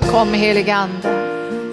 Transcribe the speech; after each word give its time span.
Kom 0.00 0.34
heliga 0.34 0.74
Ande. 0.74 1.08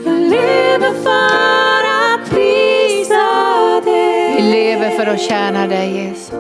Jag 0.05 0.19
lever 0.19 0.91
för 1.03 1.83
att 1.99 2.29
prisa 2.29 3.81
dig. 3.85 4.35
Vi 4.35 4.41
lever 4.41 4.89
för 4.89 5.05
att 5.05 5.21
tjäna 5.21 5.67
dig 5.67 5.97
Jesus. 5.97 6.33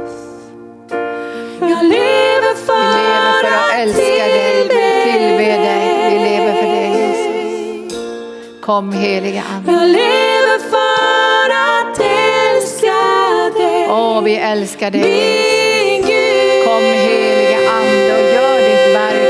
Jag 1.59 1.83
lever 1.83 2.09
Vi 2.39 2.45
lever 2.45 2.55
för 2.65 3.47
att 3.47 3.79
älska 3.79 4.25
dig, 4.27 4.63
vi 4.63 5.11
tillber 5.11 5.57
dig, 5.57 6.09
vi 6.09 6.19
lever 6.29 6.53
för 6.53 6.69
dig 6.69 6.89
Jesus. 6.89 7.95
Kom 8.61 8.91
heliga 8.91 9.43
Ande. 9.55 9.71
Jag 9.71 9.87
lever 9.87 10.59
för 10.69 11.49
att 11.49 11.99
älska 11.99 12.93
dig. 13.59 13.87
Åh, 13.89 14.21
vi 14.21 14.35
älskar 14.35 14.91
dig 14.91 15.01
Jesus. 15.01 16.65
Kom 16.65 16.83
heliga 16.83 17.71
Ande 17.71 18.13
och 18.13 18.33
gör 18.33 18.59
ditt 18.59 18.95
verk. 18.95 19.28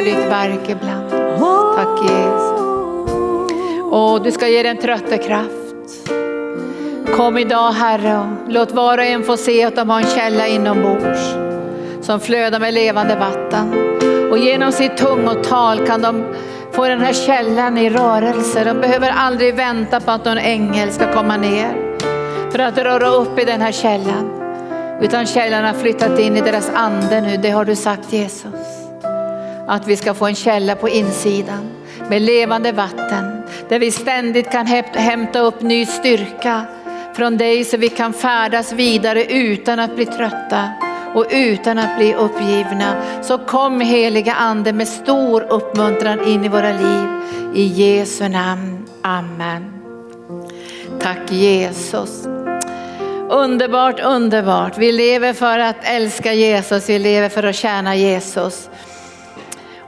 Gör 0.00 0.04
ditt 0.06 0.30
verk 0.30 0.68
ibland 0.68 1.06
oss. 1.06 1.76
Tack 1.76 2.02
Jesus. 2.02 2.60
Och 3.90 4.22
du 4.22 4.32
ska 4.32 4.48
ge 4.48 4.62
den 4.62 4.76
trötta 4.76 5.18
kraft. 5.18 6.10
Kom 7.16 7.38
idag 7.38 7.72
Herre 7.72 8.18
och 8.18 8.52
låt 8.52 8.72
var 8.72 8.98
och 8.98 9.04
en 9.04 9.22
få 9.22 9.36
se 9.36 9.64
att 9.64 9.76
de 9.76 9.90
har 9.90 10.00
en 10.00 10.06
källa 10.06 10.46
inombords 10.46 11.34
som 12.00 12.20
flödar 12.20 12.60
med 12.60 12.74
levande 12.74 13.16
vatten. 13.16 13.72
Och 14.30 14.38
genom 14.38 14.72
sitt 14.72 14.96
tungotal 14.96 15.86
kan 15.86 16.02
de 16.02 16.24
få 16.72 16.88
den 16.88 17.00
här 17.00 17.12
källan 17.12 17.78
i 17.78 17.90
rörelse. 17.90 18.64
De 18.64 18.80
behöver 18.80 19.10
aldrig 19.10 19.54
vänta 19.54 20.00
på 20.00 20.10
att 20.10 20.24
någon 20.24 20.38
ängel 20.38 20.92
ska 20.92 21.12
komma 21.12 21.36
ner 21.36 21.98
för 22.50 22.58
att 22.58 22.78
röra 22.78 23.08
upp 23.08 23.38
i 23.38 23.44
den 23.44 23.60
här 23.60 23.72
källan. 23.72 24.30
Utan 25.00 25.26
källan 25.26 25.64
har 25.64 25.74
flyttat 25.74 26.18
in 26.18 26.36
i 26.36 26.40
deras 26.40 26.70
ande 26.74 27.20
nu, 27.20 27.36
det 27.36 27.50
har 27.50 27.64
du 27.64 27.76
sagt 27.76 28.12
Jesus. 28.12 28.79
Att 29.70 29.86
vi 29.86 29.96
ska 29.96 30.14
få 30.14 30.26
en 30.26 30.34
källa 30.34 30.76
på 30.76 30.88
insidan 30.88 31.70
med 32.08 32.22
levande 32.22 32.72
vatten 32.72 33.42
där 33.68 33.78
vi 33.78 33.90
ständigt 33.90 34.50
kan 34.50 34.66
hämta 34.94 35.40
upp 35.40 35.62
ny 35.62 35.86
styrka 35.86 36.64
från 37.14 37.36
dig 37.36 37.64
så 37.64 37.76
vi 37.76 37.88
kan 37.88 38.12
färdas 38.12 38.72
vidare 38.72 39.24
utan 39.24 39.80
att 39.80 39.94
bli 39.94 40.06
trötta 40.06 40.68
och 41.14 41.26
utan 41.30 41.78
att 41.78 41.96
bli 41.96 42.14
uppgivna. 42.14 43.02
Så 43.22 43.38
kom 43.38 43.80
heliga 43.80 44.34
ande 44.34 44.72
med 44.72 44.88
stor 44.88 45.42
uppmuntran 45.42 46.28
in 46.28 46.44
i 46.44 46.48
våra 46.48 46.72
liv. 46.72 47.08
I 47.54 47.62
Jesu 47.62 48.28
namn. 48.28 48.88
Amen. 49.02 49.72
Tack 51.00 51.32
Jesus. 51.32 52.26
Underbart, 53.30 54.00
underbart. 54.00 54.78
Vi 54.78 54.92
lever 54.92 55.32
för 55.32 55.58
att 55.58 55.76
älska 55.82 56.32
Jesus, 56.32 56.88
vi 56.88 56.98
lever 56.98 57.28
för 57.28 57.42
att 57.42 57.56
tjäna 57.56 57.96
Jesus. 57.96 58.68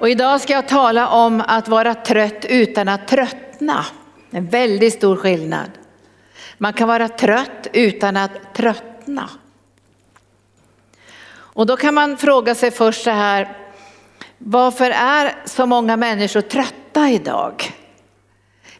Och 0.02 0.10
idag 0.10 0.40
ska 0.40 0.52
jag 0.52 0.68
tala 0.68 1.08
om 1.08 1.42
att 1.46 1.68
vara 1.68 1.94
trött 1.94 2.44
utan 2.48 2.88
att 2.88 3.08
tröttna. 3.08 3.84
En 4.30 4.46
väldigt 4.46 4.94
stor 4.94 5.16
skillnad. 5.16 5.70
Man 6.58 6.72
kan 6.72 6.88
vara 6.88 7.08
trött 7.08 7.66
utan 7.72 8.16
att 8.16 8.54
tröttna. 8.54 9.30
Och 11.32 11.66
då 11.66 11.76
kan 11.76 11.94
man 11.94 12.16
fråga 12.16 12.54
sig 12.54 12.70
först 12.70 13.04
så 13.04 13.10
här, 13.10 13.56
varför 14.38 14.90
är 14.90 15.36
så 15.44 15.66
många 15.66 15.96
människor 15.96 16.40
trötta 16.40 17.10
idag? 17.10 17.71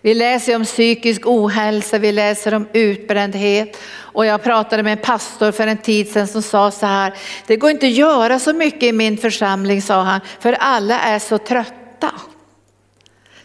Vi 0.04 0.14
läser 0.14 0.56
om 0.56 0.64
psykisk 0.64 1.26
ohälsa, 1.26 1.98
vi 1.98 2.12
läser 2.12 2.54
om 2.54 2.68
utbrändhet 2.72 3.80
och 3.94 4.26
jag 4.26 4.42
pratade 4.42 4.82
med 4.82 4.92
en 4.92 5.04
pastor 5.04 5.52
för 5.52 5.66
en 5.66 5.78
tid 5.78 6.08
sedan 6.08 6.26
som 6.28 6.42
sa 6.42 6.70
så 6.70 6.86
här, 6.86 7.14
det 7.46 7.56
går 7.56 7.70
inte 7.70 7.86
att 7.86 7.92
göra 7.92 8.38
så 8.38 8.52
mycket 8.52 8.82
i 8.82 8.92
min 8.92 9.18
församling 9.18 9.82
sa 9.82 10.02
han, 10.02 10.20
för 10.40 10.52
alla 10.52 11.00
är 11.00 11.18
så 11.18 11.38
trötta. 11.38 12.10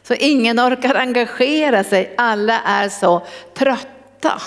Så 0.03 0.13
ingen 0.13 0.59
orkar 0.59 0.95
engagera 0.95 1.83
sig, 1.83 2.13
alla 2.17 2.61
är 2.61 2.89
så 2.89 3.25
trötta. 3.53 4.41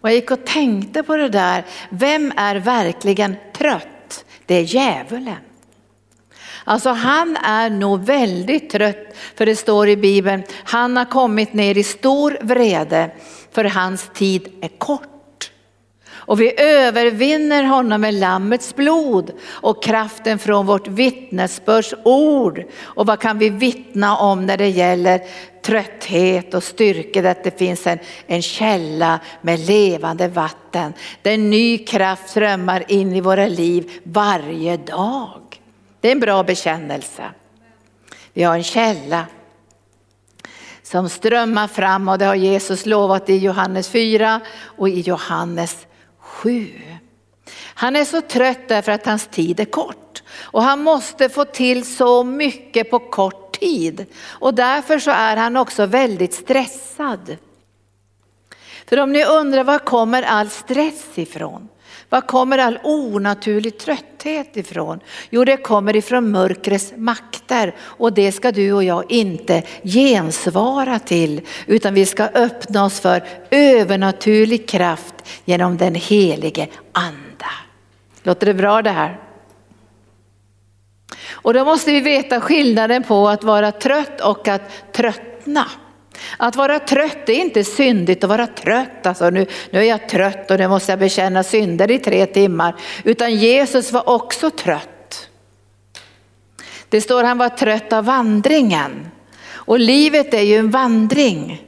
Och 0.00 0.08
jag 0.08 0.14
gick 0.14 0.30
och 0.30 0.46
tänkte 0.46 1.02
på 1.02 1.16
det 1.16 1.28
där, 1.28 1.64
vem 1.90 2.32
är 2.36 2.56
verkligen 2.56 3.36
trött? 3.52 4.24
Det 4.46 4.54
är 4.54 4.62
djävulen. 4.62 5.49
Alltså 6.64 6.90
han 6.90 7.36
är 7.36 7.70
nog 7.70 8.04
väldigt 8.04 8.70
trött 8.70 9.16
för 9.34 9.46
det 9.46 9.56
står 9.56 9.88
i 9.88 9.96
Bibeln, 9.96 10.42
han 10.64 10.96
har 10.96 11.04
kommit 11.04 11.52
ner 11.52 11.78
i 11.78 11.82
stor 11.82 12.38
vrede 12.40 13.10
för 13.50 13.64
hans 13.64 14.10
tid 14.14 14.48
är 14.60 14.78
kort. 14.78 15.06
Och 16.30 16.40
vi 16.40 16.60
övervinner 16.60 17.64
honom 17.64 18.00
med 18.00 18.14
lammets 18.14 18.76
blod 18.76 19.32
och 19.50 19.82
kraften 19.82 20.38
från 20.38 20.66
vårt 20.66 20.88
vittnesbörds 20.88 21.94
ord. 22.04 22.64
Och 22.80 23.06
vad 23.06 23.20
kan 23.20 23.38
vi 23.38 23.48
vittna 23.48 24.16
om 24.16 24.46
när 24.46 24.56
det 24.56 24.68
gäller 24.68 25.20
trötthet 25.62 26.54
och 26.54 26.62
styrka, 26.62 27.30
att 27.30 27.44
det 27.44 27.58
finns 27.58 27.86
en, 27.86 27.98
en 28.26 28.42
källa 28.42 29.20
med 29.40 29.60
levande 29.60 30.28
vatten. 30.28 30.92
Där 31.22 31.36
ny 31.36 31.78
kraft 31.78 32.30
strömmar 32.30 32.84
in 32.88 33.16
i 33.16 33.20
våra 33.20 33.46
liv 33.46 33.90
varje 34.02 34.76
dag. 34.76 35.49
Det 36.00 36.08
är 36.08 36.12
en 36.12 36.20
bra 36.20 36.42
bekännelse. 36.42 37.30
Vi 38.32 38.42
har 38.42 38.54
en 38.54 38.64
källa 38.64 39.26
som 40.82 41.08
strömmar 41.08 41.68
fram 41.68 42.08
och 42.08 42.18
det 42.18 42.24
har 42.24 42.34
Jesus 42.34 42.86
lovat 42.86 43.30
i 43.30 43.36
Johannes 43.36 43.88
4 43.88 44.40
och 44.60 44.88
i 44.88 45.00
Johannes 45.00 45.86
7. 46.18 46.68
Han 47.74 47.96
är 47.96 48.04
så 48.04 48.20
trött 48.20 48.68
därför 48.68 48.92
att 48.92 49.06
hans 49.06 49.26
tid 49.26 49.60
är 49.60 49.64
kort 49.64 50.22
och 50.40 50.62
han 50.62 50.82
måste 50.82 51.28
få 51.28 51.44
till 51.44 51.96
så 51.96 52.24
mycket 52.24 52.90
på 52.90 52.98
kort 52.98 53.60
tid 53.60 54.06
och 54.26 54.54
därför 54.54 54.98
så 54.98 55.10
är 55.10 55.36
han 55.36 55.56
också 55.56 55.86
väldigt 55.86 56.34
stressad. 56.34 57.36
För 58.86 58.98
om 58.98 59.12
ni 59.12 59.24
undrar 59.24 59.64
var 59.64 59.78
kommer 59.78 60.22
all 60.22 60.48
stress 60.48 61.18
ifrån? 61.18 61.68
Var 62.10 62.20
kommer 62.20 62.58
all 62.58 62.78
onaturlig 62.82 63.78
trötthet 63.78 64.56
ifrån? 64.56 65.00
Jo, 65.30 65.44
det 65.44 65.56
kommer 65.56 65.96
ifrån 65.96 66.30
mörkrets 66.30 66.92
makter 66.96 67.74
och 67.80 68.12
det 68.12 68.32
ska 68.32 68.52
du 68.52 68.72
och 68.72 68.84
jag 68.84 69.12
inte 69.12 69.62
gensvara 69.82 70.98
till, 70.98 71.40
utan 71.66 71.94
vi 71.94 72.06
ska 72.06 72.24
öppna 72.24 72.84
oss 72.84 73.00
för 73.00 73.24
övernaturlig 73.50 74.68
kraft 74.68 75.14
genom 75.44 75.76
den 75.76 75.94
helige 75.94 76.68
anda. 76.92 77.50
Låter 78.22 78.46
det 78.46 78.54
bra 78.54 78.82
det 78.82 78.90
här? 78.90 79.20
Och 81.32 81.54
då 81.54 81.64
måste 81.64 81.92
vi 81.92 82.00
veta 82.00 82.40
skillnaden 82.40 83.02
på 83.02 83.28
att 83.28 83.44
vara 83.44 83.72
trött 83.72 84.20
och 84.20 84.48
att 84.48 84.92
tröttna. 84.92 85.66
Att 86.36 86.56
vara 86.56 86.78
trött 86.78 87.28
är 87.28 87.32
inte 87.32 87.64
syndigt 87.64 88.24
att 88.24 88.30
vara 88.30 88.46
trött. 88.46 89.06
Alltså 89.06 89.30
nu, 89.30 89.46
nu 89.70 89.78
är 89.78 89.84
jag 89.84 90.08
trött 90.08 90.50
och 90.50 90.58
nu 90.58 90.68
måste 90.68 90.92
jag 90.92 90.98
bekänna 90.98 91.42
synder 91.42 91.90
i 91.90 91.98
tre 91.98 92.26
timmar. 92.26 92.74
Utan 93.04 93.34
Jesus 93.34 93.92
var 93.92 94.08
också 94.08 94.50
trött. 94.50 95.28
Det 96.88 97.00
står 97.00 97.24
han 97.24 97.38
var 97.38 97.48
trött 97.48 97.92
av 97.92 98.04
vandringen. 98.04 99.10
Och 99.52 99.78
livet 99.78 100.34
är 100.34 100.42
ju 100.42 100.56
en 100.56 100.70
vandring. 100.70 101.66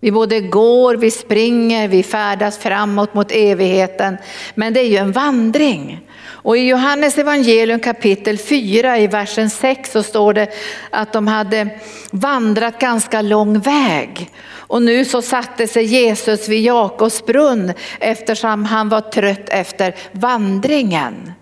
Vi 0.00 0.10
både 0.10 0.40
går, 0.40 0.96
vi 0.96 1.10
springer, 1.10 1.88
vi 1.88 2.02
färdas 2.02 2.58
framåt 2.58 3.14
mot 3.14 3.32
evigheten. 3.32 4.16
Men 4.54 4.72
det 4.72 4.80
är 4.80 4.88
ju 4.88 4.96
en 4.96 5.12
vandring. 5.12 6.00
Och 6.44 6.56
i 6.56 6.68
Johannes 6.68 7.18
evangelium 7.18 7.80
kapitel 7.80 8.38
4 8.38 8.98
i 8.98 9.06
versen 9.06 9.50
6 9.50 9.92
så 9.92 10.02
står 10.02 10.32
det 10.32 10.48
att 10.90 11.12
de 11.12 11.26
hade 11.26 11.68
vandrat 12.10 12.78
ganska 12.78 13.22
lång 13.22 13.58
väg. 13.58 14.30
Och 14.52 14.82
nu 14.82 15.04
så 15.04 15.22
satte 15.22 15.66
sig 15.66 15.84
Jesus 15.84 16.48
vid 16.48 16.62
Jakobs 16.62 17.26
brunn 17.26 17.72
eftersom 18.00 18.64
han 18.64 18.88
var 18.88 19.00
trött 19.00 19.48
efter 19.48 19.94
vandringen. 20.12 21.32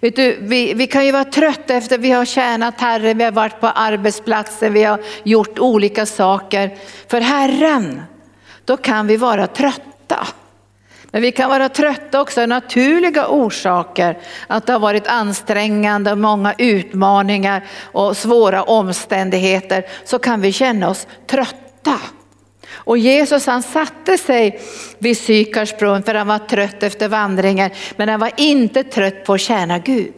Vet 0.00 0.16
du, 0.16 0.38
vi, 0.40 0.74
vi 0.74 0.86
kan 0.86 1.06
ju 1.06 1.12
vara 1.12 1.24
trötta 1.24 1.74
efter 1.74 1.98
vi 1.98 2.10
har 2.10 2.24
tjänat 2.24 2.80
Herren, 2.80 3.18
vi 3.18 3.24
har 3.24 3.32
varit 3.32 3.60
på 3.60 3.66
arbetsplatser, 3.66 4.70
vi 4.70 4.84
har 4.84 5.00
gjort 5.22 5.58
olika 5.58 6.06
saker 6.06 6.76
för 7.08 7.20
Herren. 7.20 8.02
Då 8.64 8.76
kan 8.76 9.06
vi 9.06 9.16
vara 9.16 9.46
trötta. 9.46 10.28
Men 11.12 11.22
vi 11.22 11.32
kan 11.32 11.50
vara 11.50 11.68
trötta 11.68 12.20
också 12.20 12.40
av 12.40 12.48
naturliga 12.48 13.28
orsaker. 13.28 14.18
Att 14.46 14.66
det 14.66 14.72
har 14.72 14.80
varit 14.80 15.06
ansträngande, 15.06 16.14
många 16.14 16.54
utmaningar 16.58 17.64
och 17.82 18.16
svåra 18.16 18.62
omständigheter. 18.62 19.86
Så 20.04 20.18
kan 20.18 20.40
vi 20.40 20.52
känna 20.52 20.88
oss 20.88 21.06
trötta. 21.26 21.98
Och 22.70 22.98
Jesus 22.98 23.46
han 23.46 23.62
satte 23.62 24.18
sig 24.18 24.60
vid 24.98 25.18
Sykars 25.18 25.76
brunn 25.76 26.02
för 26.02 26.14
han 26.14 26.26
var 26.26 26.38
trött 26.38 26.82
efter 26.82 27.08
vandringen. 27.08 27.70
Men 27.96 28.08
han 28.08 28.20
var 28.20 28.30
inte 28.36 28.84
trött 28.84 29.24
på 29.24 29.34
att 29.34 29.40
tjäna 29.40 29.78
Gud. 29.78 30.14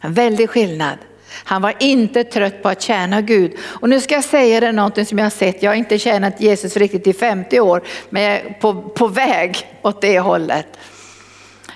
En 0.00 0.12
väldig 0.12 0.50
skillnad. 0.50 0.98
Han 1.44 1.62
var 1.62 1.74
inte 1.78 2.24
trött 2.24 2.62
på 2.62 2.68
att 2.68 2.82
tjäna 2.82 3.20
Gud. 3.20 3.52
Och 3.62 3.88
nu 3.88 4.00
ska 4.00 4.14
jag 4.14 4.24
säga 4.24 4.60
det 4.60 4.72
någonting 4.72 5.06
som 5.06 5.18
jag 5.18 5.24
har 5.24 5.30
sett. 5.30 5.62
Jag 5.62 5.70
har 5.70 5.76
inte 5.76 5.98
tjänat 5.98 6.40
Jesus 6.40 6.76
riktigt 6.76 7.06
i 7.06 7.12
50 7.12 7.60
år, 7.60 7.82
men 8.10 8.22
jag 8.22 8.32
är 8.32 8.56
på, 8.60 8.74
på 8.74 9.06
väg 9.06 9.66
åt 9.82 10.00
det 10.00 10.20
hållet. 10.20 10.66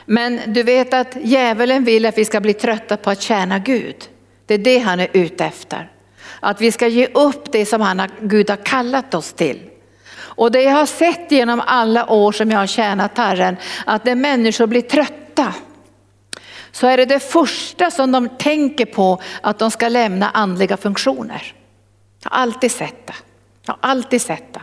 Men 0.04 0.40
du 0.46 0.62
vet 0.62 0.94
att 0.94 1.16
djävulen 1.22 1.84
vill 1.84 2.06
att 2.06 2.18
vi 2.18 2.24
ska 2.24 2.40
bli 2.40 2.54
trötta 2.54 2.96
på 2.96 3.10
att 3.10 3.22
tjäna 3.22 3.58
Gud. 3.58 3.96
Det 4.46 4.54
är 4.54 4.58
det 4.58 4.78
han 4.78 5.00
är 5.00 5.08
ute 5.12 5.44
efter. 5.44 5.90
Att 6.40 6.60
vi 6.60 6.72
ska 6.72 6.86
ge 6.86 7.06
upp 7.06 7.52
det 7.52 7.66
som 7.66 7.80
han 7.80 7.98
har, 7.98 8.10
Gud 8.20 8.50
har 8.50 8.56
kallat 8.56 9.14
oss 9.14 9.32
till. 9.32 9.60
Och 10.16 10.52
det 10.52 10.62
jag 10.62 10.72
har 10.72 10.86
sett 10.86 11.32
genom 11.32 11.62
alla 11.66 12.10
år 12.10 12.32
som 12.32 12.50
jag 12.50 12.58
har 12.58 12.66
tjänat 12.66 13.18
Herren, 13.18 13.56
att 13.84 14.04
när 14.04 14.14
människor 14.14 14.66
blir 14.66 14.82
trötta 14.82 15.54
så 16.76 16.86
är 16.86 16.96
det 16.96 17.04
det 17.04 17.20
första 17.20 17.90
som 17.90 18.12
de 18.12 18.28
tänker 18.28 18.84
på 18.86 19.20
att 19.40 19.58
de 19.58 19.70
ska 19.70 19.88
lämna 19.88 20.30
andliga 20.30 20.76
funktioner. 20.76 21.54
Jag 22.22 22.30
har 22.30 22.38
alltid 22.38 22.70
sett 22.70 23.06
det. 23.06 23.14
Jag 23.66 23.72
har 23.72 23.90
alltid 23.90 24.22
sett 24.22 24.54
det. 24.54 24.60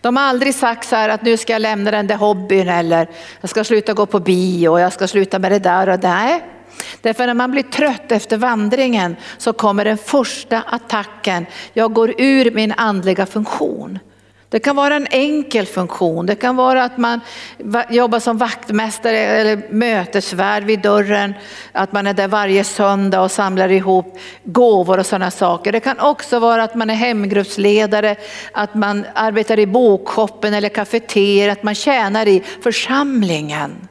De 0.00 0.16
har 0.16 0.24
aldrig 0.24 0.54
sagt 0.54 0.88
så 0.88 0.96
här 0.96 1.08
att 1.08 1.22
nu 1.22 1.36
ska 1.36 1.52
jag 1.52 1.62
lämna 1.62 1.90
den 1.90 2.06
där 2.06 2.16
hobbyn 2.16 2.68
eller 2.68 3.08
jag 3.40 3.50
ska 3.50 3.64
sluta 3.64 3.92
gå 3.92 4.06
på 4.06 4.20
bio 4.20 4.68
och 4.68 4.80
jag 4.80 4.92
ska 4.92 5.08
sluta 5.08 5.38
med 5.38 5.52
det 5.52 5.58
där 5.58 5.88
och 5.88 5.98
det. 5.98 6.08
Nej. 6.08 6.44
Därför 7.00 7.26
när 7.26 7.34
man 7.34 7.50
blir 7.50 7.62
trött 7.62 8.12
efter 8.12 8.36
vandringen 8.36 9.16
så 9.38 9.52
kommer 9.52 9.84
den 9.84 9.98
första 9.98 10.62
attacken. 10.62 11.46
Jag 11.72 11.92
går 11.92 12.14
ur 12.18 12.50
min 12.50 12.72
andliga 12.76 13.26
funktion. 13.26 13.98
Det 14.50 14.58
kan 14.58 14.76
vara 14.76 14.96
en 14.96 15.06
enkel 15.10 15.66
funktion. 15.66 16.26
Det 16.26 16.34
kan 16.34 16.56
vara 16.56 16.84
att 16.84 16.98
man 16.98 17.20
jobbar 17.90 18.20
som 18.20 18.38
vaktmästare 18.38 19.18
eller 19.18 19.62
mötesvärd 19.70 20.64
vid 20.64 20.80
dörren. 20.80 21.34
Att 21.72 21.92
man 21.92 22.06
är 22.06 22.14
där 22.14 22.28
varje 22.28 22.64
söndag 22.64 23.20
och 23.20 23.30
samlar 23.30 23.68
ihop 23.68 24.18
gåvor 24.44 24.98
och 24.98 25.06
sådana 25.06 25.30
saker. 25.30 25.72
Det 25.72 25.80
kan 25.80 25.98
också 25.98 26.38
vara 26.38 26.62
att 26.62 26.74
man 26.74 26.90
är 26.90 26.94
hemgruppsledare, 26.94 28.16
att 28.52 28.74
man 28.74 29.06
arbetar 29.14 29.58
i 29.58 29.66
bokshoppen 29.66 30.54
eller 30.54 30.68
kafeter, 30.68 31.48
att 31.48 31.62
man 31.62 31.74
tjänar 31.74 32.28
i 32.28 32.42
församlingen. 32.62 33.88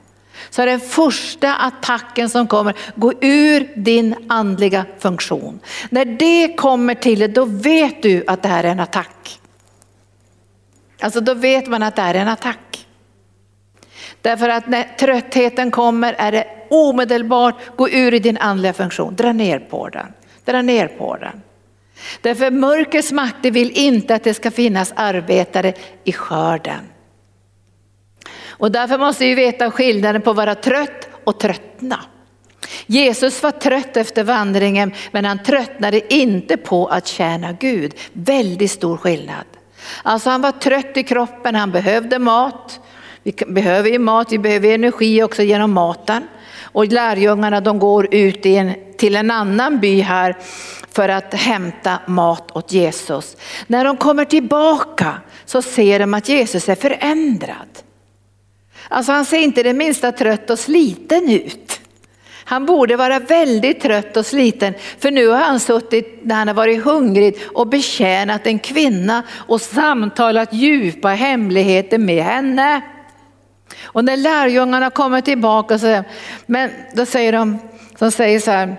Så 0.49 0.61
är 0.61 0.65
den 0.65 0.79
första 0.79 1.55
attacken 1.55 2.29
som 2.29 2.47
kommer, 2.47 2.73
gå 2.95 3.13
ur 3.21 3.71
din 3.75 4.15
andliga 4.27 4.85
funktion. 4.99 5.59
När 5.89 6.05
det 6.05 6.53
kommer 6.57 6.95
till 6.95 7.19
dig, 7.19 7.27
då 7.27 7.45
vet 7.45 8.01
du 8.01 8.23
att 8.27 8.41
det 8.43 8.49
här 8.49 8.63
är 8.63 8.71
en 8.71 8.79
attack. 8.79 9.38
Alltså 10.99 11.21
då 11.21 11.33
vet 11.33 11.67
man 11.67 11.83
att 11.83 11.95
det 11.95 12.01
är 12.01 12.13
en 12.13 12.27
attack. 12.27 12.87
Därför 14.21 14.49
att 14.49 14.67
när 14.67 14.83
tröttheten 14.83 15.71
kommer 15.71 16.15
är 16.17 16.31
det 16.31 16.47
omedelbart 16.69 17.55
gå 17.75 17.89
ur 17.89 18.13
i 18.13 18.19
din 18.19 18.37
andliga 18.37 18.73
funktion, 18.73 19.15
dra 19.15 19.33
ner 19.33 19.59
på 19.59 19.89
den. 19.89 20.13
Dra 20.45 20.61
ner 20.61 20.87
på 20.87 21.17
den. 21.17 21.41
Därför 22.21 22.51
mörkrets 22.51 23.11
makter 23.11 23.51
vill 23.51 23.71
inte 23.71 24.15
att 24.15 24.23
det 24.23 24.33
ska 24.33 24.51
finnas 24.51 24.93
arbetare 24.95 25.73
i 26.03 26.13
skörden. 26.13 26.79
Och 28.47 28.71
därför 28.71 28.97
måste 28.97 29.25
vi 29.25 29.35
veta 29.35 29.71
skillnaden 29.71 30.21
på 30.21 30.29
att 30.29 30.35
vara 30.35 30.55
trött 30.55 31.09
och 31.23 31.39
tröttna. 31.39 31.99
Jesus 32.85 33.43
var 33.43 33.51
trött 33.51 33.97
efter 33.97 34.23
vandringen 34.23 34.93
men 35.11 35.25
han 35.25 35.43
tröttnade 35.43 36.13
inte 36.13 36.57
på 36.57 36.87
att 36.87 37.07
tjäna 37.07 37.51
Gud. 37.51 37.93
Väldigt 38.13 38.71
stor 38.71 38.97
skillnad. 38.97 39.45
Alltså 40.03 40.29
han 40.29 40.41
var 40.41 40.51
trött 40.51 40.97
i 40.97 41.03
kroppen, 41.03 41.55
han 41.55 41.71
behövde 41.71 42.19
mat. 42.19 42.79
Vi 43.23 43.33
behöver 43.47 43.89
ju 43.89 43.99
mat, 43.99 44.31
vi 44.31 44.39
behöver 44.39 44.69
energi 44.69 45.23
också 45.23 45.43
genom 45.43 45.71
maten. 45.71 46.23
Och 46.61 46.87
lärjungarna 46.87 47.61
de 47.61 47.79
går 47.79 48.13
ut 48.13 48.45
en, 48.45 48.73
till 48.97 49.15
en 49.15 49.31
annan 49.31 49.79
by 49.79 50.01
här 50.01 50.37
för 50.91 51.09
att 51.09 51.33
hämta 51.33 51.99
mat 52.07 52.51
åt 52.51 52.71
Jesus. 52.71 53.37
När 53.67 53.85
de 53.85 53.97
kommer 53.97 54.25
tillbaka 54.25 55.13
så 55.45 55.61
ser 55.61 55.99
de 55.99 56.13
att 56.13 56.29
Jesus 56.29 56.69
är 56.69 56.75
förändrad. 56.75 57.67
Alltså 58.87 59.11
han 59.11 59.25
ser 59.25 59.39
inte 59.39 59.63
det 59.63 59.73
minsta 59.73 60.11
trött 60.11 60.49
och 60.49 60.59
sliten 60.59 61.29
ut. 61.29 61.78
Han 62.49 62.65
borde 62.65 62.95
vara 62.95 63.19
väldigt 63.19 63.81
trött 63.81 64.17
och 64.17 64.25
sliten 64.25 64.73
för 64.99 65.11
nu 65.11 65.27
har 65.27 65.37
han 65.37 65.59
suttit 65.59 66.19
när 66.23 66.35
han 66.35 66.47
har 66.47 66.55
varit 66.55 66.83
hungrig 66.83 67.37
och 67.53 67.67
betjänat 67.67 68.47
en 68.47 68.59
kvinna 68.59 69.23
och 69.31 69.61
samtalat 69.61 70.53
djupa 70.53 71.07
hemligheter 71.09 71.97
med 71.97 72.23
henne. 72.23 72.81
Och 73.83 74.05
när 74.05 74.17
lärjungarna 74.17 74.89
kommer 74.89 75.21
tillbaka 75.21 75.79
så 75.79 76.03
men 76.45 76.71
då 76.95 77.05
säger 77.05 77.31
de, 77.31 77.57
de 77.99 78.11
säger 78.11 78.39
så 78.39 78.51
här 78.51 78.75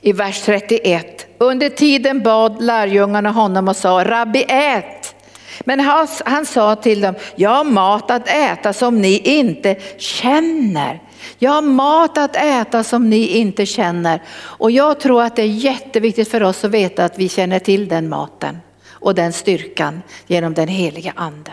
i 0.00 0.12
vers 0.12 0.42
31. 0.42 1.26
Under 1.38 1.68
tiden 1.68 2.22
bad 2.22 2.62
lärjungarna 2.62 3.30
honom 3.30 3.68
och 3.68 3.76
sa, 3.76 4.04
rabbi 4.04 4.44
ät. 4.48 5.14
Men 5.60 5.80
han, 5.80 6.08
han 6.24 6.46
sa 6.46 6.76
till 6.76 7.00
dem, 7.00 7.14
jag 7.36 7.50
har 7.50 7.64
mat 7.64 8.10
att 8.10 8.28
äta 8.28 8.72
som 8.72 9.00
ni 9.00 9.18
inte 9.18 9.76
känner. 9.98 11.07
Jag 11.38 11.50
har 11.50 11.62
mat 11.62 12.18
att 12.18 12.36
äta 12.36 12.84
som 12.84 13.10
ni 13.10 13.26
inte 13.26 13.66
känner. 13.66 14.22
Och 14.40 14.70
jag 14.70 15.00
tror 15.00 15.22
att 15.22 15.36
det 15.36 15.42
är 15.42 15.46
jätteviktigt 15.46 16.30
för 16.30 16.42
oss 16.42 16.64
att 16.64 16.70
veta 16.70 17.04
att 17.04 17.18
vi 17.18 17.28
känner 17.28 17.58
till 17.58 17.88
den 17.88 18.08
maten 18.08 18.58
och 18.90 19.14
den 19.14 19.32
styrkan 19.32 20.02
genom 20.26 20.54
den 20.54 20.68
heliga 20.68 21.12
ande. 21.16 21.52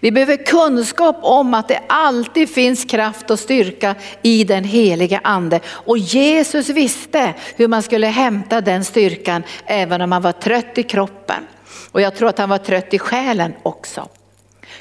Vi 0.00 0.12
behöver 0.12 0.36
kunskap 0.36 1.16
om 1.22 1.54
att 1.54 1.68
det 1.68 1.80
alltid 1.86 2.48
finns 2.48 2.84
kraft 2.84 3.30
och 3.30 3.38
styrka 3.38 3.94
i 4.22 4.44
den 4.44 4.64
heliga 4.64 5.20
ande. 5.24 5.60
Och 5.66 5.98
Jesus 5.98 6.68
visste 6.68 7.34
hur 7.56 7.68
man 7.68 7.82
skulle 7.82 8.06
hämta 8.06 8.60
den 8.60 8.84
styrkan 8.84 9.42
även 9.66 10.00
om 10.00 10.10
man 10.10 10.22
var 10.22 10.32
trött 10.32 10.78
i 10.78 10.82
kroppen. 10.82 11.46
Och 11.92 12.00
jag 12.00 12.16
tror 12.16 12.28
att 12.28 12.38
han 12.38 12.48
var 12.48 12.58
trött 12.58 12.94
i 12.94 12.98
själen 12.98 13.52
också. 13.62 14.08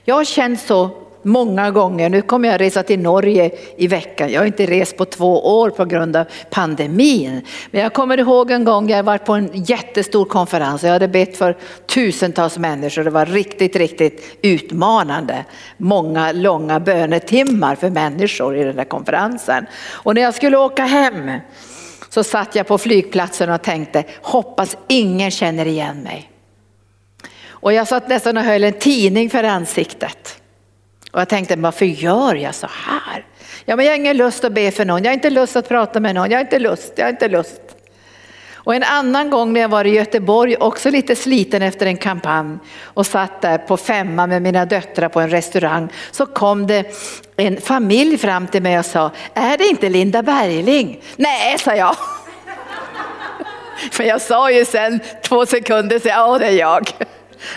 Jag 0.06 0.16
har 0.16 0.26
känt 0.26 0.62
så 0.62 1.07
många 1.28 1.72
gånger. 1.72 2.10
Nu 2.10 2.22
kommer 2.22 2.50
jag 2.50 2.62
resa 2.62 2.84
till 2.84 3.00
Norge 3.00 3.52
i 3.78 3.88
veckan. 3.88 4.32
Jag 4.32 4.42
har 4.42 4.46
inte 4.46 4.66
rest 4.66 4.98
på 4.98 5.06
två 5.06 5.60
år 5.60 5.70
på 5.70 5.86
grund 5.86 6.16
av 6.16 6.26
pandemin. 6.50 7.42
Men 7.72 7.82
jag 7.82 7.94
kommer 7.94 8.20
ihåg 8.20 8.52
en 8.52 8.64
gång 8.64 8.90
jag 8.90 9.04
var 9.04 9.18
på 9.18 9.34
en 9.34 9.50
jättestor 9.54 10.26
konferens. 10.26 10.84
Jag 10.84 10.92
hade 10.92 11.08
bett 11.08 11.38
för 11.38 11.58
tusentals 11.86 12.58
människor. 12.58 13.04
Det 13.04 13.10
var 13.10 13.26
riktigt, 13.26 13.76
riktigt 13.76 14.38
utmanande. 14.42 15.46
Många 15.78 16.32
långa 16.32 16.80
bönetimmar 16.80 17.76
för 17.76 17.90
människor 17.90 18.58
i 18.58 18.64
den 18.64 18.76
där 18.76 18.84
konferensen. 18.84 19.66
Och 19.90 20.16
när 20.16 20.22
jag 20.22 20.34
skulle 20.34 20.58
åka 20.58 20.86
hem 20.86 21.32
så 22.10 22.24
satt 22.24 22.56
jag 22.56 22.68
på 22.68 22.78
flygplatsen 22.78 23.50
och 23.50 23.62
tänkte, 23.62 24.04
hoppas 24.22 24.78
ingen 24.88 25.32
känner 25.32 25.66
igen 25.66 26.04
mig. 26.04 26.32
Och 27.60 27.74
jag 27.74 27.88
satt 27.88 28.10
nästan 28.10 28.38
och 28.38 28.44
höll 28.44 28.64
en 28.64 28.74
tidning 28.74 29.30
för 29.30 29.44
ansiktet. 29.44 30.37
Och 31.18 31.22
jag 31.22 31.30
tänkte, 31.30 31.56
varför 31.56 31.86
gör 31.86 32.36
jag 32.36 32.56
så 32.56 32.68
här? 32.72 33.26
Ja, 33.66 33.76
men 33.76 33.86
jag 33.86 33.92
har 33.92 33.98
ingen 33.98 34.18
lust 34.18 34.44
att 34.44 34.52
be 34.52 34.72
för 34.72 34.86
någon, 34.86 35.04
jag 35.04 35.10
har 35.10 35.14
inte 35.14 35.30
lust 35.30 35.56
att 35.56 35.68
prata 35.68 36.00
med 36.00 36.16
någon, 36.16 36.32
jag 36.32 36.38
har 36.38 36.44
inte 36.44 36.60
lust, 36.60 36.94
jag 36.96 37.06
har 37.06 37.10
inte 37.10 37.28
lust. 37.28 37.62
Och 38.54 38.76
en 38.76 38.84
annan 38.84 39.30
gång 39.30 39.54
när 39.54 39.62
jag 39.62 39.70
var 39.70 39.86
i 39.86 39.90
Göteborg, 39.90 40.56
också 40.56 40.90
lite 40.90 41.16
sliten 41.16 41.62
efter 41.62 41.86
en 41.86 41.98
kampanj 41.98 42.58
och 42.82 43.06
satt 43.06 43.42
där 43.42 43.58
på 43.58 43.78
femma 43.78 44.28
med 44.28 44.42
mina 44.42 44.66
döttrar 44.66 45.10
på 45.10 45.20
en 45.20 45.30
restaurang, 45.30 45.90
så 46.12 46.26
kom 46.26 46.68
det 46.68 46.86
en 47.36 47.62
familj 47.62 48.18
fram 48.18 48.48
till 48.48 48.62
mig 48.62 48.80
och 48.80 48.86
sa, 48.86 49.12
är 49.34 49.58
det 49.58 49.68
inte 49.68 49.90
Linda 49.90 50.24
Bergling? 50.24 51.02
Nej, 51.16 51.58
sa 51.60 51.76
jag. 51.76 51.96
För 53.92 54.04
jag 54.04 54.22
sa 54.22 54.52
ju 54.52 54.66
sen 54.66 55.00
två 55.24 55.46
sekunder, 55.46 56.00
så 56.00 56.08
ja 56.08 56.38
det 56.38 56.46
är 56.46 56.60
jag. 56.60 56.92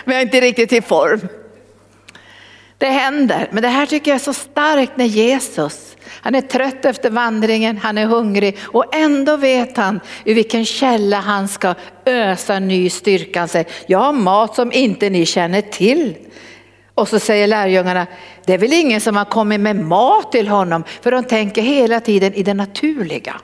Men 0.05 0.15
jag 0.15 0.21
är 0.21 0.25
inte 0.25 0.41
riktigt 0.41 0.73
i 0.73 0.81
form. 0.81 1.40
Det 2.81 2.87
händer, 2.87 3.47
men 3.51 3.63
det 3.63 3.69
här 3.69 3.85
tycker 3.85 4.11
jag 4.11 4.15
är 4.15 4.23
så 4.23 4.33
starkt 4.33 4.97
när 4.97 5.05
Jesus, 5.05 5.97
han 6.07 6.35
är 6.35 6.41
trött 6.41 6.85
efter 6.85 7.09
vandringen, 7.09 7.77
han 7.77 7.97
är 7.97 8.05
hungrig 8.05 8.57
och 8.61 8.95
ändå 8.95 9.37
vet 9.37 9.77
han 9.77 9.99
ur 10.25 10.35
vilken 10.35 10.65
källa 10.65 11.19
han 11.19 11.47
ska 11.47 11.75
ösa 12.05 12.59
ny 12.59 12.89
styrka. 12.89 13.39
Han 13.39 13.47
säger, 13.47 13.67
jag 13.85 13.99
har 13.99 14.13
mat 14.13 14.55
som 14.55 14.71
inte 14.71 15.09
ni 15.09 15.25
känner 15.25 15.61
till. 15.61 16.15
Och 16.95 17.07
så 17.07 17.19
säger 17.19 17.47
lärjungarna, 17.47 18.07
det 18.45 18.53
är 18.53 18.57
väl 18.57 18.73
ingen 18.73 19.01
som 19.01 19.15
har 19.15 19.25
kommit 19.25 19.59
med 19.59 19.75
mat 19.75 20.31
till 20.31 20.47
honom, 20.47 20.83
för 21.01 21.11
de 21.11 21.23
tänker 21.23 21.61
hela 21.61 21.99
tiden 21.99 22.33
i 22.33 22.43
det 22.43 22.53
naturliga. 22.53 23.35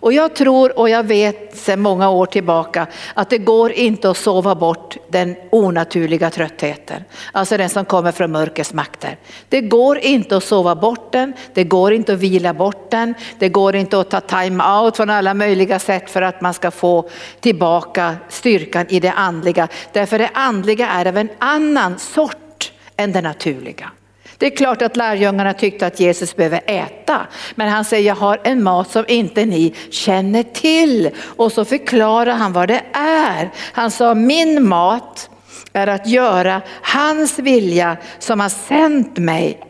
Och 0.00 0.12
jag 0.12 0.34
tror 0.34 0.78
och 0.78 0.88
jag 0.88 1.02
vet 1.02 1.56
sedan 1.56 1.80
många 1.80 2.10
år 2.10 2.26
tillbaka 2.26 2.86
att 3.14 3.30
det 3.30 3.38
går 3.38 3.72
inte 3.72 4.10
att 4.10 4.16
sova 4.16 4.54
bort 4.54 4.96
den 5.08 5.36
onaturliga 5.50 6.30
tröttheten. 6.30 7.04
Alltså 7.32 7.56
den 7.56 7.68
som 7.68 7.84
kommer 7.84 8.12
från 8.12 8.32
mörkrets 8.32 8.72
makter. 8.72 9.16
Det 9.48 9.60
går 9.60 9.98
inte 9.98 10.36
att 10.36 10.44
sova 10.44 10.74
bort 10.74 11.12
den, 11.12 11.32
det 11.54 11.64
går 11.64 11.92
inte 11.92 12.12
att 12.12 12.18
vila 12.18 12.54
bort 12.54 12.90
den, 12.90 13.14
det 13.38 13.48
går 13.48 13.76
inte 13.76 14.00
att 14.00 14.10
ta 14.10 14.20
time 14.20 14.64
out 14.64 14.96
från 14.96 15.10
alla 15.10 15.34
möjliga 15.34 15.78
sätt 15.78 16.10
för 16.10 16.22
att 16.22 16.40
man 16.40 16.54
ska 16.54 16.70
få 16.70 17.08
tillbaka 17.40 18.16
styrkan 18.28 18.86
i 18.88 19.00
det 19.00 19.12
andliga. 19.12 19.68
Därför 19.92 20.18
det 20.18 20.30
andliga 20.34 20.88
är 20.88 21.06
av 21.06 21.16
en 21.16 21.28
annan 21.38 21.98
sort 21.98 22.72
än 22.96 23.12
det 23.12 23.22
naturliga. 23.22 23.90
Det 24.38 24.46
är 24.46 24.56
klart 24.56 24.82
att 24.82 24.96
lärjungarna 24.96 25.52
tyckte 25.52 25.86
att 25.86 26.00
Jesus 26.00 26.36
behöver 26.36 26.60
äta, 26.66 27.26
men 27.54 27.68
han 27.68 27.84
säger 27.84 28.08
jag 28.08 28.14
har 28.14 28.40
en 28.44 28.62
mat 28.62 28.90
som 28.90 29.04
inte 29.08 29.44
ni 29.44 29.74
känner 29.90 30.42
till. 30.42 31.10
Och 31.36 31.52
så 31.52 31.64
förklarar 31.64 32.32
han 32.34 32.52
vad 32.52 32.68
det 32.68 32.82
är. 32.92 33.50
Han 33.72 33.90
sa 33.90 34.14
min 34.14 34.68
mat 34.68 35.30
är 35.72 35.86
att 35.86 36.06
göra 36.06 36.62
hans 36.82 37.38
vilja 37.38 37.96
som 38.18 38.40
har 38.40 38.48
sänt 38.48 39.18
mig 39.18 39.60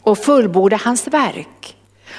och 0.00 0.18
fullborda 0.18 0.80
hans 0.84 1.08
verk. 1.08 1.75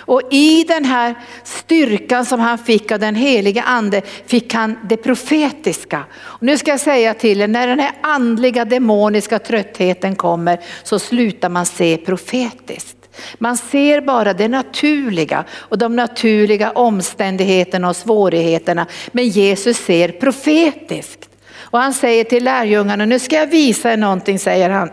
Och 0.07 0.21
i 0.31 0.63
den 0.63 0.85
här 0.85 1.15
styrkan 1.43 2.25
som 2.25 2.39
han 2.39 2.57
fick 2.57 2.91
av 2.91 2.99
den 2.99 3.15
heliga 3.15 3.63
ande 3.63 4.01
fick 4.25 4.53
han 4.53 4.79
det 4.83 4.97
profetiska. 4.97 6.05
Och 6.15 6.43
nu 6.43 6.57
ska 6.57 6.71
jag 6.71 6.79
säga 6.79 7.13
till 7.13 7.41
er, 7.41 7.47
när 7.47 7.67
den 7.67 7.79
här 7.79 7.91
andliga 8.01 8.65
demoniska 8.65 9.39
tröttheten 9.39 10.15
kommer 10.15 10.59
så 10.83 10.99
slutar 10.99 11.49
man 11.49 11.65
se 11.65 11.97
profetiskt. 11.97 12.97
Man 13.37 13.57
ser 13.57 14.01
bara 14.01 14.33
det 14.33 14.47
naturliga 14.47 15.43
och 15.51 15.77
de 15.77 15.95
naturliga 15.95 16.71
omständigheterna 16.71 17.89
och 17.89 17.95
svårigheterna. 17.95 18.87
Men 19.11 19.27
Jesus 19.27 19.77
ser 19.77 20.11
profetiskt. 20.11 21.29
Och 21.55 21.79
han 21.79 21.93
säger 21.93 22.23
till 22.23 22.43
lärjungarna, 22.43 23.05
nu 23.05 23.19
ska 23.19 23.35
jag 23.35 23.47
visa 23.47 23.93
er 23.93 23.97
någonting, 23.97 24.39
säger 24.39 24.69
han. 24.69 24.89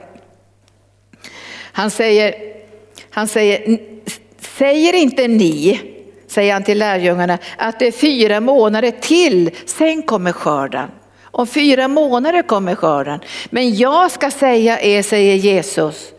Han 1.73 1.90
säger, 1.90 2.35
han 3.11 3.28
säger, 3.28 3.93
säger 4.58 4.94
inte 4.94 5.28
ni, 5.28 5.80
säger 6.26 6.52
han 6.52 6.64
till 6.64 6.78
lärjungarna, 6.78 7.38
att 7.56 7.78
det 7.78 7.87
är 7.87 7.92
fyra 7.92 8.40
månader 8.40 8.90
till, 8.90 9.50
sen 9.66 10.02
kommer 10.02 10.32
skörden. 10.32 10.88
Om 11.23 11.46
fyra 11.46 11.88
månader 11.88 12.42
kommer 12.42 12.75
skörden. 12.75 13.20
Men 13.50 13.76
jag 13.76 14.11
ska 14.11 14.30
säga 14.30 14.80
er, 14.80 15.02
säger 15.02 15.34
Jesus, 15.34 16.12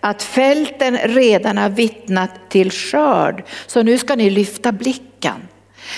att 0.00 0.22
fälten 0.22 0.98
redan 0.98 1.58
har 1.58 1.68
vittnat 1.68 2.30
till 2.48 2.70
skörd. 2.70 3.44
Så 3.66 3.82
nu 3.82 3.98
ska 3.98 4.16
ni 4.16 4.30
lyfta 4.30 4.72
blicken. 4.72 5.48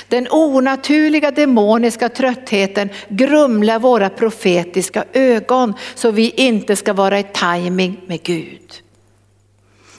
Den 0.08 0.28
onaturliga 0.30 1.30
demoniska 1.30 2.08
tröttheten 2.08 2.88
grumlar 3.08 3.78
våra 3.78 4.08
profetiska 4.08 5.04
ögon 5.12 5.74
så 5.94 6.10
vi 6.10 6.30
inte 6.30 6.76
ska 6.76 6.92
vara 6.92 7.18
i 7.18 7.26
timing 7.32 8.00
med 8.06 8.22
Gud. 8.22 8.85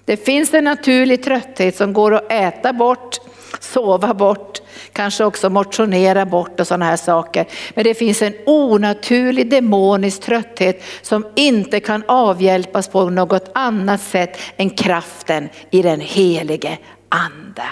Det 0.08 0.18
finns 0.18 0.54
en 0.54 0.64
naturlig 0.64 1.24
trötthet 1.24 1.76
som 1.76 1.94
går 1.94 2.14
att 2.14 2.32
äta 2.32 2.74
bort, 2.74 3.18
sova 3.60 4.14
bort, 4.14 4.62
kanske 4.94 5.24
också 5.26 5.50
motionera 5.50 6.26
bort 6.26 6.60
och 6.60 6.68
sådana 6.68 6.86
här 6.86 6.98
saker. 6.98 7.46
Men 7.76 7.84
det 7.84 7.94
finns 7.94 8.22
en 8.22 8.34
onaturlig 8.46 9.50
demonisk 9.50 10.22
trötthet 10.22 10.84
som 11.02 11.28
inte 11.36 11.80
kan 11.80 12.04
avhjälpas 12.08 12.88
på 12.88 13.10
något 13.10 13.52
annat 13.54 14.02
sätt 14.02 14.40
än 14.58 14.70
kraften 14.70 15.50
i 15.72 15.82
den 15.82 16.00
helige 16.00 16.78
ande. 17.10 17.64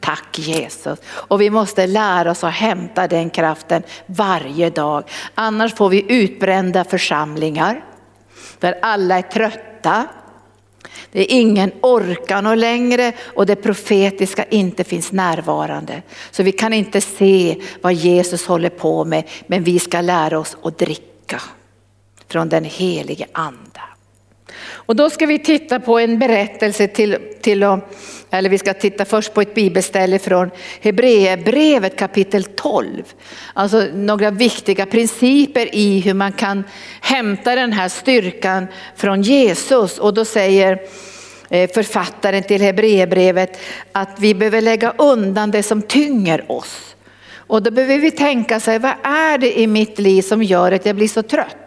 Tack 0.00 0.38
Jesus. 0.38 0.98
Och 1.08 1.40
vi 1.40 1.50
måste 1.50 1.86
lära 1.86 2.30
oss 2.30 2.44
att 2.44 2.54
hämta 2.54 3.08
den 3.08 3.30
kraften 3.30 3.82
varje 4.06 4.70
dag. 4.70 5.04
Annars 5.34 5.74
får 5.74 5.88
vi 5.88 6.04
utbrända 6.08 6.84
församlingar 6.84 7.84
där 8.58 8.78
alla 8.82 9.18
är 9.18 9.22
trötta, 9.22 10.06
det 11.12 11.20
är 11.20 11.36
ingen 11.40 11.72
orkan 11.80 12.46
och 12.46 12.56
längre 12.56 13.12
och 13.34 13.46
det 13.46 13.56
profetiska 13.56 14.44
inte 14.44 14.84
finns 14.84 15.12
närvarande. 15.12 16.02
Så 16.30 16.42
vi 16.42 16.52
kan 16.52 16.72
inte 16.72 17.00
se 17.00 17.56
vad 17.80 17.94
Jesus 17.94 18.46
håller 18.46 18.70
på 18.70 19.04
med, 19.04 19.24
men 19.46 19.64
vi 19.64 19.78
ska 19.78 20.00
lära 20.00 20.38
oss 20.38 20.56
att 20.62 20.78
dricka 20.78 21.40
från 22.28 22.48
den 22.48 22.64
helige 22.64 23.26
ande. 23.32 23.80
Och 24.64 24.96
då 24.96 25.10
ska 25.10 25.26
vi 25.26 25.38
titta 25.38 25.80
på 25.80 25.98
en 25.98 26.18
berättelse 26.18 26.88
till, 26.88 27.18
till 27.40 27.62
eller 28.34 28.50
vi 28.50 28.58
ska 28.58 28.74
titta 28.74 29.04
först 29.04 29.34
på 29.34 29.40
ett 29.40 29.54
bibelställe 29.54 30.18
från 30.18 30.50
Hebreerbrevet 30.80 31.98
kapitel 31.98 32.44
12. 32.44 33.02
Alltså 33.54 33.88
några 33.94 34.30
viktiga 34.30 34.86
principer 34.86 35.74
i 35.74 36.00
hur 36.00 36.14
man 36.14 36.32
kan 36.32 36.64
hämta 37.00 37.54
den 37.54 37.72
här 37.72 37.88
styrkan 37.88 38.66
från 38.96 39.22
Jesus. 39.22 39.98
Och 39.98 40.14
då 40.14 40.24
säger 40.24 40.80
eh, 41.50 41.70
författaren 41.70 42.42
till 42.42 42.62
Hebreerbrevet 42.62 43.60
att 43.92 44.16
vi 44.18 44.34
behöver 44.34 44.60
lägga 44.60 44.94
undan 44.98 45.50
det 45.50 45.62
som 45.62 45.82
tynger 45.82 46.52
oss. 46.52 46.96
Och 47.34 47.62
då 47.62 47.70
behöver 47.70 47.98
vi 47.98 48.10
tänka 48.10 48.60
sig, 48.60 48.78
vad 48.78 48.94
är 49.02 49.38
det 49.38 49.60
i 49.60 49.66
mitt 49.66 49.98
liv 49.98 50.22
som 50.22 50.42
gör 50.42 50.72
att 50.72 50.86
jag 50.86 50.96
blir 50.96 51.08
så 51.08 51.22
trött? 51.22 51.61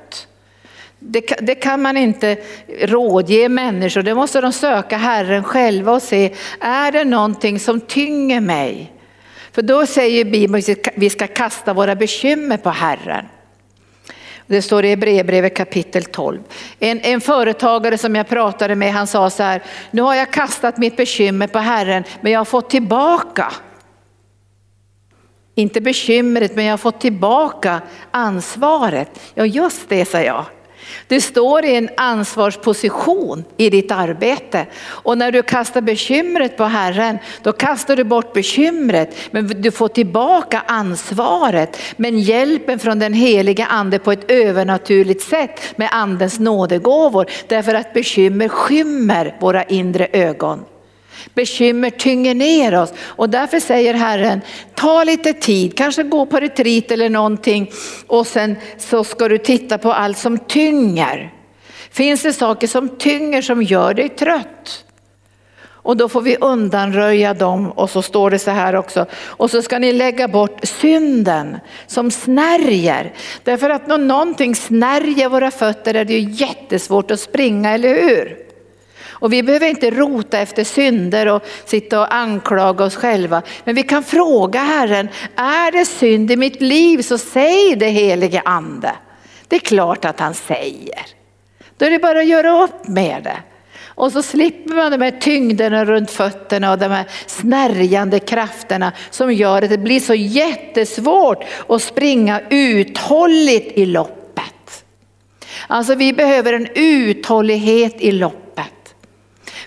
Det, 1.08 1.22
det, 1.42 1.56
kan 1.56 1.82
man 1.82 1.98
inte 1.98 2.38
rådge 2.82 3.50
människor, 3.50 4.02
det 4.02 4.16
måste 4.16 4.42
de 4.42 4.54
söka 4.54 4.98
Herren 4.98 5.44
själva 5.44 5.92
och 5.92 6.02
se, 6.02 6.34
är 6.60 6.92
det 6.92 7.04
någonting 7.04 7.60
som 7.60 7.82
tynger 7.82 8.42
mig? 8.42 8.94
För 9.52 9.62
då 9.62 9.86
säger 9.86 10.26
Bibeln 10.26 10.56
att 10.56 10.94
vi 10.96 11.10
ska 11.10 11.28
kasta 11.28 11.74
våra 11.74 11.96
bekymmer 11.96 12.58
på 12.58 12.70
Herren. 12.70 13.26
Det 14.48 14.62
står 14.62 14.86
i 14.86 14.90
Hebreerbrevet 14.90 15.56
kapitel 15.56 16.04
12. 16.04 16.40
En, 16.80 17.00
en 17.00 17.22
företagare 17.22 17.98
som 17.98 18.16
jag 18.16 18.28
pratade 18.28 18.76
med 18.76 18.94
han 18.94 19.08
sa 19.08 19.30
så 19.30 19.44
här, 19.44 19.64
nu 19.92 20.02
har 20.02 20.16
jag 20.16 20.32
kastat 20.32 20.78
mitt 20.78 20.98
bekymmer 20.98 21.48
på 21.48 21.60
Herren 21.60 22.04
men 22.22 22.32
jag 22.32 22.40
har 22.40 22.46
fått 22.46 22.70
tillbaka. 22.70 23.54
Inte 25.56 25.82
bekymret 25.82 26.56
men 26.56 26.66
jag 26.66 26.74
har 26.74 26.78
fått 26.78 27.02
tillbaka 27.02 27.82
ansvaret. 28.12 29.20
Ja 29.34 29.46
just 29.46 29.90
det 29.90 30.06
sa 30.06 30.22
jag. 30.22 30.46
Du 31.08 31.22
står 31.22 31.66
i 31.66 31.76
en 31.76 31.90
ansvarsposition 31.98 33.44
i 33.58 33.70
ditt 33.70 33.92
arbete 33.92 34.66
och 34.86 35.18
när 35.18 35.32
du 35.32 35.44
kastar 35.44 35.82
bekymret 35.82 36.58
på 36.58 36.64
Herren, 36.64 37.18
då 37.42 37.52
kastar 37.52 37.96
du 37.96 38.04
bort 38.04 38.34
bekymret, 38.34 39.16
men 39.32 39.62
du 39.62 39.72
får 39.72 39.88
tillbaka 39.88 40.64
ansvaret. 40.68 41.78
Men 41.98 42.20
hjälpen 42.20 42.80
från 42.80 43.00
den 43.00 43.14
heliga 43.14 43.66
ande 43.66 44.00
på 44.00 44.12
ett 44.12 44.32
övernaturligt 44.32 45.22
sätt 45.22 45.60
med 45.76 45.90
andens 45.92 46.40
nådegåvor, 46.40 47.26
därför 47.48 47.74
att 47.74 47.94
bekymmer 47.94 48.48
skymmer 48.48 49.38
våra 49.40 49.64
inre 49.64 50.08
ögon. 50.12 50.66
Bekymmer 51.36 51.90
tynger 51.90 52.36
ner 52.36 52.76
oss 52.76 52.94
och 53.00 53.30
därför 53.30 53.60
säger 53.60 53.94
Herren, 53.94 54.42
ta 54.76 55.04
lite 55.04 55.34
tid, 55.34 55.78
kanske 55.78 56.04
gå 56.04 56.26
på 56.26 56.40
retreat 56.40 56.92
eller 56.92 57.10
någonting 57.10 57.72
och 58.08 58.28
sen 58.28 58.56
så 58.78 59.04
ska 59.04 59.28
du 59.28 59.38
titta 59.38 59.78
på 59.78 59.94
allt 59.94 60.18
som 60.18 60.38
tynger. 60.38 61.34
Finns 61.92 62.22
det 62.22 62.34
saker 62.34 62.68
som 62.68 62.90
tynger 62.90 63.42
som 63.42 63.64
gör 63.64 63.94
dig 63.94 64.10
trött? 64.10 64.86
Och 65.86 65.98
då 65.98 66.10
får 66.10 66.22
vi 66.22 66.38
undanröja 66.42 67.34
dem 67.34 67.72
och 67.72 67.90
så 67.90 68.02
står 68.02 68.32
det 68.32 68.40
så 68.40 68.52
här 68.52 68.76
också. 68.76 69.06
Och 69.14 69.52
så 69.52 69.62
ska 69.62 69.80
ni 69.80 69.94
lägga 69.94 70.28
bort 70.28 70.60
synden 70.64 71.58
som 71.88 72.12
snärjer. 72.12 73.14
Därför 73.44 73.70
att 73.70 73.88
när 73.88 73.98
någonting 73.98 74.56
snärjer 74.56 75.30
våra 75.30 75.52
fötter 75.52 75.94
är 75.94 76.06
det 76.06 76.14
ju 76.14 76.30
jättesvårt 76.32 77.12
att 77.12 77.20
springa, 77.20 77.72
eller 77.72 77.90
hur? 77.90 78.45
Och 79.20 79.34
vi 79.34 79.44
behöver 79.44 79.68
inte 79.68 79.92
rota 79.92 80.40
efter 80.40 80.64
synder 80.64 81.28
och 81.28 81.44
sitta 81.66 82.00
och 82.00 82.16
anklaga 82.16 82.86
oss 82.86 82.96
själva. 82.96 83.42
Men 83.64 83.76
vi 83.76 83.84
kan 83.84 84.04
fråga 84.04 84.60
Herren, 84.60 85.10
är 85.36 85.72
det 85.72 85.86
synd 85.86 86.32
i 86.32 86.38
mitt 86.38 86.62
liv 86.62 87.02
så 87.02 87.18
säg 87.18 87.76
det 87.76 87.90
helige 87.90 88.42
ande. 88.46 88.92
Det 89.48 89.56
är 89.56 89.60
klart 89.60 90.06
att 90.06 90.20
han 90.20 90.34
säger. 90.34 91.06
Då 91.78 91.86
är 91.86 91.92
det 91.92 92.00
bara 92.00 92.20
att 92.20 92.28
göra 92.28 92.64
upp 92.64 92.88
med 92.88 93.24
det. 93.24 93.38
Och 93.86 94.12
så 94.12 94.22
slipper 94.22 94.76
man 94.76 94.92
de 94.92 95.02
här 95.02 95.12
tyngderna 95.12 95.86
runt 95.86 96.12
fötterna 96.12 96.72
och 96.72 96.80
de 96.80 96.92
här 96.92 97.06
snärjande 97.26 98.20
krafterna 98.20 98.92
som 99.10 99.34
gör 99.34 99.62
att 99.62 99.70
det 99.70 99.78
blir 99.78 100.00
så 100.00 100.14
jättesvårt 100.14 101.44
att 101.68 101.82
springa 101.82 102.42
uthålligt 102.50 103.78
i 103.78 103.86
loppet. 103.86 104.86
Alltså 105.68 105.96
vi 105.96 106.14
behöver 106.14 106.54
en 106.54 106.68
uthållighet 106.76 107.96
i 108.02 108.12
loppet. 108.12 108.45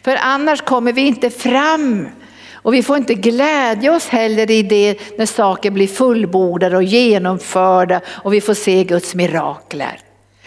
För 0.08 0.18
annars 0.20 0.60
kommer 0.60 0.92
vi 0.92 1.06
inte 1.06 1.30
fram. 1.30 2.08
Och 2.54 2.74
vi 2.74 2.82
får 2.82 2.96
inte 2.96 3.14
glädja 3.14 3.92
oss 3.92 4.08
heller 4.08 4.50
i 4.50 4.62
det 4.62 5.18
när 5.18 5.26
saker 5.26 5.70
blir 5.70 5.86
fullbordade 5.86 6.76
och 6.76 6.82
genomförda 6.82 8.00
och 8.06 8.34
vi 8.34 8.40
får 8.40 8.54
se 8.54 8.84
Guds 8.84 9.14
mirakler. 9.14 10.00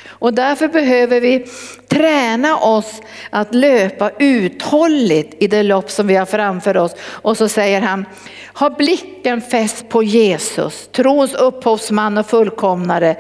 Och 0.08 0.34
därför 0.34 0.68
behöver 0.68 1.22
vi 1.22 1.46
träna 1.88 2.58
oss 2.58 3.02
att 3.30 3.56
löpa 3.56 4.12
uthålligt 4.20 5.44
i 5.44 5.48
det 5.48 5.64
lopp 5.64 5.92
som 5.92 6.08
vi 6.08 6.16
har 6.16 6.26
framför 6.26 6.78
oss. 6.78 6.96
Och 7.02 7.38
så 7.38 7.48
säger 7.48 7.82
han, 7.82 8.06
ha 8.54 8.70
blicken 8.70 9.42
fäst 9.42 9.90
på 9.90 10.04
Jesus, 10.04 10.90
trons 10.92 11.34
upphovsman 11.34 12.18
och 12.18 12.28
fullkomnare, 12.28 13.16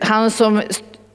han 0.00 0.30
som 0.30 0.62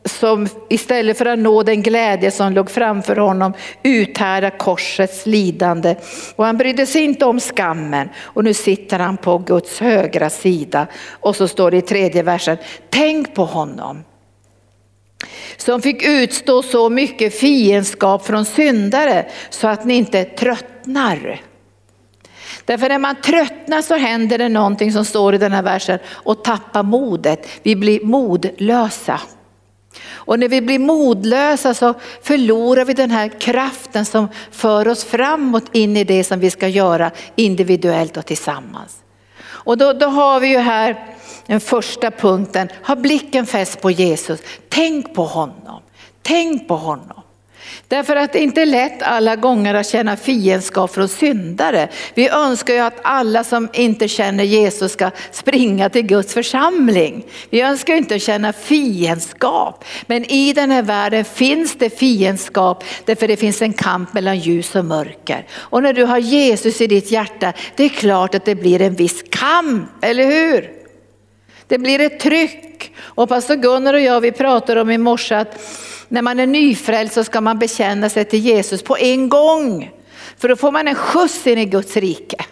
som 0.09 0.47
istället 0.69 1.17
för 1.17 1.25
att 1.25 1.39
nå 1.39 1.63
den 1.63 1.81
glädje 1.81 2.31
som 2.31 2.53
låg 2.53 2.71
framför 2.71 3.15
honom 3.15 3.53
uthärda 3.83 4.49
korsets 4.49 5.25
lidande. 5.25 5.95
Och 6.35 6.45
han 6.45 6.57
brydde 6.57 6.85
sig 6.85 7.03
inte 7.03 7.25
om 7.25 7.39
skammen 7.39 8.09
och 8.19 8.43
nu 8.43 8.53
sitter 8.53 8.99
han 8.99 9.17
på 9.17 9.37
Guds 9.37 9.79
högra 9.79 10.29
sida. 10.29 10.87
Och 11.09 11.35
så 11.35 11.47
står 11.47 11.71
det 11.71 11.77
i 11.77 11.81
tredje 11.81 12.23
versen, 12.23 12.57
tänk 12.89 13.35
på 13.35 13.45
honom 13.45 14.03
som 15.57 15.81
fick 15.81 16.03
utstå 16.03 16.61
så 16.61 16.89
mycket 16.89 17.39
fiendskap 17.39 18.25
från 18.25 18.45
syndare 18.45 19.25
så 19.49 19.67
att 19.67 19.85
ni 19.85 19.93
inte 19.93 20.23
tröttnar. 20.23 21.41
Därför 22.65 22.89
när 22.89 22.99
man 22.99 23.15
tröttnar 23.21 23.81
så 23.81 23.95
händer 23.95 24.37
det 24.37 24.49
någonting 24.49 24.91
som 24.91 25.05
står 25.05 25.35
i 25.35 25.37
den 25.37 25.51
här 25.51 25.63
versen 25.63 25.99
och 26.07 26.43
tappar 26.43 26.83
modet. 26.83 27.47
Vi 27.63 27.75
blir 27.75 28.05
modlösa. 28.05 29.21
Och 30.07 30.39
när 30.39 30.47
vi 30.47 30.61
blir 30.61 30.79
modlösa 30.79 31.73
så 31.73 31.93
förlorar 32.21 32.85
vi 32.85 32.93
den 32.93 33.11
här 33.11 33.39
kraften 33.39 34.05
som 34.05 34.27
för 34.51 34.87
oss 34.87 35.03
framåt 35.03 35.75
in 35.75 35.97
i 35.97 36.03
det 36.03 36.23
som 36.23 36.39
vi 36.39 36.51
ska 36.51 36.67
göra 36.67 37.11
individuellt 37.35 38.17
och 38.17 38.25
tillsammans. 38.25 38.97
Och 39.41 39.77
då, 39.77 39.93
då 39.93 40.07
har 40.07 40.39
vi 40.39 40.47
ju 40.47 40.57
här 40.57 41.15
den 41.45 41.59
första 41.59 42.11
punkten, 42.11 42.69
ha 42.83 42.95
blicken 42.95 43.45
fäst 43.45 43.81
på 43.81 43.91
Jesus. 43.91 44.39
Tänk 44.69 45.13
på 45.13 45.23
honom, 45.25 45.81
tänk 46.21 46.67
på 46.67 46.75
honom. 46.75 47.18
Därför 47.87 48.15
att 48.15 48.33
det 48.33 48.39
inte 48.39 48.61
är 48.61 48.65
lätt 48.65 49.01
alla 49.01 49.35
gånger 49.35 49.73
att 49.73 49.87
känna 49.87 50.17
fiendskap 50.17 50.93
från 50.93 51.07
syndare. 51.07 51.89
Vi 52.13 52.29
önskar 52.29 52.73
ju 52.73 52.79
att 52.79 52.99
alla 53.01 53.43
som 53.43 53.69
inte 53.73 54.07
känner 54.07 54.43
Jesus 54.43 54.91
ska 54.91 55.11
springa 55.31 55.89
till 55.89 56.01
Guds 56.01 56.33
församling. 56.33 57.25
Vi 57.49 57.61
önskar 57.61 57.95
inte 57.95 58.19
känna 58.19 58.53
fiendskap. 58.53 59.85
Men 60.07 60.31
i 60.31 60.53
den 60.53 60.71
här 60.71 60.83
världen 60.83 61.25
finns 61.25 61.75
det 61.75 61.99
fiendskap 61.99 62.83
därför 63.05 63.27
det 63.27 63.37
finns 63.37 63.61
en 63.61 63.73
kamp 63.73 64.13
mellan 64.13 64.39
ljus 64.39 64.75
och 64.75 64.85
mörker. 64.85 65.45
Och 65.51 65.83
när 65.83 65.93
du 65.93 66.03
har 66.03 66.17
Jesus 66.17 66.81
i 66.81 66.87
ditt 66.87 67.11
hjärta, 67.11 67.53
det 67.75 67.83
är 67.83 67.89
klart 67.89 68.35
att 68.35 68.45
det 68.45 68.55
blir 68.55 68.81
en 68.81 68.93
viss 68.93 69.23
kamp, 69.29 69.89
eller 70.01 70.25
hur? 70.25 70.71
Det 71.67 71.77
blir 71.77 71.99
ett 71.99 72.19
tryck. 72.19 72.93
Och 73.01 73.29
pastor 73.29 73.55
Gunnar 73.55 73.93
och 73.93 73.99
jag 73.99 74.21
vi 74.21 74.31
pratade 74.31 74.81
om 74.81 74.91
i 74.91 74.97
morse 74.97 75.35
att 75.35 75.61
när 76.09 76.21
man 76.21 76.39
är 76.39 76.47
nyfrälst 76.47 77.13
så 77.13 77.23
ska 77.23 77.41
man 77.41 77.59
bekänna 77.59 78.09
sig 78.09 78.25
till 78.25 78.39
Jesus 78.39 78.83
på 78.83 78.97
en 78.97 79.29
gång. 79.29 79.91
För 80.37 80.49
då 80.49 80.55
får 80.55 80.71
man 80.71 80.87
en 80.87 80.95
skjuts 80.95 81.47
in 81.47 81.57
i 81.57 81.65
Guds 81.65 81.97
rike. 81.97 82.45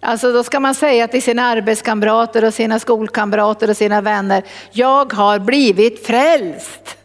Alltså 0.00 0.32
då 0.32 0.44
ska 0.44 0.60
man 0.60 0.74
säga 0.74 1.08
till 1.08 1.22
sina 1.22 1.42
arbetskamrater 1.42 2.44
och 2.44 2.54
sina 2.54 2.78
skolkamrater 2.78 3.70
och 3.70 3.76
sina 3.76 4.00
vänner, 4.00 4.42
jag 4.72 5.12
har 5.12 5.38
blivit 5.38 6.06
frälst. 6.06 6.96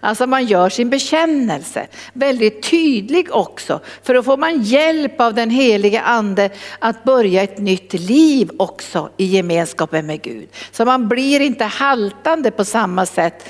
Alltså 0.00 0.26
man 0.26 0.46
gör 0.46 0.68
sin 0.68 0.90
bekännelse 0.90 1.86
väldigt 2.12 2.62
tydlig 2.62 3.28
också. 3.30 3.80
För 4.02 4.14
då 4.14 4.22
får 4.22 4.36
man 4.36 4.62
hjälp 4.62 5.20
av 5.20 5.34
den 5.34 5.50
helige 5.50 6.00
ande 6.00 6.50
att 6.78 7.04
börja 7.04 7.42
ett 7.42 7.58
nytt 7.58 7.92
liv 7.92 8.50
också 8.58 9.10
i 9.16 9.24
gemenskapen 9.24 10.06
med 10.06 10.22
Gud. 10.22 10.48
Så 10.72 10.84
man 10.84 11.08
blir 11.08 11.40
inte 11.40 11.64
haltande 11.64 12.50
på 12.50 12.64
samma 12.64 13.06
sätt 13.06 13.48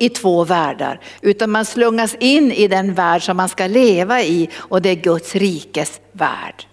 i 0.00 0.08
två 0.08 0.44
världar, 0.44 1.00
utan 1.20 1.50
man 1.50 1.64
slungas 1.64 2.14
in 2.20 2.52
i 2.52 2.68
den 2.68 2.94
värld 2.94 3.22
som 3.22 3.36
man 3.36 3.48
ska 3.48 3.66
leva 3.66 4.22
i 4.22 4.48
och 4.56 4.82
det 4.82 4.90
är 4.90 4.94
Guds 4.94 5.34
rikes 5.34 6.00
värld. 6.12 6.66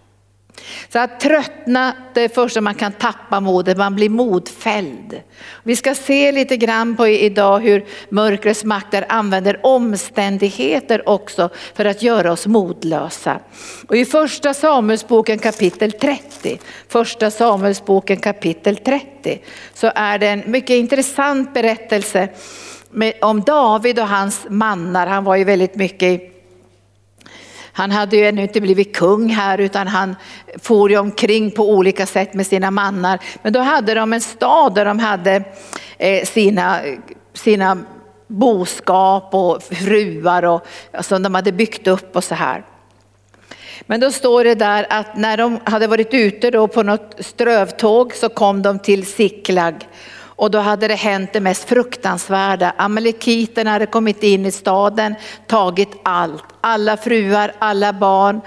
Så 0.89 0.99
att 0.99 1.19
tröttna, 1.19 1.93
det 2.13 2.21
är 2.21 2.29
första 2.29 2.61
man 2.61 2.75
kan 2.75 2.91
tappa 2.91 3.39
modet, 3.39 3.77
man 3.77 3.95
blir 3.95 4.09
modfälld. 4.09 5.21
Vi 5.63 5.75
ska 5.75 5.95
se 5.95 6.31
lite 6.31 6.57
grann 6.57 6.95
på 6.95 7.07
idag 7.07 7.59
hur 7.59 7.85
mörkrets 8.09 8.63
makter 8.63 9.05
använder 9.09 9.65
omständigheter 9.65 11.09
också 11.09 11.49
för 11.73 11.85
att 11.85 12.03
göra 12.03 12.31
oss 12.31 12.47
modlösa. 12.47 13.39
Och 13.87 13.97
i 13.97 14.05
första 14.05 14.53
Samuelsboken 14.53 15.39
kapitel 15.39 15.91
30, 15.91 16.59
första 16.87 17.31
Samuelsboken 17.31 18.17
kapitel 18.17 18.77
30 18.77 19.41
så 19.73 19.91
är 19.95 20.19
det 20.19 20.27
en 20.27 20.43
mycket 20.45 20.69
intressant 20.69 21.53
berättelse 21.53 22.29
om 23.21 23.41
David 23.41 23.99
och 23.99 24.07
hans 24.07 24.45
mannar. 24.49 25.07
Han 25.07 25.23
var 25.23 25.35
ju 25.35 25.43
väldigt 25.43 25.75
mycket 25.75 26.37
han 27.77 27.91
hade 27.91 28.17
ju 28.17 28.27
ännu 28.27 28.41
inte 28.41 28.61
blivit 28.61 28.95
kung 28.95 29.29
här 29.29 29.57
utan 29.57 29.87
han 29.87 30.15
for 30.61 30.91
ju 30.91 30.97
omkring 30.97 31.51
på 31.51 31.69
olika 31.69 32.05
sätt 32.05 32.33
med 32.33 32.47
sina 32.47 32.71
mannar. 32.71 33.19
Men 33.41 33.53
då 33.53 33.59
hade 33.59 33.93
de 33.93 34.13
en 34.13 34.21
stad 34.21 34.75
där 34.75 34.85
de 34.85 34.99
hade 34.99 35.43
eh, 35.97 36.25
sina, 36.25 36.79
sina 37.33 37.77
boskap 38.27 39.29
och 39.33 39.63
fruar 39.63 40.45
och, 40.45 40.67
som 41.01 41.23
de 41.23 41.35
hade 41.35 41.51
byggt 41.51 41.87
upp 41.87 42.15
och 42.15 42.23
så 42.23 42.35
här. 42.35 42.63
Men 43.81 43.99
då 43.99 44.11
står 44.11 44.43
det 44.43 44.55
där 44.55 44.87
att 44.89 45.17
när 45.17 45.37
de 45.37 45.59
hade 45.63 45.87
varit 45.87 46.13
ute 46.13 46.51
då 46.51 46.67
på 46.67 46.83
något 46.83 47.15
strövtåg 47.19 48.13
så 48.13 48.29
kom 48.29 48.61
de 48.61 48.79
till 48.79 49.05
Siklag 49.05 49.87
och 50.37 50.51
då 50.51 50.59
hade 50.59 50.87
det 50.87 50.95
hänt 50.95 51.33
det 51.33 51.39
mest 51.39 51.69
fruktansvärda. 51.69 52.73
Amalekiterna 52.77 53.71
hade 53.71 53.85
kommit 53.85 54.23
in 54.23 54.45
i 54.45 54.51
staden, 54.51 55.15
tagit 55.47 55.99
allt. 56.03 56.43
Alla 56.61 56.97
fruar, 56.97 57.51
alla 57.59 57.93
barn, 57.93 58.41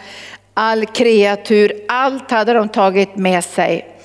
all 0.54 0.86
kreatur, 0.86 1.72
allt 1.88 2.30
hade 2.30 2.52
de 2.52 2.68
tagit 2.68 3.16
med 3.16 3.44
sig. 3.44 3.99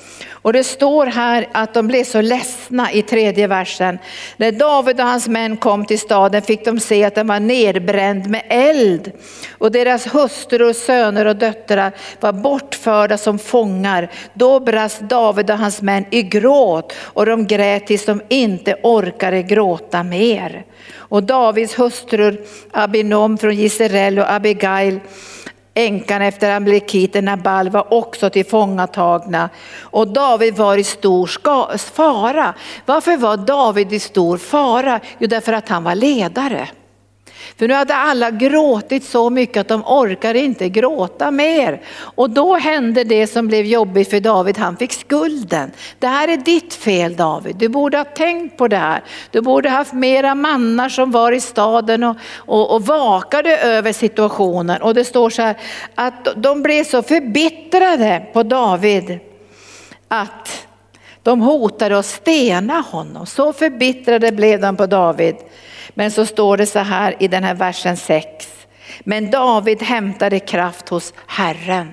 Och 0.45 0.53
det 0.53 0.63
står 0.63 1.05
här 1.05 1.47
att 1.51 1.73
de 1.73 1.88
blev 1.88 2.03
så 2.03 2.21
ledsna 2.21 2.91
i 2.91 3.01
tredje 3.01 3.47
versen. 3.47 3.99
När 4.38 4.51
David 4.51 4.99
och 4.99 5.05
hans 5.05 5.27
män 5.27 5.58
kom 5.58 5.86
till 5.86 5.99
staden 5.99 6.41
fick 6.41 6.65
de 6.65 6.79
se 6.79 7.03
att 7.03 7.15
den 7.15 7.27
var 7.27 7.39
nedbränd 7.39 8.29
med 8.29 8.43
eld. 8.49 9.12
Och 9.58 9.71
deras 9.71 10.15
hustrur, 10.15 10.73
söner 10.73 11.25
och 11.25 11.36
döttrar 11.36 11.91
var 12.19 12.34
bortförda 12.34 13.17
som 13.17 13.39
fångar. 13.39 14.12
Då 14.34 14.60
brast 14.60 15.01
David 15.01 15.51
och 15.51 15.58
hans 15.58 15.81
män 15.81 16.05
i 16.12 16.23
gråt 16.23 16.93
och 16.97 17.25
de 17.25 17.47
grät 17.47 17.88
tills 17.88 18.05
de 18.05 18.21
inte 18.27 18.75
orkade 18.84 19.41
gråta 19.41 20.03
mer. 20.03 20.65
Och 20.95 21.23
Davids 21.23 21.79
hustrur 21.79 22.41
Abinom 22.71 23.38
från 23.38 23.55
Gisrael 23.55 24.19
och 24.19 24.31
Abigail 24.31 24.99
änkan 25.75 26.21
efter 26.21 26.55
Amalekiten 26.55 27.25
Nabal 27.25 27.69
var 27.69 27.93
också 27.93 28.29
tillfångatagna 28.29 29.49
och 29.81 30.07
David 30.07 30.55
var 30.55 30.77
i 30.77 30.83
stor 30.83 31.77
fara. 31.77 32.53
Varför 32.85 33.17
var 33.17 33.38
David 33.38 33.93
i 33.93 33.99
stor 33.99 34.38
fara? 34.38 34.99
Jo, 35.17 35.27
därför 35.27 35.53
att 35.53 35.69
han 35.69 35.83
var 35.83 35.95
ledare. 35.95 36.69
För 37.58 37.67
nu 37.67 37.73
hade 37.73 37.95
alla 37.95 38.31
gråtit 38.31 39.03
så 39.03 39.29
mycket 39.29 39.62
att 39.62 39.67
de 39.67 39.84
orkade 39.86 40.39
inte 40.39 40.69
gråta 40.69 41.31
mer. 41.31 41.81
Och 41.97 42.29
då 42.29 42.55
hände 42.55 43.03
det 43.03 43.27
som 43.27 43.47
blev 43.47 43.65
jobbigt 43.65 44.10
för 44.10 44.19
David, 44.19 44.58
han 44.58 44.77
fick 44.77 44.93
skulden. 44.93 45.71
Det 45.99 46.08
här 46.08 46.27
är 46.27 46.38
ditt 46.38 46.73
fel 46.73 47.15
David, 47.15 47.55
du 47.55 47.69
borde 47.69 47.97
ha 47.97 48.05
tänkt 48.05 48.58
på 48.58 48.67
det 48.67 48.77
här. 48.77 49.03
Du 49.31 49.41
borde 49.41 49.69
haft 49.69 49.93
mera 49.93 50.36
mannar 50.36 50.89
som 50.89 51.12
var 51.12 51.31
i 51.31 51.41
staden 51.41 52.03
och, 52.03 52.15
och, 52.36 52.75
och 52.75 52.86
vakade 52.86 53.58
över 53.58 53.93
situationen. 53.93 54.81
Och 54.81 54.93
det 54.93 55.05
står 55.05 55.29
så 55.29 55.41
här 55.41 55.58
att 55.95 56.27
de 56.36 56.62
blev 56.62 56.84
så 56.84 57.03
förbittrade 57.03 58.25
på 58.34 58.43
David 58.43 59.19
att 60.08 60.67
de 61.23 61.41
hotade 61.41 61.99
att 61.99 62.05
stena 62.05 62.81
honom. 62.81 63.25
Så 63.25 63.53
förbittrade 63.53 64.31
blev 64.31 64.62
de 64.62 64.77
på 64.77 64.86
David. 64.86 65.36
Men 65.95 66.12
så 66.12 66.25
står 66.25 66.58
det 66.58 66.65
så 66.65 66.79
här 66.79 67.15
i 67.19 67.27
den 67.27 67.43
här 67.43 67.55
versen 67.55 67.97
6. 67.97 68.27
Men 68.99 69.31
David 69.31 69.81
hämtade 69.81 70.39
kraft 70.39 70.89
hos 70.89 71.13
Herren. 71.27 71.91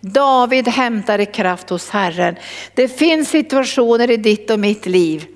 David 0.00 0.68
hämtade 0.68 1.26
kraft 1.26 1.70
hos 1.70 1.90
Herren. 1.90 2.36
Det 2.74 2.88
finns 2.88 3.28
situationer 3.28 4.10
i 4.10 4.16
ditt 4.16 4.50
och 4.50 4.60
mitt 4.60 4.86
liv 4.86 5.26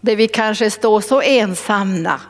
där 0.00 0.16
vi 0.16 0.28
kanske 0.28 0.70
står 0.70 1.00
så 1.00 1.20
ensamma 1.20 2.20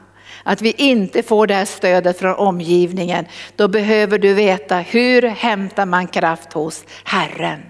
att 0.43 0.63
vi 0.63 0.71
inte 0.71 1.23
får 1.23 1.47
det 1.47 1.55
här 1.55 1.65
stödet 1.65 2.19
från 2.19 2.35
omgivningen. 2.35 3.27
Då 3.57 3.69
behöver 3.69 4.19
du 4.19 4.35
veta 4.35 4.77
hur 4.77 5.23
hämtar 5.23 5.87
man 5.87 6.07
kraft 6.07 6.53
hos 6.53 6.85
Herren. 7.05 7.61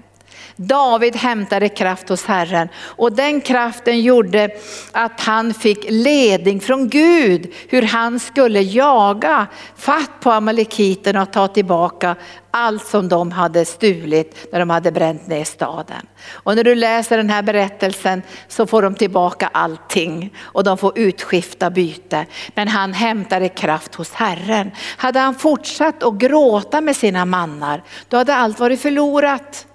David 0.63 1.17
hämtade 1.17 1.69
kraft 1.69 2.09
hos 2.09 2.25
Herren 2.25 2.69
och 2.77 3.13
den 3.13 3.41
kraften 3.41 4.01
gjorde 4.01 4.51
att 4.93 5.21
han 5.21 5.55
fick 5.55 5.85
ledning 5.91 6.61
från 6.61 6.89
Gud 6.89 7.53
hur 7.69 7.83
han 7.83 8.21
skulle 8.21 8.61
jaga 8.61 9.47
fatt 9.77 10.11
på 10.21 10.31
amalekiterna 10.31 11.23
och 11.23 11.33
ta 11.33 11.49
tillbaka 11.49 12.17
allt 12.51 12.87
som 12.87 13.09
de 13.09 13.33
hade 13.33 13.65
stulit 13.65 14.49
när 14.53 14.59
de 14.59 14.71
hade 14.71 14.93
bränt 14.93 15.27
ner 15.27 15.45
staden. 15.45 16.07
Och 16.31 16.57
när 16.57 16.65
du 16.65 16.75
läser 16.75 17.17
den 17.17 17.31
här 17.31 17.43
berättelsen 17.43 18.23
så 18.49 18.67
får 18.67 18.83
de 18.83 18.95
tillbaka 18.95 19.51
allting 19.53 20.35
och 20.41 20.65
de 20.65 20.79
får 20.79 20.99
utskifta 20.99 21.71
byte. 21.71 22.27
Men 22.55 22.69
han 22.69 22.93
hämtade 22.93 23.49
kraft 23.49 23.95
hos 23.95 24.13
Herren. 24.13 24.71
Hade 24.97 25.19
han 25.19 25.35
fortsatt 25.35 26.03
att 26.03 26.15
gråta 26.15 26.81
med 26.81 26.97
sina 26.97 27.25
mannar, 27.25 27.83
då 28.09 28.17
hade 28.17 28.35
allt 28.35 28.61
varit 28.61 28.81
förlorat. 28.81 29.67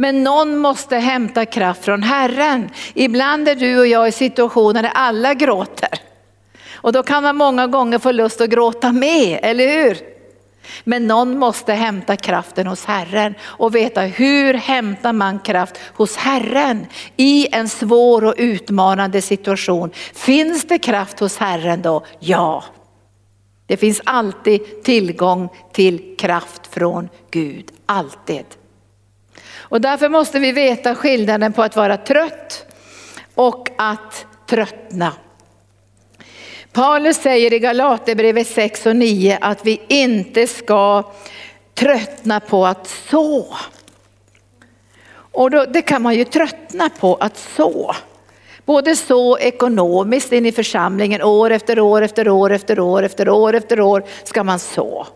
Men 0.00 0.22
någon 0.22 0.58
måste 0.58 0.96
hämta 0.96 1.46
kraft 1.46 1.84
från 1.84 2.02
Herren. 2.02 2.70
Ibland 2.94 3.48
är 3.48 3.54
du 3.54 3.78
och 3.78 3.86
jag 3.86 4.08
i 4.08 4.12
situationer 4.12 4.82
där 4.82 4.90
alla 4.94 5.34
gråter. 5.34 5.98
Och 6.74 6.92
då 6.92 7.02
kan 7.02 7.22
man 7.22 7.36
många 7.36 7.66
gånger 7.66 7.98
få 7.98 8.12
lust 8.12 8.40
att 8.40 8.50
gråta 8.50 8.92
med, 8.92 9.40
eller 9.42 9.68
hur? 9.68 9.98
Men 10.84 11.06
någon 11.06 11.38
måste 11.38 11.72
hämta 11.72 12.16
kraften 12.16 12.66
hos 12.66 12.84
Herren 12.84 13.34
och 13.42 13.74
veta 13.74 14.00
hur 14.00 14.54
hämtar 14.54 15.12
man 15.12 15.38
kraft 15.38 15.78
hos 15.94 16.16
Herren 16.16 16.86
i 17.16 17.48
en 17.52 17.68
svår 17.68 18.24
och 18.24 18.34
utmanande 18.36 19.22
situation. 19.22 19.90
Finns 20.14 20.64
det 20.64 20.78
kraft 20.78 21.20
hos 21.20 21.36
Herren 21.36 21.82
då? 21.82 22.04
Ja. 22.18 22.64
Det 23.66 23.76
finns 23.76 24.00
alltid 24.04 24.82
tillgång 24.82 25.48
till 25.72 26.16
kraft 26.18 26.66
från 26.66 27.08
Gud, 27.30 27.64
alltid. 27.86 28.44
Och 29.70 29.80
därför 29.80 30.08
måste 30.08 30.38
vi 30.38 30.52
veta 30.52 30.94
skillnaden 30.94 31.52
på 31.52 31.62
att 31.62 31.76
vara 31.76 31.96
trött 31.96 32.66
och 33.34 33.68
att 33.78 34.26
tröttna. 34.46 35.12
Paulus 36.72 37.16
säger 37.16 37.52
i 37.52 37.58
Galaterbrevet 37.58 38.46
6 38.46 38.86
och 38.86 38.96
9 38.96 39.38
att 39.40 39.66
vi 39.66 39.80
inte 39.88 40.46
ska 40.46 41.12
tröttna 41.74 42.40
på 42.40 42.66
att 42.66 42.86
så. 42.86 43.56
Och 45.12 45.50
då, 45.50 45.64
det 45.64 45.82
kan 45.82 46.02
man 46.02 46.14
ju 46.14 46.24
tröttna 46.24 46.90
på 47.00 47.14
att 47.14 47.36
så. 47.36 47.94
Både 48.64 48.96
så 48.96 49.38
ekonomiskt 49.38 50.32
in 50.32 50.46
i 50.46 50.52
församlingen, 50.52 51.22
år 51.22 51.50
efter 51.50 51.80
år 51.80 52.02
efter 52.02 52.28
år 52.28 52.52
efter 52.52 52.80
år 52.80 53.02
efter 53.02 53.28
år 53.28 53.54
efter 53.54 53.80
år 53.80 54.04
ska 54.24 54.44
man 54.44 54.58
så. 54.58 55.06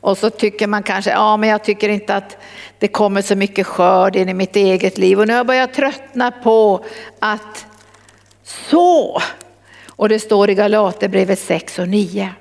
Och 0.00 0.18
så 0.18 0.30
tycker 0.30 0.66
man 0.66 0.82
kanske, 0.82 1.10
ja 1.10 1.36
men 1.36 1.48
jag 1.48 1.64
tycker 1.64 1.88
inte 1.88 2.16
att 2.16 2.36
det 2.78 2.88
kommer 2.88 3.22
så 3.22 3.36
mycket 3.36 3.66
skörd 3.66 4.16
in 4.16 4.28
i 4.28 4.34
mitt 4.34 4.56
eget 4.56 4.98
liv 4.98 5.20
och 5.20 5.26
nu 5.26 5.32
har 5.32 5.38
jag 5.38 5.46
börjat 5.46 5.74
tröttna 5.74 6.30
på 6.30 6.84
att 7.18 7.66
så. 8.42 9.22
Och 9.86 10.08
det 10.08 10.18
står 10.18 10.50
i 10.50 10.54
Galaterbrevet 10.54 11.38
6 11.38 11.78
och 11.78 11.88
9. 11.88 12.34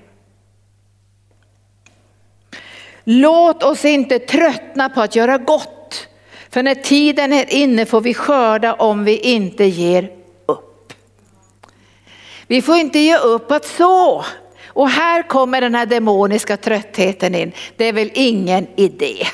Låt 3.04 3.64
oss 3.64 3.86
inte 3.86 4.20
tröttna 4.20 4.90
på 4.90 5.02
att 5.02 5.16
göra 5.16 5.38
gott. 5.38 6.08
För 6.50 6.64
när 6.64 6.76
tiden 6.76 7.34
är 7.34 7.54
inne 7.54 7.86
får 7.86 8.02
vi 8.02 8.14
skörda 8.14 8.74
om 8.74 9.04
vi 9.04 9.18
inte 9.18 9.66
ger 9.66 10.12
upp. 10.46 10.94
Vi 12.48 12.62
får 12.62 12.76
inte 12.76 13.00
ge 13.00 13.18
upp 13.18 13.52
att 13.52 13.66
så. 13.66 14.26
Och 14.70 14.90
här 14.90 15.24
kommer 15.24 15.62
den 15.62 15.76
här 15.76 15.86
demoniska 15.86 16.58
tröttheten 16.58 17.36
in. 17.36 17.52
Det 17.76 17.86
är 17.86 17.94
väl 17.94 18.12
ingen 18.14 18.68
idé 18.76 19.28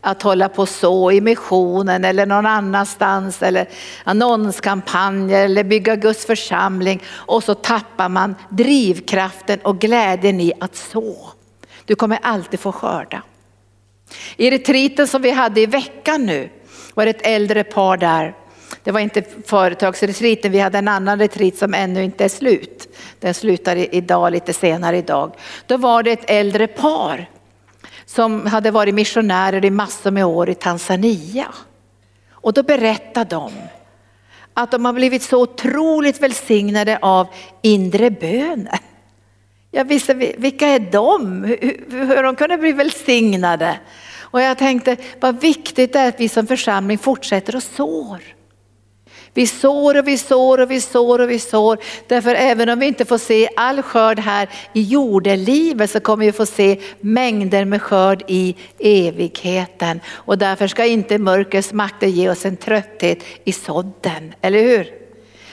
att 0.00 0.22
hålla 0.22 0.48
på 0.48 0.66
så 0.66 1.12
i 1.12 1.20
missionen 1.20 2.04
eller 2.04 2.26
någon 2.26 2.46
annanstans 2.46 3.42
eller 3.42 3.68
annonskampanjer 4.04 5.44
eller 5.44 5.64
bygga 5.64 5.96
Guds 5.96 6.26
församling 6.26 7.02
och 7.08 7.44
så 7.44 7.54
tappar 7.54 8.08
man 8.08 8.34
drivkraften 8.48 9.58
och 9.60 9.78
glädjen 9.78 10.40
i 10.40 10.52
att 10.60 10.76
så. 10.76 11.30
Du 11.84 11.94
kommer 11.94 12.18
alltid 12.22 12.60
få 12.60 12.72
skörda. 12.72 13.22
I 14.36 14.50
retriten 14.50 15.08
som 15.08 15.22
vi 15.22 15.30
hade 15.30 15.60
i 15.60 15.66
veckan 15.66 16.26
nu 16.26 16.50
var 16.94 17.04
det 17.04 17.10
ett 17.10 17.26
äldre 17.26 17.64
par 17.64 17.96
där. 17.96 18.34
Det 18.82 18.90
var 18.90 19.00
inte 19.00 19.22
företagsretriten, 19.46 20.52
vi 20.52 20.58
hade 20.58 20.78
en 20.78 20.88
annan 20.88 21.18
retreat 21.18 21.56
som 21.56 21.74
ännu 21.74 22.04
inte 22.04 22.24
är 22.24 22.28
slut. 22.28 22.96
Den 23.18 23.34
slutar 23.34 23.94
idag, 23.94 24.32
lite 24.32 24.52
senare 24.52 24.98
idag. 24.98 25.34
Då 25.66 25.76
var 25.76 26.02
det 26.02 26.12
ett 26.12 26.30
äldre 26.30 26.66
par 26.66 27.30
som 28.06 28.46
hade 28.46 28.70
varit 28.70 28.94
missionärer 28.94 29.64
i 29.64 29.70
massor 29.70 30.10
med 30.10 30.24
år 30.24 30.50
i 30.50 30.54
Tanzania. 30.54 31.46
Och 32.30 32.52
då 32.52 32.62
berättade 32.62 33.30
de 33.30 33.52
att 34.54 34.70
de 34.70 34.84
har 34.84 34.92
blivit 34.92 35.22
så 35.22 35.42
otroligt 35.42 36.22
välsignade 36.22 36.98
av 37.02 37.26
inre 37.62 38.10
bönen. 38.10 38.78
Jag 39.70 39.84
visste 39.84 40.14
vilka 40.14 40.66
är 40.66 40.78
de? 40.78 41.44
Hur, 41.44 42.06
hur 42.06 42.22
de 42.22 42.36
kunde 42.36 42.58
bli 42.58 42.72
välsignade. 42.72 43.80
Och 44.20 44.40
jag 44.40 44.58
tänkte 44.58 44.96
vad 45.20 45.40
viktigt 45.40 45.92
det 45.92 45.98
är 45.98 46.08
att 46.08 46.20
vi 46.20 46.28
som 46.28 46.46
församling 46.46 46.98
fortsätter 46.98 47.56
och 47.56 47.62
sår. 47.62 48.20
Vi 49.34 49.46
sår 49.46 49.98
och 49.98 50.08
vi 50.08 50.18
sår 50.18 50.60
och 50.60 50.70
vi 50.70 50.80
sår 50.80 51.18
och 51.18 51.30
vi 51.30 51.38
sår. 51.38 51.78
Därför 52.06 52.34
även 52.34 52.68
om 52.68 52.78
vi 52.78 52.86
inte 52.86 53.04
får 53.04 53.18
se 53.18 53.48
all 53.56 53.82
skörd 53.82 54.18
här 54.18 54.48
i 54.72 54.82
jordelivet 54.82 55.90
så 55.90 56.00
kommer 56.00 56.26
vi 56.26 56.32
få 56.32 56.46
se 56.46 56.78
mängder 57.00 57.64
med 57.64 57.82
skörd 57.82 58.22
i 58.26 58.56
evigheten. 58.78 60.00
Och 60.08 60.38
därför 60.38 60.66
ska 60.66 60.84
inte 60.84 61.18
mörkrets 61.18 61.72
makter 61.72 62.06
ge 62.06 62.30
oss 62.30 62.44
en 62.44 62.56
trötthet 62.56 63.24
i 63.44 63.52
sådden, 63.52 64.34
eller 64.40 64.62
hur? 64.62 65.00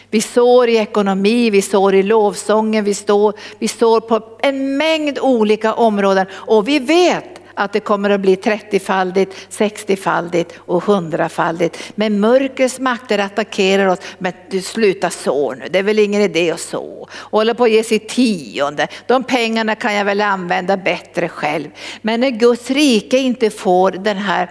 Vi 0.09 0.21
sår 0.21 0.69
i 0.69 0.77
ekonomi, 0.77 1.49
vi 1.49 1.61
sår 1.61 1.95
i 1.95 2.03
lovsången, 2.03 2.83
vi, 2.83 2.93
står, 2.93 3.33
vi 3.59 3.67
sår 3.67 3.99
på 3.99 4.21
en 4.39 4.77
mängd 4.77 5.19
olika 5.19 5.73
områden 5.73 6.25
och 6.33 6.67
vi 6.67 6.79
vet 6.79 7.36
att 7.57 7.73
det 7.73 7.79
kommer 7.79 8.09
att 8.09 8.21
bli 8.21 8.35
30-faldigt, 8.35 9.33
60-faldigt 9.49 10.53
och 10.57 10.83
100-faldigt. 10.83 11.77
Men 11.95 12.19
mörkrets 12.19 12.79
makter 12.79 13.19
attackerar 13.19 13.87
oss, 13.87 13.99
men 14.17 14.33
du 14.49 14.61
sluta 14.61 15.09
så 15.09 15.55
nu, 15.55 15.67
det 15.69 15.79
är 15.79 15.83
väl 15.83 15.99
ingen 15.99 16.21
idé 16.21 16.51
att 16.51 16.59
så. 16.59 17.07
Hålla 17.11 17.53
på 17.53 17.63
att 17.63 17.71
ge 17.71 17.83
sitt 17.83 18.09
tionde, 18.09 18.87
de 19.07 19.23
pengarna 19.23 19.75
kan 19.75 19.93
jag 19.93 20.05
väl 20.05 20.21
använda 20.21 20.77
bättre 20.77 21.29
själv. 21.29 21.69
Men 22.01 22.19
när 22.19 22.29
Guds 22.29 22.71
rike 22.71 23.17
inte 23.17 23.49
får 23.49 23.91
den 23.91 24.17
här 24.17 24.49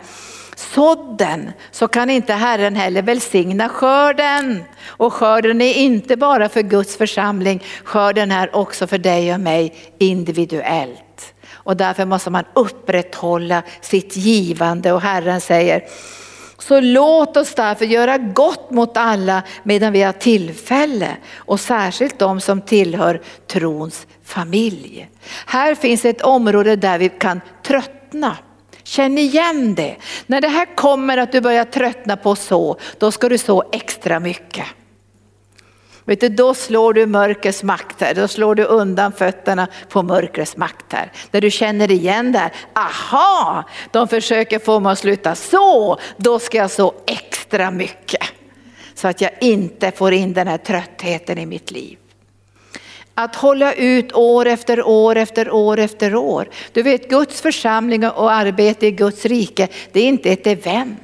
sådden 0.57 1.53
så 1.71 1.89
kan 1.89 2.11
inte 2.11 2.33
Herren 2.33 2.77
heller 2.77 3.03
välsigna 3.03 3.69
skörden. 3.69 4.65
Och 4.87 5.13
skörden 5.13 5.61
är 5.61 5.75
inte 5.75 6.17
bara 6.17 6.49
för 6.49 6.63
Guds 6.63 6.97
församling, 6.97 7.65
skörden 7.85 8.33
är 8.33 8.57
också 8.57 8.87
för 8.87 8.99
dig 8.99 9.35
och 9.35 9.41
mig 9.41 9.75
individuellt. 9.99 11.36
Och 11.67 11.77
därför 11.77 12.05
måste 12.05 12.31
man 12.31 12.45
upprätthålla 12.55 13.63
sitt 13.81 14.17
givande 14.17 14.93
och 14.93 15.01
Herren 15.01 15.41
säger 15.41 15.85
så 16.59 16.81
låt 16.81 17.37
oss 17.37 17.55
därför 17.55 17.85
göra 17.85 18.19
gott 18.19 18.71
mot 18.71 18.97
alla 18.97 19.43
medan 19.63 19.93
vi 19.93 20.03
har 20.03 20.13
tillfälle 20.13 21.17
och 21.37 21.61
särskilt 21.61 22.19
de 22.19 22.41
som 22.41 22.61
tillhör 22.61 23.21
trons 23.47 24.07
familj. 24.25 25.09
Här 25.47 25.75
finns 25.75 26.05
ett 26.05 26.23
område 26.23 26.77
där 26.77 26.99
vi 26.99 27.09
kan 27.09 27.41
tröttna. 27.63 28.37
Känn 28.83 29.19
igen 29.19 29.75
det. 29.75 29.97
När 30.27 30.41
det 30.41 30.49
här 30.49 30.77
kommer 30.77 31.19
att 31.19 31.33
du 31.33 31.41
börjar 31.41 31.65
tröttna 31.65 32.17
på 32.17 32.37
så, 32.37 32.77
då 32.99 33.13
ska 33.13 33.29
du 33.29 33.39
så 33.39 33.65
extra 33.73 34.21
mycket. 34.21 34.67
Vet 36.07 36.21
du, 36.21 36.29
då 36.29 36.55
slår 36.55 36.93
du 36.93 37.07
mörkrets 37.07 37.63
makter, 37.63 38.15
då 38.15 38.29
slår 38.29 38.55
du 38.55 38.65
undan 38.65 39.13
fötterna 39.13 39.69
på 39.89 40.03
mörkrets 40.03 40.57
makter. 40.57 41.13
När 41.31 41.41
du 41.41 41.51
känner 41.51 41.91
igen 41.91 42.33
där, 42.33 42.53
aha, 42.75 43.65
de 43.91 44.09
försöker 44.09 44.59
få 44.59 44.81
mig 44.81 44.93
att 44.93 44.99
sluta 44.99 45.35
så, 45.35 45.99
då 46.17 46.39
ska 46.39 46.59
jag 46.59 46.71
så 46.71 46.95
extra 47.07 47.71
mycket. 47.71 48.23
Så 48.95 49.09
att 49.09 49.21
jag 49.21 49.31
inte 49.41 49.91
får 49.91 50.13
in 50.13 50.33
den 50.33 50.47
här 50.47 50.59
tröttheten 50.59 51.39
i 51.39 51.47
mitt 51.47 51.71
liv. 51.71 51.99
Att 53.15 53.37
hålla 53.37 53.73
ut 53.73 54.13
år 54.13 54.47
efter 54.47 54.87
år 54.87 55.17
efter 55.17 55.51
år 55.51 55.79
efter 55.79 56.15
år. 56.15 56.49
Du 56.73 56.83
vet 56.83 57.09
Guds 57.09 57.41
församling 57.41 58.09
och 58.09 58.33
arbete 58.33 58.87
i 58.87 58.91
Guds 58.91 59.25
rike, 59.25 59.69
det 59.93 60.01
är 60.01 60.09
inte 60.09 60.33
ett 60.33 60.47
event. 60.47 60.99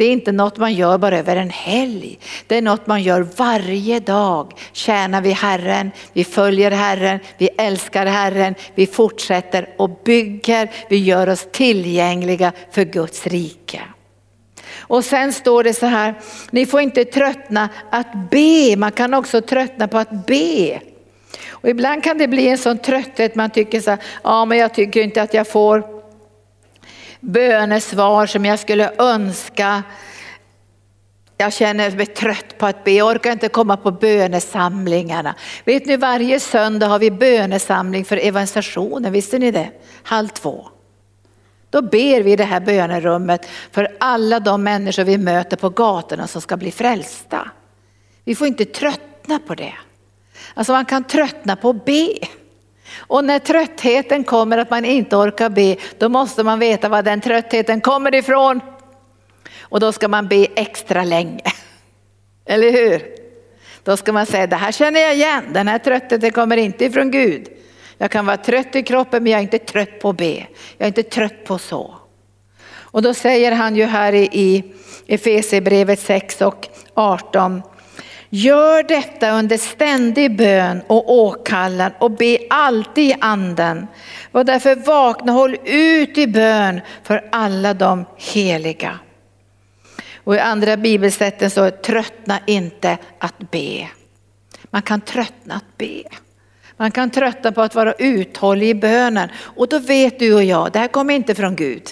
Det 0.00 0.04
är 0.04 0.12
inte 0.12 0.32
något 0.32 0.58
man 0.58 0.74
gör 0.74 0.98
bara 0.98 1.18
över 1.18 1.36
en 1.36 1.50
helg. 1.50 2.18
Det 2.46 2.56
är 2.56 2.62
något 2.62 2.86
man 2.86 3.02
gör 3.02 3.26
varje 3.36 4.00
dag. 4.00 4.52
Tjänar 4.72 5.22
vi 5.22 5.30
Herren, 5.30 5.90
vi 6.12 6.24
följer 6.24 6.70
Herren, 6.70 7.20
vi 7.38 7.48
älskar 7.48 8.06
Herren, 8.06 8.54
vi 8.74 8.86
fortsätter 8.86 9.68
och 9.78 9.90
bygger, 10.04 10.70
vi 10.88 10.96
gör 10.96 11.28
oss 11.28 11.48
tillgängliga 11.52 12.52
för 12.70 12.84
Guds 12.84 13.26
rike. 13.26 13.80
Och 14.78 15.04
sen 15.04 15.32
står 15.32 15.64
det 15.64 15.74
så 15.74 15.86
här, 15.86 16.14
ni 16.50 16.66
får 16.66 16.80
inte 16.80 17.04
tröttna 17.04 17.68
att 17.90 18.30
be, 18.30 18.76
man 18.76 18.92
kan 18.92 19.14
också 19.14 19.40
tröttna 19.40 19.88
på 19.88 19.98
att 19.98 20.26
be. 20.26 20.80
Och 21.50 21.68
ibland 21.68 22.04
kan 22.04 22.18
det 22.18 22.28
bli 22.28 22.48
en 22.48 22.58
sån 22.58 22.78
trötthet, 22.78 23.34
man 23.34 23.50
tycker 23.50 23.80
så 23.80 23.90
här, 23.90 24.00
ja 24.22 24.44
men 24.44 24.58
jag 24.58 24.74
tycker 24.74 25.02
inte 25.02 25.22
att 25.22 25.34
jag 25.34 25.48
får 25.48 25.99
bönesvar 27.20 28.26
som 28.26 28.44
jag 28.44 28.58
skulle 28.58 28.92
önska. 28.98 29.82
Jag 31.36 31.52
känner 31.52 31.90
mig 31.90 32.06
trött 32.06 32.58
på 32.58 32.66
att 32.66 32.84
be, 32.84 32.90
jag 32.90 33.08
orkar 33.08 33.32
inte 33.32 33.48
komma 33.48 33.76
på 33.76 33.90
bönesamlingarna. 33.90 35.34
Vet 35.64 35.86
ni 35.86 35.96
varje 35.96 36.40
söndag 36.40 36.86
har 36.86 36.98
vi 36.98 37.10
bönesamling 37.10 38.04
för 38.04 38.16
evangelisationen, 38.16 39.12
visste 39.12 39.38
ni 39.38 39.50
det? 39.50 39.70
Halv 40.02 40.28
två. 40.28 40.68
Då 41.70 41.82
ber 41.82 42.22
vi 42.22 42.32
i 42.32 42.36
det 42.36 42.44
här 42.44 42.60
bönerummet 42.60 43.48
för 43.72 43.96
alla 44.00 44.40
de 44.40 44.62
människor 44.62 45.04
vi 45.04 45.18
möter 45.18 45.56
på 45.56 45.68
gatorna 45.68 46.26
som 46.26 46.40
ska 46.40 46.56
bli 46.56 46.70
frälsta. 46.70 47.50
Vi 48.24 48.34
får 48.34 48.46
inte 48.46 48.64
tröttna 48.64 49.38
på 49.38 49.54
det. 49.54 49.74
Alltså 50.54 50.72
man 50.72 50.84
kan 50.84 51.04
tröttna 51.04 51.56
på 51.56 51.70
att 51.70 51.84
be. 51.84 52.08
Och 52.96 53.24
när 53.24 53.38
tröttheten 53.38 54.24
kommer 54.24 54.58
att 54.58 54.70
man 54.70 54.84
inte 54.84 55.16
orkar 55.16 55.48
be, 55.48 55.76
då 55.98 56.08
måste 56.08 56.44
man 56.44 56.58
veta 56.58 56.88
var 56.88 57.02
den 57.02 57.20
tröttheten 57.20 57.80
kommer 57.80 58.14
ifrån. 58.14 58.60
Och 59.60 59.80
då 59.80 59.92
ska 59.92 60.08
man 60.08 60.28
be 60.28 60.46
extra 60.56 61.04
länge. 61.04 61.42
Eller 62.46 62.72
hur? 62.72 63.02
Då 63.84 63.96
ska 63.96 64.12
man 64.12 64.26
säga, 64.26 64.46
det 64.46 64.56
här 64.56 64.72
känner 64.72 65.00
jag 65.00 65.14
igen, 65.14 65.44
den 65.52 65.68
här 65.68 65.78
tröttheten 65.78 66.30
kommer 66.30 66.56
inte 66.56 66.84
ifrån 66.84 67.10
Gud. 67.10 67.48
Jag 67.98 68.10
kan 68.10 68.26
vara 68.26 68.36
trött 68.36 68.76
i 68.76 68.82
kroppen 68.82 69.22
men 69.22 69.32
jag 69.32 69.38
är 69.38 69.42
inte 69.42 69.58
trött 69.58 70.00
på 70.00 70.08
att 70.08 70.16
be. 70.16 70.46
Jag 70.76 70.84
är 70.84 70.86
inte 70.86 71.02
trött 71.02 71.44
på 71.44 71.58
så. 71.58 71.94
Och 72.70 73.02
då 73.02 73.14
säger 73.14 73.52
han 73.52 73.76
ju 73.76 73.84
här 73.84 74.14
i 74.14 74.64
Efesierbrevet 75.06 76.00
6 76.00 76.42
och 76.42 76.68
18 76.94 77.62
Gör 78.32 78.82
detta 78.82 79.30
under 79.30 79.56
ständig 79.56 80.36
bön 80.36 80.82
och 80.86 81.12
åkallan 81.14 81.92
och 81.98 82.10
be 82.10 82.38
alltid 82.50 83.04
i 83.04 83.16
anden. 83.20 83.86
Var 84.30 84.44
därför 84.44 84.76
vakna, 84.76 85.32
håll 85.32 85.56
ut 85.64 86.18
i 86.18 86.26
bön 86.26 86.80
för 87.02 87.28
alla 87.32 87.74
de 87.74 88.04
heliga. 88.16 88.98
Och 90.24 90.34
i 90.34 90.38
andra 90.38 90.76
bibelsätten 90.76 91.50
så 91.50 91.70
tröttna 91.70 92.38
inte 92.46 92.98
att 93.18 93.50
be. 93.50 93.88
Man 94.70 94.82
kan 94.82 95.00
tröttna 95.00 95.54
att 95.54 95.78
be. 95.78 96.02
Man 96.76 96.90
kan 96.90 97.10
tröttna 97.10 97.52
på 97.52 97.62
att 97.62 97.74
vara 97.74 97.92
uthållig 97.92 98.68
i 98.68 98.74
bönen. 98.74 99.28
Och 99.38 99.68
då 99.68 99.78
vet 99.78 100.18
du 100.18 100.34
och 100.34 100.44
jag, 100.44 100.72
det 100.72 100.78
här 100.78 100.88
kommer 100.88 101.14
inte 101.14 101.34
från 101.34 101.56
Gud. 101.56 101.82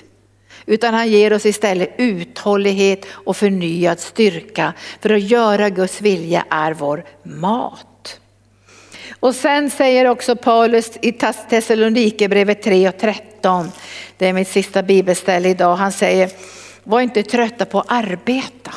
Utan 0.68 0.94
han 0.94 1.09
ger 1.09 1.33
oss 1.33 1.46
istället 1.46 1.94
uthållighet 1.98 3.07
och 3.11 3.37
förnyad 3.37 4.00
styrka. 4.00 4.72
För 5.00 5.11
att 5.11 5.22
göra 5.22 5.70
Guds 5.70 6.00
vilja 6.00 6.44
är 6.50 6.74
vår 6.74 7.04
mat. 7.22 8.20
Och 9.20 9.35
sen 9.35 9.70
säger 9.70 10.07
också 10.07 10.37
Paulus 10.37 10.90
i 11.02 11.12
Thessalonikerbrevet 11.12 12.62
3 12.62 12.88
och 12.88 12.98
13, 12.98 13.70
det 14.16 14.26
är 14.26 14.33
mitt 14.33 14.48
sista 14.48 14.83
bibelställe 14.83 15.48
idag, 15.48 15.76
han 15.76 15.92
säger 15.92 16.31
var 16.85 17.00
inte 17.00 17.22
trötta 17.22 17.64
på 17.64 17.81
att 17.81 17.87
arbeta. 17.88 18.72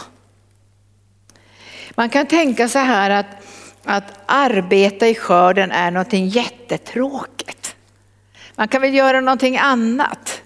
Man 1.91 2.10
kan 2.10 2.25
tänka 2.25 2.69
så 2.69 2.80
här 2.80 3.10
att, 3.10 3.25
att 3.84 4.19
arbeta 4.25 5.08
i 5.08 5.15
skörden 5.15 5.71
är 5.71 5.91
någonting 5.91 6.27
jättetråkigt. 6.27 7.75
Man 8.56 8.67
kan 8.67 8.82
väl 8.82 8.93
göra 8.93 9.21
någonting 9.21 9.58
annat 9.58 10.40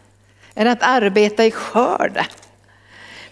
än 0.56 0.68
att 0.68 0.84
arbeta 0.84 1.46
i 1.46 1.52
skörden. 1.52 2.26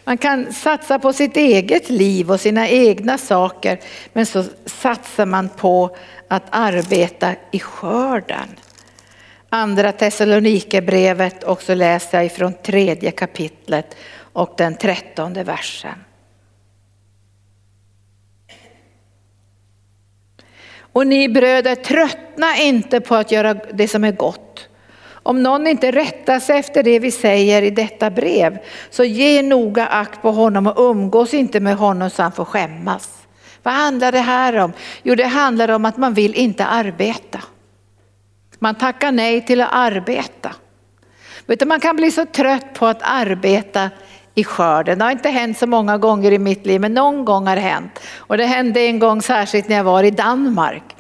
Man 0.03 0.17
kan 0.17 0.53
satsa 0.53 0.99
på 0.99 1.13
sitt 1.13 1.37
eget 1.37 1.89
liv 1.89 2.31
och 2.31 2.39
sina 2.39 2.69
egna 2.69 3.17
saker 3.17 3.79
men 4.13 4.25
så 4.25 4.43
satsar 4.65 5.25
man 5.25 5.49
på 5.49 5.97
att 6.27 6.43
arbeta 6.49 7.35
i 7.51 7.59
skörden. 7.59 8.47
Andra 9.49 9.91
Thessalonikerbrevet 9.91 11.43
och 11.43 11.61
så 11.61 11.73
läser 11.73 12.17
jag 12.17 12.25
ifrån 12.25 12.53
tredje 12.53 13.11
kapitlet 13.11 13.95
och 14.33 14.53
den 14.57 14.75
trettonde 14.75 15.43
versen. 15.43 16.03
Och 20.93 21.07
ni 21.07 21.29
bröder 21.29 21.75
tröttna 21.75 22.57
inte 22.57 23.01
på 23.01 23.15
att 23.15 23.31
göra 23.31 23.53
det 23.53 23.87
som 23.87 24.03
är 24.03 24.11
gott. 24.11 24.69
Om 25.23 25.43
någon 25.43 25.67
inte 25.67 25.91
rättar 25.91 26.39
sig 26.39 26.59
efter 26.59 26.83
det 26.83 26.99
vi 26.99 27.11
säger 27.11 27.61
i 27.61 27.69
detta 27.69 28.09
brev 28.09 28.57
så 28.89 29.03
ge 29.03 29.41
noga 29.41 29.87
akt 29.87 30.21
på 30.21 30.31
honom 30.31 30.67
och 30.67 30.89
umgås 30.89 31.33
inte 31.33 31.59
med 31.59 31.75
honom 31.75 32.09
så 32.09 32.21
han 32.21 32.31
får 32.31 32.45
skämmas. 32.45 33.09
Vad 33.63 33.73
handlar 33.73 34.11
det 34.11 34.19
här 34.19 34.57
om? 34.57 34.73
Jo 35.03 35.15
det 35.15 35.25
handlar 35.25 35.69
om 35.69 35.85
att 35.85 35.97
man 35.97 36.13
vill 36.13 36.35
inte 36.35 36.65
arbeta. 36.65 37.39
Man 38.59 38.75
tackar 38.75 39.11
nej 39.11 39.45
till 39.45 39.61
att 39.61 39.69
arbeta. 39.71 40.51
Man 41.65 41.79
kan 41.79 41.95
bli 41.95 42.11
så 42.11 42.25
trött 42.25 42.73
på 42.73 42.85
att 42.87 43.01
arbeta 43.01 43.89
i 44.35 44.43
skörden. 44.43 44.99
Det 44.99 45.05
har 45.05 45.11
inte 45.11 45.29
hänt 45.29 45.57
så 45.57 45.67
många 45.67 45.97
gånger 45.97 46.31
i 46.31 46.39
mitt 46.39 46.65
liv 46.65 46.81
men 46.81 46.93
någon 46.93 47.25
gång 47.25 47.47
har 47.47 47.55
det 47.55 47.61
hänt. 47.61 47.99
Och 48.17 48.37
det 48.37 48.45
hände 48.45 48.79
en 48.79 48.99
gång 48.99 49.21
särskilt 49.21 49.69
när 49.69 49.75
jag 49.75 49.83
var 49.83 50.03
i 50.03 50.11
Danmark. 50.11 50.95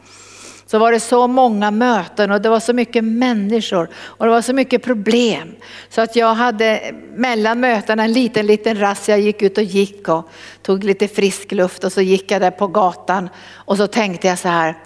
Så 0.73 0.79
var 0.79 0.91
det 0.91 0.99
så 0.99 1.27
många 1.27 1.71
möten 1.71 2.31
och 2.31 2.41
det 2.41 2.49
var 2.49 2.59
så 2.59 2.73
mycket 2.73 3.03
människor 3.03 3.89
och 3.95 4.25
det 4.25 4.31
var 4.31 4.41
så 4.41 4.53
mycket 4.53 4.83
problem. 4.83 5.55
Så 5.89 6.01
att 6.01 6.15
jag 6.15 6.33
hade 6.33 6.95
mellan 7.15 7.59
mötena 7.59 8.03
en 8.03 8.13
liten, 8.13 8.45
liten 8.45 8.79
rast. 8.79 9.07
Jag 9.07 9.19
gick 9.19 9.41
ut 9.41 9.57
och 9.57 9.63
gick 9.63 10.09
och 10.09 10.29
tog 10.61 10.83
lite 10.83 11.07
frisk 11.07 11.51
luft 11.51 11.83
och 11.83 11.91
så 11.91 12.01
gick 12.01 12.31
jag 12.31 12.41
där 12.41 12.51
på 12.51 12.67
gatan 12.67 13.29
och 13.53 13.77
så 13.77 13.87
tänkte 13.87 14.27
jag 14.27 14.39
så 14.39 14.47
här. 14.47 14.77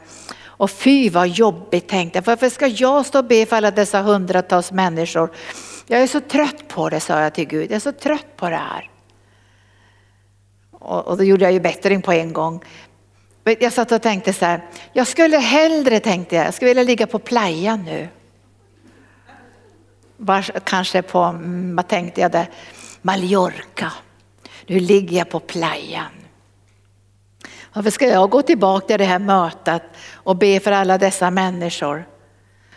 Och 0.43 0.71
fy 0.71 1.09
vad 1.09 1.27
jobbigt 1.27 1.87
tänkte 1.87 2.17
jag. 2.17 2.23
Varför 2.23 2.49
ska 2.49 2.67
jag 2.67 3.05
stå 3.05 3.19
och 3.19 3.25
be 3.25 3.45
för 3.45 3.55
alla 3.55 3.71
dessa 3.71 4.01
hundratals 4.01 4.71
människor? 4.71 5.31
Jag 5.87 6.01
är 6.01 6.07
så 6.07 6.19
trött 6.19 6.67
på 6.67 6.89
det, 6.89 6.99
sa 6.99 7.21
jag 7.21 7.33
till 7.33 7.47
Gud. 7.47 7.71
Jag 7.71 7.75
är 7.75 7.79
så 7.79 7.91
trött 7.91 8.35
på 8.35 8.49
det 8.49 8.55
här. 8.55 8.89
Och, 10.71 11.07
och 11.07 11.17
då 11.17 11.23
gjorde 11.23 11.43
jag 11.43 11.53
ju 11.53 11.59
bättring 11.59 12.01
på 12.01 12.11
en 12.11 12.33
gång. 12.33 12.63
Jag 13.59 13.73
satt 13.73 13.91
och 13.91 14.01
tänkte 14.01 14.33
så 14.33 14.45
här, 14.45 14.61
jag 14.93 15.07
skulle 15.07 15.37
hellre 15.37 15.99
tänkte 15.99 16.35
jag, 16.35 16.45
jag 16.45 16.53
skulle 16.53 16.69
vilja 16.69 16.83
ligga 16.83 17.07
på 17.07 17.19
playa 17.19 17.75
nu. 17.75 18.07
Var, 20.17 20.41
kanske 20.63 21.01
på, 21.01 21.19
mm, 21.19 21.75
vad 21.75 21.87
tänkte 21.87 22.21
jag 22.21 22.31
där, 22.31 22.49
Mallorca. 23.01 23.91
Nu 24.65 24.79
ligger 24.79 25.17
jag 25.17 25.29
på 25.29 25.39
playan. 25.39 26.11
Varför 27.73 27.89
ska 27.89 28.07
jag 28.07 28.29
gå 28.29 28.41
tillbaka 28.41 28.87
till 28.87 28.97
det 28.97 29.05
här 29.05 29.19
mötet 29.19 29.83
och 30.13 30.35
be 30.35 30.59
för 30.59 30.71
alla 30.71 30.97
dessa 30.97 31.31
människor? 31.31 32.07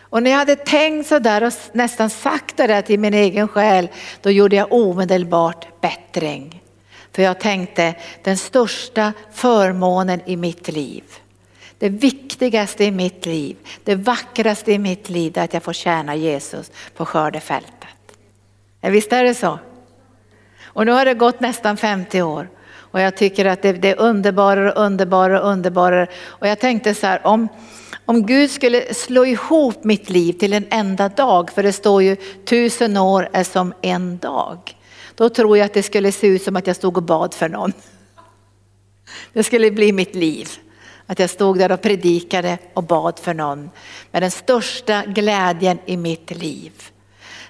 Och 0.01 0.23
när 0.23 0.31
jag 0.31 0.39
hade 0.39 0.57
tänkt 0.57 1.09
så 1.09 1.19
där 1.19 1.43
och 1.43 1.53
nästan 1.73 2.11
sagt 2.11 2.57
det 2.57 2.67
där 2.67 2.83
till 2.83 3.01
min 3.01 3.15
egen 3.15 3.49
själ, 3.49 3.89
då 4.23 4.31
gjorde 4.31 4.57
jag 4.57 4.73
omedelbart 4.73 5.81
bättring. 5.81 6.63
För 7.13 7.23
jag 7.23 7.41
tänkte 7.41 7.95
den 8.23 8.37
största 8.37 9.13
förmånen 9.33 10.21
i 10.27 10.37
mitt 10.37 10.69
liv, 10.69 11.05
det 11.79 11.89
viktigaste 11.89 12.85
i 12.85 12.91
mitt 12.91 13.27
liv, 13.27 13.57
det 13.85 13.95
vackraste 13.95 14.73
i 14.73 14.79
mitt 14.79 15.11
liv 15.11 15.39
är 15.39 15.45
att 15.45 15.55
jag 15.55 15.63
får 15.63 15.73
tjäna 15.73 16.17
Jesus 16.17 16.71
på 16.97 17.07
skördefältet. 17.07 17.89
Visst 18.81 19.13
är 19.13 19.25
det 19.25 19.35
så? 19.35 19.59
Och 20.63 20.87
nu 20.87 20.93
har 20.93 21.05
det 21.05 21.15
gått 21.15 21.41
nästan 21.41 21.77
50 21.77 22.23
år 22.23 22.49
och 22.91 23.01
jag 23.01 23.17
tycker 23.17 23.45
att 23.45 23.63
det, 23.63 23.73
det 23.73 23.91
är 23.91 24.01
underbarare 24.01 24.73
och 24.73 24.85
underbarare 24.85 25.41
och 25.41 25.49
underbarare. 25.49 26.07
Och 26.27 26.49
jag 26.49 26.59
tänkte 26.59 26.95
så 26.95 27.07
här, 27.07 27.27
om, 27.27 27.49
om 28.05 28.27
Gud 28.27 28.51
skulle 28.51 28.95
slå 28.95 29.25
ihop 29.25 29.85
mitt 29.85 30.11
liv 30.11 30.33
till 30.33 30.53
en 30.53 30.67
enda 30.71 31.09
dag, 31.09 31.51
för 31.51 31.63
det 31.63 31.73
står 31.73 32.03
ju 32.03 32.17
tusen 32.45 32.97
år 32.97 33.29
är 33.33 33.45
som 33.45 33.75
en 33.83 34.19
dag. 34.19 34.77
Då 35.21 35.29
tror 35.29 35.59
jag 35.59 35.65
att 35.65 35.75
det 35.75 35.83
skulle 35.83 36.13
se 36.13 36.27
ut 36.27 36.43
som 36.43 36.57
att 36.57 36.67
jag 36.67 36.77
stod 36.77 36.97
och 36.97 37.03
bad 37.03 37.35
för 37.35 37.49
någon. 37.49 37.73
Det 39.33 39.43
skulle 39.43 39.71
bli 39.71 39.93
mitt 39.93 40.15
liv. 40.15 40.49
Att 41.07 41.19
jag 41.19 41.31
stod 41.31 41.59
där 41.59 41.73
och 41.73 41.83
predikade 41.83 42.59
och 42.75 42.83
bad 42.83 43.19
för 43.19 43.35
någon 43.35 43.71
med 44.11 44.23
den 44.23 44.31
största 44.31 45.05
glädjen 45.07 45.79
i 45.87 45.97
mitt 45.97 46.31
liv. 46.31 46.73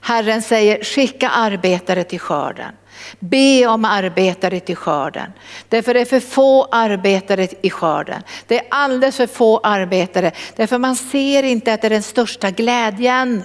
Herren 0.01 0.43
säger 0.43 0.85
skicka 0.85 1.29
arbetare 1.29 2.05
till 2.05 2.21
skörden. 2.21 2.73
Be 3.19 3.67
om 3.67 3.85
arbetare 3.85 4.61
till 4.61 4.77
skörden. 4.77 5.33
Därför 5.69 5.95
det 5.95 6.01
är 6.01 6.05
för 6.05 6.21
få 6.21 6.65
arbetare 6.65 7.49
i 7.63 7.71
skörden. 7.71 8.23
Det 8.47 8.59
är 8.59 8.67
alldeles 8.71 9.17
för 9.17 9.27
få 9.27 9.59
arbetare. 9.59 10.33
Därför 10.57 10.79
man 10.79 10.97
ser 10.97 11.43
inte 11.43 11.73
att 11.73 11.81
det 11.81 11.89
är 11.89 11.91
den 11.91 12.03
största 12.03 12.51
glädjen. 12.51 13.43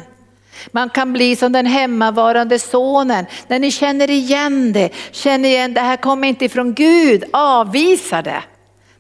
Man 0.72 0.90
kan 0.90 1.14
bli 1.14 1.36
som 1.36 1.52
den 1.52 1.66
hemmavarande 1.66 2.60
sonen. 2.60 3.26
När 3.48 3.60
ni 3.60 3.72
känner 3.72 4.10
igen 4.10 4.74
det, 4.74 4.90
känner 5.12 5.50
igen 5.50 5.74
det 5.74 5.82
här 5.82 5.98
kommer 5.98 6.28
inte 6.28 6.46
ifrån 6.46 6.74
Gud, 6.74 7.24
avvisa 7.34 8.22
det. 8.22 8.44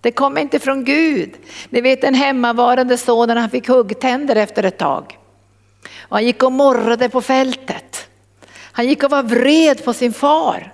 Det 0.02 0.12
kommer 0.12 0.42
inte 0.42 0.60
från 0.60 0.86
Gud. 0.86 1.34
Ni 1.70 1.82
vet 1.82 2.02
den 2.02 2.14
hemmavarande 2.14 2.98
sonen, 2.98 3.38
han 3.38 3.50
fick 3.50 3.68
huggtänder 3.68 4.36
efter 4.36 4.64
ett 4.64 4.78
tag. 4.78 5.18
Och 6.00 6.18
han 6.18 6.26
gick 6.26 6.44
och 6.44 6.52
morrade 6.52 7.10
på 7.10 7.22
fältet. 7.22 8.08
Han 8.72 8.88
gick 8.88 9.04
och 9.04 9.12
var 9.12 9.24
vred 9.24 9.86
på 9.86 9.94
sin 9.94 10.14
far. 10.14 10.74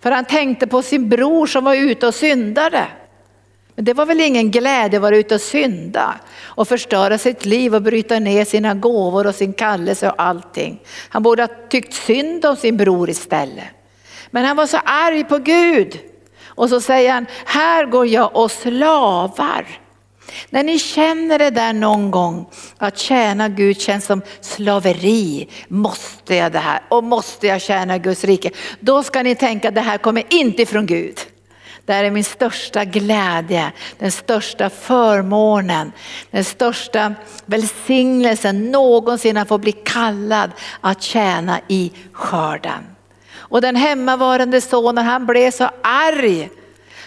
För 0.00 0.10
han 0.10 0.24
tänkte 0.24 0.66
på 0.66 0.82
sin 0.82 1.08
bror 1.08 1.46
som 1.46 1.64
var 1.64 1.74
ute 1.74 2.06
och 2.06 2.14
syndade. 2.14 2.86
Men 3.80 3.84
det 3.84 3.94
var 3.94 4.06
väl 4.06 4.20
ingen 4.20 4.50
glädje 4.50 4.98
att 4.98 5.02
vara 5.02 5.16
ute 5.16 5.34
och 5.34 5.40
synda 5.40 6.20
och 6.42 6.68
förstöra 6.68 7.18
sitt 7.18 7.44
liv 7.44 7.74
och 7.74 7.82
bryta 7.82 8.18
ner 8.18 8.44
sina 8.44 8.74
gåvor 8.74 9.26
och 9.26 9.34
sin 9.34 9.52
kallelse 9.52 10.08
och 10.10 10.22
allting. 10.22 10.80
Han 11.08 11.22
borde 11.22 11.42
ha 11.42 11.48
tyckt 11.68 11.94
synd 11.94 12.44
om 12.44 12.56
sin 12.56 12.76
bror 12.76 13.10
istället. 13.10 13.64
Men 14.30 14.44
han 14.44 14.56
var 14.56 14.66
så 14.66 14.76
arg 14.84 15.24
på 15.24 15.38
Gud. 15.38 15.98
Och 16.44 16.68
så 16.68 16.80
säger 16.80 17.12
han, 17.12 17.26
här 17.44 17.86
går 17.86 18.06
jag 18.06 18.36
och 18.36 18.50
slavar. 18.50 19.66
När 20.50 20.62
ni 20.62 20.78
känner 20.78 21.38
det 21.38 21.50
där 21.50 21.72
någon 21.72 22.10
gång, 22.10 22.46
att 22.78 22.98
tjäna 22.98 23.48
Gud 23.48 23.80
känns 23.80 24.04
som 24.04 24.22
slaveri. 24.40 25.48
Måste 25.68 26.34
jag 26.34 26.52
det 26.52 26.58
här? 26.58 26.82
Och 26.88 27.04
måste 27.04 27.46
jag 27.46 27.60
tjäna 27.60 27.98
Guds 27.98 28.24
rike? 28.24 28.50
Då 28.80 29.02
ska 29.02 29.22
ni 29.22 29.34
tänka 29.34 29.68
att 29.68 29.74
det 29.74 29.80
här 29.80 29.98
kommer 29.98 30.24
inte 30.28 30.62
ifrån 30.62 30.86
Gud. 30.86 31.18
Det 31.90 31.94
här 31.94 32.04
är 32.04 32.10
min 32.10 32.24
största 32.24 32.84
glädje, 32.84 33.72
den 33.98 34.12
största 34.12 34.70
förmånen, 34.70 35.92
den 36.30 36.44
största 36.44 37.14
välsignelsen 37.46 38.70
någonsin 38.70 39.36
att 39.36 39.48
få 39.48 39.58
bli 39.58 39.72
kallad 39.72 40.50
att 40.80 41.02
tjäna 41.02 41.60
i 41.68 41.92
skörden. 42.12 42.86
Och 43.34 43.60
den 43.60 43.76
hemmavarande 43.76 44.60
sonen 44.60 45.04
han 45.04 45.26
blev 45.26 45.50
så 45.50 45.70
arg 45.82 46.50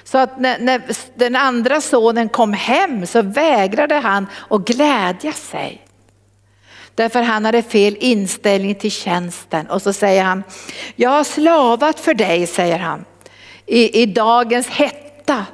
så 0.03 0.17
att 0.17 0.39
när, 0.39 0.59
när, 0.59 0.81
den 1.15 1.35
andra 1.35 1.81
sonen 1.81 2.29
kom 2.29 2.53
hem 2.53 3.05
så 3.05 3.21
vägrade 3.21 3.95
han 3.95 4.27
att 4.49 4.65
glädja 4.65 5.31
sig. 5.31 5.85
Därför 6.95 7.21
han 7.21 7.45
hade 7.45 7.61
fel 7.61 7.97
inställning 7.99 8.75
till 8.75 8.91
tjänsten 8.91 9.67
och 9.67 9.81
så 9.81 9.93
säger 9.93 10.23
han, 10.23 10.43
jag 10.95 11.09
har 11.09 11.23
slavat 11.23 11.99
för 11.99 12.13
dig, 12.13 12.47
säger 12.47 12.79
han, 12.79 13.05
i, 13.65 14.01
i 14.01 14.05
dagens 14.05 14.67
hetta. 14.67 15.45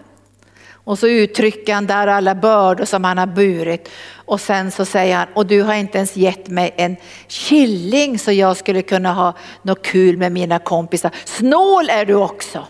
Och 0.72 1.00
så 1.00 1.08
uttrycker 1.08 1.74
han 1.74 1.88
där 1.88 2.08
alla 2.08 2.36
bördor 2.36 2.86
som 2.86 3.04
han 3.04 3.18
har 3.18 3.28
burit. 3.28 3.90
Och 4.14 4.42
sen 4.42 4.72
så 4.72 4.86
säger 4.86 5.16
han, 5.16 5.28
och 5.34 5.46
du 5.46 5.62
har 5.62 5.74
inte 5.74 5.98
ens 5.98 6.16
gett 6.16 6.48
mig 6.48 6.74
en 6.78 6.96
killing 7.28 8.20
så 8.20 8.32
jag 8.32 8.58
skulle 8.58 8.82
kunna 8.82 9.14
ha 9.14 9.34
något 9.62 9.82
kul 9.86 10.18
med 10.18 10.32
mina 10.32 10.60
kompisar. 10.60 11.12
Snål 11.26 11.90
är 11.90 12.06
du 12.06 12.14
också. 12.14 12.68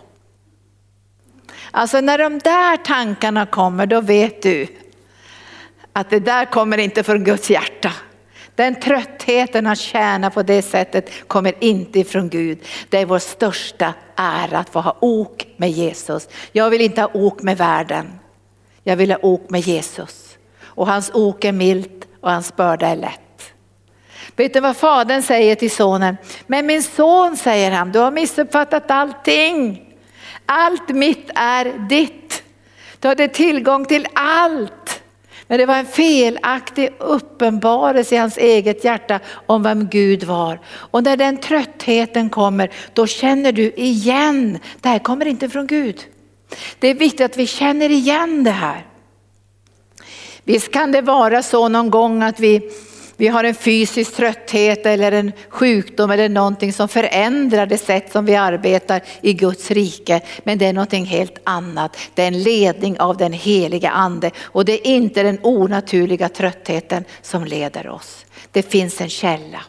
Alltså 1.72 2.02
när 2.02 2.18
de 2.18 2.40
där 2.40 2.78
tankarna 2.78 3.46
kommer 3.46 3.86
då 3.86 4.02
vet 4.02 4.42
du 4.42 4.68
att 5.94 6.10
det 6.10 6.20
där 6.20 6.46
kommer 6.46 6.78
inte 6.78 7.04
från 7.04 7.24
Guds 7.24 7.50
hjärta. 7.50 7.92
Den 8.60 8.76
tröttheten 8.76 9.68
att 9.68 9.80
tjäna 9.80 10.30
på 10.30 10.44
det 10.44 10.62
sättet 10.62 11.28
kommer 11.28 11.54
inte 11.60 12.00
ifrån 12.00 12.30
Gud. 12.30 12.60
Det 12.90 12.98
är 12.98 13.06
vår 13.06 13.20
största 13.20 13.94
ära 14.16 14.60
att 14.60 14.70
få 14.70 14.80
ha 14.80 14.98
ok 15.00 15.48
med 15.58 15.72
Jesus. 15.72 16.30
Jag 16.52 16.70
vill 16.70 16.82
inte 16.82 17.02
ha 17.02 17.10
ok 17.14 17.42
med 17.42 17.58
världen. 17.58 18.20
Jag 18.84 18.96
vill 18.96 19.12
ha 19.12 19.20
ok 19.22 19.50
med 19.50 19.62
Jesus. 19.62 20.38
Och 20.62 20.88
hans 20.88 21.12
ok 21.14 21.46
är 21.46 21.52
milt 21.52 22.08
och 22.22 22.32
hans 22.32 22.56
börda 22.56 22.88
är 22.88 22.96
lätt. 22.96 23.54
Vet 24.36 24.54
du 24.54 24.60
vad 24.60 24.78
fadern 24.78 25.22
säger 25.22 25.56
till 25.56 25.72
sonen? 25.72 26.18
Men 26.48 26.66
min 26.66 26.84
son 26.84 27.38
säger 27.38 27.72
han, 27.72 27.92
du 27.92 28.00
har 28.00 28.12
missuppfattat 28.12 28.92
allting. 28.92 29.82
Allt 30.46 30.90
mitt 30.90 31.30
är 31.36 31.88
ditt. 31.90 32.44
Du 33.00 33.08
hade 33.08 33.28
tillgång 33.28 33.86
till 33.86 34.08
allt. 34.14 34.74
Men 35.50 35.58
det 35.60 35.66
var 35.66 35.76
en 35.76 35.86
felaktig 35.86 36.90
uppenbarelse 37.00 38.16
i 38.16 38.18
hans 38.18 38.38
eget 38.38 38.84
hjärta 38.84 39.20
om 39.46 39.64
vem 39.64 39.88
Gud 39.90 40.24
var. 40.24 40.60
Och 40.68 41.04
när 41.04 41.18
den 41.18 41.38
tröttheten 41.38 42.30
kommer, 42.30 42.72
då 42.94 43.08
känner 43.08 43.52
du 43.52 43.72
igen, 43.72 44.60
det 44.82 44.90
här 44.90 45.00
kommer 45.00 45.26
inte 45.26 45.50
från 45.50 45.68
Gud. 45.68 46.06
Det 46.80 46.88
är 46.88 46.94
viktigt 46.94 47.22
att 47.22 47.38
vi 47.38 47.48
känner 47.48 47.90
igen 47.90 48.44
det 48.44 48.52
här. 48.52 48.86
Visst 50.44 50.72
kan 50.72 50.92
det 50.92 51.02
vara 51.02 51.44
så 51.44 51.70
någon 51.70 51.90
gång 51.90 52.24
att 52.24 52.40
vi, 52.40 52.72
vi 53.20 53.28
har 53.28 53.44
en 53.44 53.56
fysisk 53.56 54.16
trötthet 54.16 54.86
eller 54.86 55.12
en 55.12 55.32
sjukdom 55.50 56.12
eller 56.12 56.30
någonting 56.30 56.74
som 56.74 56.88
förändrar 56.88 57.66
det 57.66 57.78
sätt 57.78 58.12
som 58.12 58.26
vi 58.26 58.36
arbetar 58.36 59.02
i 59.22 59.34
Guds 59.34 59.72
rike. 59.72 60.22
Men 60.44 60.58
det 60.58 60.66
är 60.66 60.74
någonting 60.74 61.06
helt 61.06 61.38
annat. 61.44 61.98
Det 62.14 62.24
är 62.24 62.28
en 62.28 62.44
ledning 62.44 63.00
av 63.00 63.18
den 63.18 63.34
heliga 63.34 63.90
ande 63.90 64.32
och 64.42 64.66
det 64.66 64.88
är 64.88 64.92
inte 64.92 65.24
den 65.24 65.40
onaturliga 65.44 66.30
tröttheten 66.30 67.06
som 67.22 67.46
leder 67.46 67.90
oss. 67.90 68.26
Det 68.52 68.62
finns 68.62 69.02
en 69.02 69.10
källa. 69.10 69.62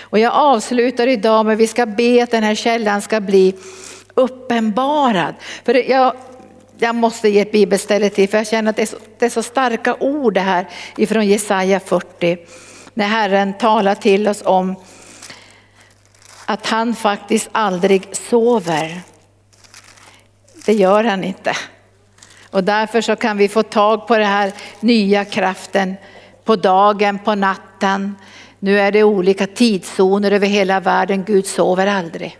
Och 0.00 0.18
jag 0.18 0.32
avslutar 0.32 1.06
idag 1.06 1.46
med 1.46 1.52
att 1.52 1.60
vi 1.60 1.66
ska 1.66 1.86
be 1.86 2.22
att 2.22 2.30
den 2.30 2.42
här 2.42 2.54
källan 2.54 3.02
ska 3.02 3.20
bli 3.20 3.54
uppenbarad. 4.14 5.34
För 5.64 5.90
jag 5.90 6.16
jag 6.78 6.94
måste 6.94 7.28
ge 7.28 7.40
ett 7.40 7.52
bibelställe 7.52 8.10
till 8.10 8.28
för 8.28 8.38
jag 8.38 8.46
känner 8.46 8.70
att 8.70 8.76
det 8.76 8.82
är, 8.82 8.86
så, 8.86 8.96
det 9.18 9.24
är 9.24 9.30
så 9.30 9.42
starka 9.42 9.96
ord 10.00 10.34
det 10.34 10.40
här 10.40 10.68
ifrån 10.96 11.26
Jesaja 11.26 11.80
40. 11.80 12.38
När 12.94 13.06
Herren 13.06 13.52
talar 13.52 13.94
till 13.94 14.28
oss 14.28 14.42
om 14.44 14.76
att 16.46 16.66
han 16.66 16.94
faktiskt 16.94 17.48
aldrig 17.52 18.16
sover. 18.16 19.00
Det 20.66 20.72
gör 20.72 21.04
han 21.04 21.24
inte. 21.24 21.56
Och 22.50 22.64
därför 22.64 23.00
så 23.00 23.16
kan 23.16 23.36
vi 23.36 23.48
få 23.48 23.62
tag 23.62 24.06
på 24.06 24.16
den 24.16 24.26
här 24.26 24.52
nya 24.80 25.24
kraften 25.24 25.96
på 26.44 26.56
dagen, 26.56 27.18
på 27.18 27.34
natten. 27.34 28.16
Nu 28.58 28.80
är 28.80 28.92
det 28.92 29.04
olika 29.04 29.46
tidszoner 29.46 30.30
över 30.30 30.46
hela 30.46 30.80
världen. 30.80 31.24
Gud 31.24 31.46
sover 31.46 31.86
aldrig. 31.86 32.38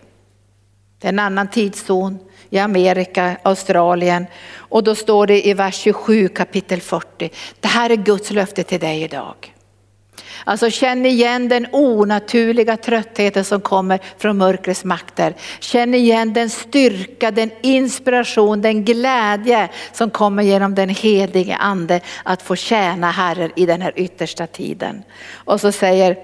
Det 0.99 1.07
är 1.07 1.09
en 1.09 1.19
annan 1.19 1.49
tidszon 1.49 2.19
i 2.49 2.59
Amerika, 2.59 3.37
Australien. 3.43 4.25
Och 4.55 4.83
då 4.83 4.95
står 4.95 5.27
det 5.27 5.47
i 5.47 5.53
vers 5.53 5.75
27 5.75 6.27
kapitel 6.27 6.81
40. 6.81 7.29
Det 7.59 7.67
här 7.67 7.89
är 7.89 7.95
Guds 7.95 8.31
löfte 8.31 8.63
till 8.63 8.79
dig 8.79 9.03
idag. 9.03 9.53
Alltså 10.43 10.69
känn 10.69 11.05
igen 11.05 11.49
den 11.49 11.67
onaturliga 11.71 12.77
tröttheten 12.77 13.45
som 13.45 13.61
kommer 13.61 13.99
från 14.17 14.37
mörkrets 14.37 14.83
makter. 14.83 15.35
Känn 15.59 15.93
igen 15.93 16.33
den 16.33 16.49
styrka, 16.49 17.31
den 17.31 17.51
inspiration, 17.61 18.61
den 18.61 18.83
glädje 18.85 19.69
som 19.91 20.09
kommer 20.09 20.43
genom 20.43 20.75
den 20.75 20.89
helige 20.89 21.55
ande 21.55 22.01
att 22.23 22.41
få 22.41 22.55
tjäna 22.55 23.11
Herren 23.11 23.51
i 23.55 23.65
den 23.65 23.81
här 23.81 23.93
yttersta 23.95 24.47
tiden. 24.47 25.03
Och 25.33 25.61
så 25.61 25.71
säger, 25.71 26.17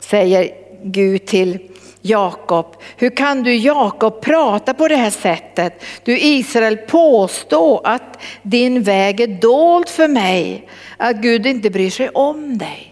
säger 0.00 0.50
Gud 0.84 1.26
till 1.26 1.58
Jakob. 2.02 2.76
Hur 2.96 3.10
kan 3.10 3.42
du 3.42 3.56
Jakob 3.56 4.20
prata 4.20 4.74
på 4.74 4.88
det 4.88 4.96
här 4.96 5.10
sättet? 5.10 5.84
Du 6.04 6.18
Israel 6.18 6.76
påstå 6.76 7.78
att 7.84 8.22
din 8.42 8.82
väg 8.82 9.20
är 9.20 9.26
dold 9.26 9.88
för 9.88 10.08
mig, 10.08 10.68
att 10.96 11.16
Gud 11.16 11.46
inte 11.46 11.70
bryr 11.70 11.90
sig 11.90 12.08
om 12.08 12.58
dig. 12.58 12.91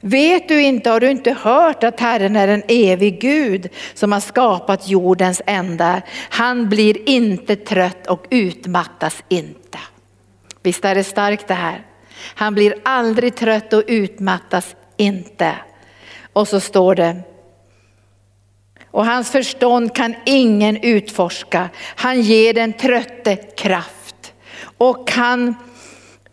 Vet 0.00 0.48
du 0.48 0.62
inte, 0.62 0.90
har 0.90 1.00
du 1.00 1.10
inte 1.10 1.36
hört 1.42 1.84
att 1.84 2.00
Herren 2.00 2.36
är 2.36 2.48
en 2.48 2.62
evig 2.68 3.20
Gud 3.20 3.68
som 3.94 4.12
har 4.12 4.20
skapat 4.20 4.88
jordens 4.88 5.42
ände. 5.46 6.02
Han 6.30 6.68
blir 6.68 7.08
inte 7.08 7.56
trött 7.56 8.06
och 8.06 8.26
utmattas 8.30 9.22
inte. 9.28 9.78
Visst 10.62 10.84
är 10.84 10.94
det 10.94 11.04
starkt 11.04 11.48
det 11.48 11.54
här? 11.54 11.86
Han 12.34 12.54
blir 12.54 12.74
aldrig 12.84 13.36
trött 13.36 13.72
och 13.72 13.84
utmattas 13.86 14.76
inte. 14.96 15.54
Och 16.32 16.48
så 16.48 16.60
står 16.60 16.94
det, 16.94 17.16
och 18.90 19.06
hans 19.06 19.30
förstånd 19.30 19.94
kan 19.94 20.14
ingen 20.26 20.76
utforska. 20.76 21.68
Han 21.78 22.22
ger 22.22 22.54
den 22.54 22.72
trötte 22.72 23.36
kraft 23.36 24.32
och 24.78 25.08
kan 25.08 25.54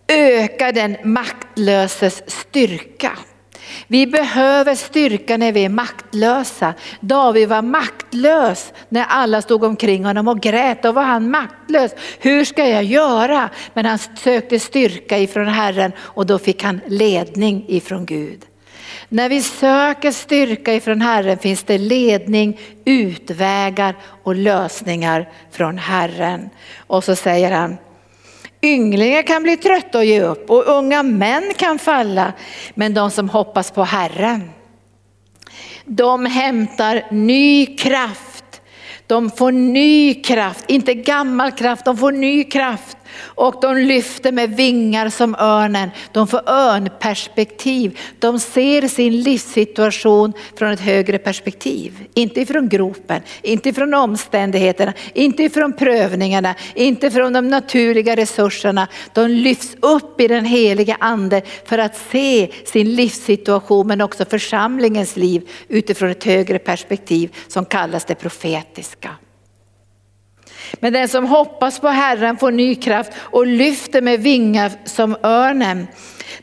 öka 0.08 0.72
den 0.72 0.98
maktlöses 1.04 2.24
styrka. 2.28 3.12
Vi 3.88 4.08
behöver 4.08 4.76
styrka 4.76 5.38
när 5.38 5.52
vi 5.52 5.66
är 5.66 5.70
maktlösa. 5.70 6.74
David 7.00 7.50
var 7.50 7.62
maktlös 7.62 8.74
när 8.90 9.06
alla 9.10 9.42
stod 9.42 9.64
omkring 9.64 10.06
honom 10.06 10.28
och 10.28 10.42
grät. 10.42 10.84
Då 10.84 10.92
var 10.92 11.04
han 11.04 11.30
maktlös. 11.30 11.92
Hur 12.20 12.46
ska 12.46 12.68
jag 12.68 12.84
göra? 12.84 13.50
Men 13.74 13.86
han 13.86 14.00
sökte 14.00 14.60
styrka 14.60 15.18
ifrån 15.18 15.48
Herren 15.48 15.92
och 16.00 16.26
då 16.26 16.40
fick 16.40 16.64
han 16.64 16.82
ledning 16.88 17.66
ifrån 17.68 18.06
Gud. 18.06 18.46
När 19.10 19.30
vi 19.30 19.42
söker 19.42 20.12
styrka 20.12 20.74
ifrån 20.74 21.02
Herren 21.02 21.38
finns 21.38 21.64
det 21.64 21.78
ledning, 21.78 22.60
utvägar 22.86 23.96
och 24.24 24.36
lösningar 24.36 25.30
från 25.52 25.78
Herren. 25.78 26.50
Och 26.88 27.04
så 27.04 27.16
säger 27.16 27.52
han, 27.52 27.78
Ynglingar 28.66 29.22
kan 29.22 29.44
bli 29.44 29.58
trötta 29.58 29.98
och 29.98 30.06
ge 30.06 30.22
upp 30.22 30.50
och 30.50 30.68
unga 30.68 31.04
män 31.04 31.54
kan 31.58 31.80
falla. 31.80 32.34
Men 32.74 32.94
de 32.94 33.12
som 33.12 33.30
hoppas 33.30 33.72
på 33.72 33.84
Herren, 33.84 34.50
de 35.86 36.26
hämtar 36.26 37.04
ny 37.12 37.66
kraft. 37.66 38.62
De 39.08 39.30
får 39.30 39.52
ny 39.52 40.14
kraft, 40.14 40.66
inte 40.68 40.94
gammal 40.94 41.52
kraft, 41.52 41.86
de 41.86 41.98
får 41.98 42.12
ny 42.12 42.44
kraft 42.44 42.98
och 43.18 43.56
de 43.62 43.78
lyfter 43.78 44.32
med 44.32 44.56
vingar 44.56 45.10
som 45.10 45.36
örnen. 45.36 45.90
De 46.12 46.28
får 46.28 46.50
örnperspektiv. 46.50 48.00
De 48.20 48.40
ser 48.40 48.88
sin 48.88 49.22
livssituation 49.22 50.34
från 50.56 50.72
ett 50.72 50.80
högre 50.80 51.18
perspektiv. 51.18 52.06
Inte 52.14 52.42
ifrån 52.42 52.70
gropen, 52.70 53.22
inte 53.42 53.70
ifrån 53.70 53.94
omständigheterna, 53.94 54.94
inte 55.14 55.44
ifrån 55.44 55.74
prövningarna, 55.74 56.56
inte 56.76 57.12
från 57.12 57.34
de 57.34 57.48
naturliga 57.48 58.16
resurserna. 58.16 58.88
De 59.14 59.28
lyfts 59.28 59.76
upp 59.80 60.22
i 60.22 60.28
den 60.28 60.46
heliga 60.46 60.98
ande 61.00 61.42
för 61.66 61.78
att 61.78 61.98
se 62.12 62.52
sin 62.66 62.96
livssituation 62.96 63.88
men 63.88 64.02
också 64.02 64.26
församlingens 64.26 65.16
liv 65.18 65.50
utifrån 65.68 66.10
ett 66.10 66.24
högre 66.24 66.60
perspektiv 66.60 67.36
som 67.48 67.66
kallas 67.66 68.06
det 68.06 68.16
profetiska. 68.16 69.10
Men 70.74 70.94
den 70.94 71.08
som 71.08 71.26
hoppas 71.26 71.80
på 71.80 71.88
Herren 71.88 72.38
får 72.38 72.52
ny 72.52 72.76
kraft 72.76 73.12
och 73.18 73.48
lyfter 73.48 74.02
med 74.02 74.20
vingar 74.20 74.72
som 74.86 75.18
örnen. 75.24 75.88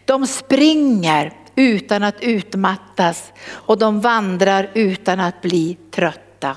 De 0.05 0.27
springer 0.27 1.33
utan 1.57 2.03
att 2.03 2.23
utmattas 2.23 3.33
och 3.49 3.79
de 3.79 4.01
vandrar 4.01 4.71
utan 4.75 5.21
att 5.21 5.41
bli 5.41 5.77
trötta. 5.91 6.57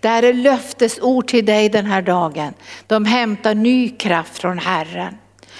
Det 0.00 0.08
här 0.08 0.22
är 0.22 0.32
löftesord 0.32 1.28
till 1.28 1.46
dig 1.46 1.68
den 1.68 1.86
här 1.86 2.02
dagen. 2.02 2.54
De 2.86 3.04
hämtar 3.04 3.54
ny 3.54 3.88
kraft 3.88 4.38
från 4.38 4.58
Herren. 4.58 5.18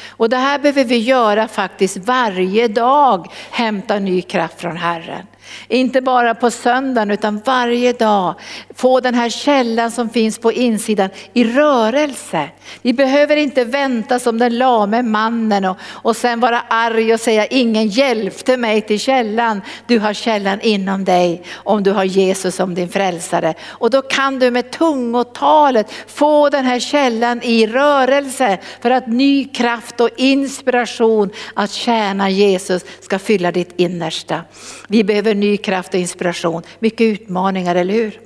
Och 0.08 0.28
det 0.28 0.36
här 0.36 0.58
behöver 0.58 0.84
vi 0.84 0.98
göra 0.98 1.48
faktiskt 1.48 1.96
varje 1.96 2.68
dag, 2.68 3.32
hämta 3.50 3.98
ny 3.98 4.22
kraft 4.22 4.60
från 4.60 4.76
Herren. 4.76 5.26
Inte 5.68 6.00
bara 6.00 6.34
på 6.34 6.50
söndagen 6.50 7.10
utan 7.10 7.40
varje 7.44 7.92
dag. 7.92 8.34
Få 8.74 9.00
den 9.00 9.14
här 9.14 9.28
källan 9.28 9.90
som 9.90 10.10
finns 10.10 10.38
på 10.38 10.52
insidan 10.52 11.10
i 11.32 11.44
rörelse. 11.44 12.48
Vi 12.82 12.92
behöver 12.92 13.36
inte 13.36 13.64
vänta 13.64 14.18
som 14.18 14.38
den 14.38 14.58
lame 14.58 15.02
mannen 15.02 15.64
och, 15.64 15.76
och 15.82 16.16
sen 16.16 16.40
vara 16.40 16.60
arg 16.60 17.14
och 17.14 17.20
säga 17.20 17.46
ingen 17.46 17.88
hjälpte 17.88 18.56
mig 18.56 18.80
till 18.80 19.00
källan. 19.00 19.62
Du 19.86 19.98
har 19.98 20.12
källan 20.12 20.60
inom 20.60 21.04
dig 21.04 21.42
om 21.54 21.82
du 21.82 21.90
har 21.90 22.04
Jesus 22.04 22.54
som 22.54 22.74
din 22.74 22.88
frälsare. 22.88 23.54
Och 23.66 23.90
då 23.90 24.02
kan 24.02 24.38
du 24.38 24.50
med 24.50 24.70
tungotalet 24.70 25.92
få 26.06 26.48
den 26.48 26.64
här 26.64 26.78
källan 26.78 27.42
i 27.42 27.66
rörelse 27.66 28.58
för 28.80 28.90
att 28.90 29.06
ny 29.06 29.44
kraft 29.44 30.00
och 30.00 30.10
inspiration 30.16 31.30
att 31.54 31.70
tjäna 31.70 32.30
Jesus 32.30 32.84
ska 33.00 33.18
fylla 33.18 33.52
ditt 33.52 33.72
innersta. 33.76 34.40
Vi 34.88 35.04
behöver 35.04 35.34
ny 35.40 35.56
kraft 35.56 35.94
och 35.94 36.00
inspiration. 36.00 36.62
Mycket 36.78 37.00
utmaningar, 37.00 37.74
eller 37.74 37.94
hur? 37.94 38.20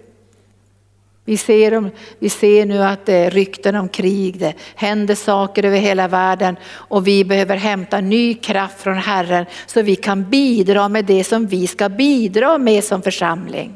Vi 1.24 1.36
ser, 1.36 1.74
om, 1.74 1.90
vi 2.18 2.28
ser 2.28 2.66
nu 2.66 2.82
att 2.82 3.06
det 3.06 3.14
är 3.14 3.30
rykten 3.30 3.76
om 3.76 3.88
krig, 3.88 4.38
det 4.38 4.54
händer 4.74 5.14
saker 5.14 5.64
över 5.64 5.78
hela 5.78 6.08
världen 6.08 6.56
och 6.72 7.06
vi 7.06 7.24
behöver 7.24 7.56
hämta 7.56 8.00
ny 8.00 8.34
kraft 8.34 8.80
från 8.80 8.96
Herren 8.96 9.46
så 9.66 9.82
vi 9.82 9.96
kan 9.96 10.30
bidra 10.30 10.88
med 10.88 11.04
det 11.04 11.24
som 11.24 11.46
vi 11.46 11.66
ska 11.66 11.88
bidra 11.88 12.58
med 12.58 12.84
som 12.84 13.02
församling. 13.02 13.72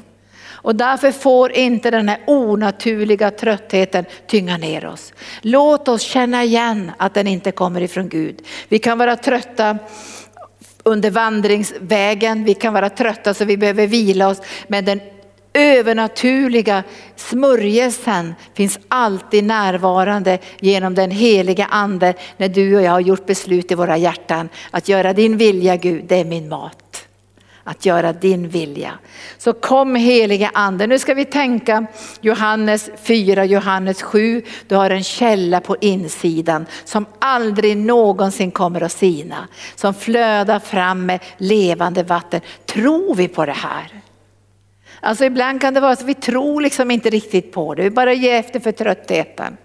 Och 0.64 0.76
därför 0.76 1.12
får 1.12 1.52
inte 1.52 1.90
den 1.90 2.08
här 2.08 2.20
onaturliga 2.26 3.30
tröttheten 3.30 4.04
tynga 4.26 4.56
ner 4.56 4.86
oss. 4.86 5.12
Låt 5.42 5.88
oss 5.88 6.02
känna 6.02 6.44
igen 6.44 6.92
att 6.96 7.14
den 7.14 7.26
inte 7.26 7.52
kommer 7.52 7.80
ifrån 7.80 8.08
Gud. 8.08 8.42
Vi 8.68 8.78
kan 8.78 8.98
vara 8.98 9.16
trötta 9.16 9.78
under 10.84 11.10
vandringsvägen, 11.10 12.44
vi 12.44 12.54
kan 12.54 12.72
vara 12.72 12.90
trötta 12.90 13.34
så 13.34 13.44
vi 13.44 13.56
behöver 13.56 13.86
vila 13.86 14.28
oss. 14.28 14.40
Men 14.66 14.84
den 14.84 15.00
övernaturliga 15.52 16.82
smörjelsen 17.16 18.34
finns 18.54 18.78
alltid 18.88 19.44
närvarande 19.44 20.38
genom 20.60 20.94
den 20.94 21.10
heliga 21.10 21.64
ande 21.64 22.14
när 22.36 22.48
du 22.48 22.76
och 22.76 22.82
jag 22.82 22.90
har 22.90 23.00
gjort 23.00 23.26
beslut 23.26 23.70
i 23.70 23.74
våra 23.74 23.96
hjärtan 23.96 24.48
att 24.70 24.88
göra 24.88 25.12
din 25.12 25.36
vilja 25.36 25.76
Gud, 25.76 26.04
det 26.08 26.20
är 26.20 26.24
min 26.24 26.48
mat. 26.48 27.03
Att 27.64 27.86
göra 27.86 28.12
din 28.12 28.48
vilja. 28.48 28.92
Så 29.38 29.52
kom 29.52 29.94
heliga 29.96 30.50
ande. 30.54 30.86
Nu 30.86 30.98
ska 30.98 31.14
vi 31.14 31.24
tänka 31.24 31.86
Johannes 32.20 32.90
4, 33.02 33.44
Johannes 33.44 34.02
7. 34.02 34.42
Du 34.68 34.76
har 34.76 34.90
en 34.90 35.04
källa 35.04 35.60
på 35.60 35.76
insidan 35.80 36.66
som 36.84 37.06
aldrig 37.18 37.76
någonsin 37.76 38.50
kommer 38.50 38.80
att 38.80 38.92
sina. 38.92 39.48
Som 39.74 39.94
flödar 39.94 40.58
fram 40.58 41.06
med 41.06 41.20
levande 41.36 42.02
vatten. 42.02 42.40
Tror 42.66 43.14
vi 43.14 43.28
på 43.28 43.46
det 43.46 43.52
här? 43.52 44.00
Alltså 45.00 45.24
ibland 45.24 45.60
kan 45.60 45.74
det 45.74 45.80
vara 45.80 45.96
så 45.96 46.02
att 46.02 46.08
vi 46.08 46.14
tror 46.14 46.60
liksom 46.60 46.90
inte 46.90 47.10
riktigt 47.10 47.52
på 47.52 47.74
det, 47.74 47.82
vi 47.82 47.90
bara 47.90 48.12
ger 48.12 48.34
efter 48.34 48.60
för 48.60 48.72
tröttheten. 48.72 49.56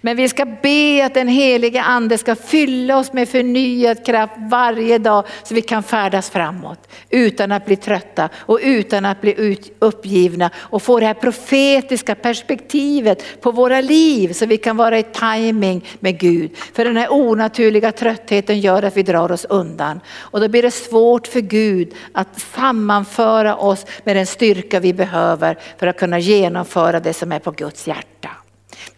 Men 0.00 0.16
vi 0.16 0.28
ska 0.28 0.44
be 0.44 1.04
att 1.06 1.14
den 1.14 1.28
helige 1.28 1.82
ande 1.82 2.18
ska 2.18 2.34
fylla 2.34 2.98
oss 2.98 3.12
med 3.12 3.28
förnyad 3.28 4.06
kraft 4.06 4.32
varje 4.50 4.98
dag 4.98 5.24
så 5.42 5.54
vi 5.54 5.62
kan 5.62 5.82
färdas 5.82 6.30
framåt 6.30 6.88
utan 7.10 7.52
att 7.52 7.66
bli 7.66 7.76
trötta 7.76 8.28
och 8.34 8.58
utan 8.62 9.04
att 9.04 9.20
bli 9.20 9.56
uppgivna 9.78 10.50
och 10.56 10.82
få 10.82 11.00
det 11.00 11.06
här 11.06 11.14
profetiska 11.14 12.14
perspektivet 12.14 13.40
på 13.40 13.50
våra 13.50 13.80
liv 13.80 14.32
så 14.32 14.46
vi 14.46 14.56
kan 14.56 14.76
vara 14.76 14.98
i 14.98 15.02
timing 15.02 15.84
med 16.00 16.18
Gud. 16.18 16.56
För 16.74 16.84
den 16.84 16.96
här 16.96 17.12
onaturliga 17.12 17.92
tröttheten 17.92 18.60
gör 18.60 18.82
att 18.82 18.96
vi 18.96 19.02
drar 19.02 19.32
oss 19.32 19.44
undan 19.44 20.00
och 20.18 20.40
då 20.40 20.48
blir 20.48 20.62
det 20.62 20.70
svårt 20.70 21.26
för 21.26 21.40
Gud 21.40 21.94
att 22.12 22.40
sammanföra 22.40 23.56
oss 23.56 23.86
med 24.04 24.16
den 24.16 24.26
styrka 24.26 24.80
vi 24.80 24.92
behöver 24.92 25.58
för 25.78 25.86
att 25.86 25.98
kunna 25.98 26.18
genomföra 26.18 27.00
det 27.00 27.12
som 27.12 27.32
är 27.32 27.38
på 27.38 27.50
Guds 27.50 27.88
hjärta. 27.88 28.30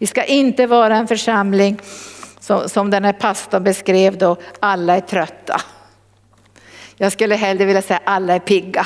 Vi 0.03 0.07
ska 0.07 0.23
inte 0.23 0.67
vara 0.67 0.95
en 0.95 1.07
församling 1.07 1.79
som, 2.39 2.69
som 2.69 2.89
den 2.89 3.03
här 3.03 3.13
pastorn 3.13 3.63
beskrev 3.63 4.17
då, 4.17 4.37
alla 4.59 4.95
är 4.95 5.01
trötta. 5.01 5.61
Jag 6.97 7.11
skulle 7.11 7.35
hellre 7.35 7.65
vilja 7.65 7.81
säga 7.81 8.01
alla 8.03 8.33
är 8.33 8.39
pigga. 8.39 8.85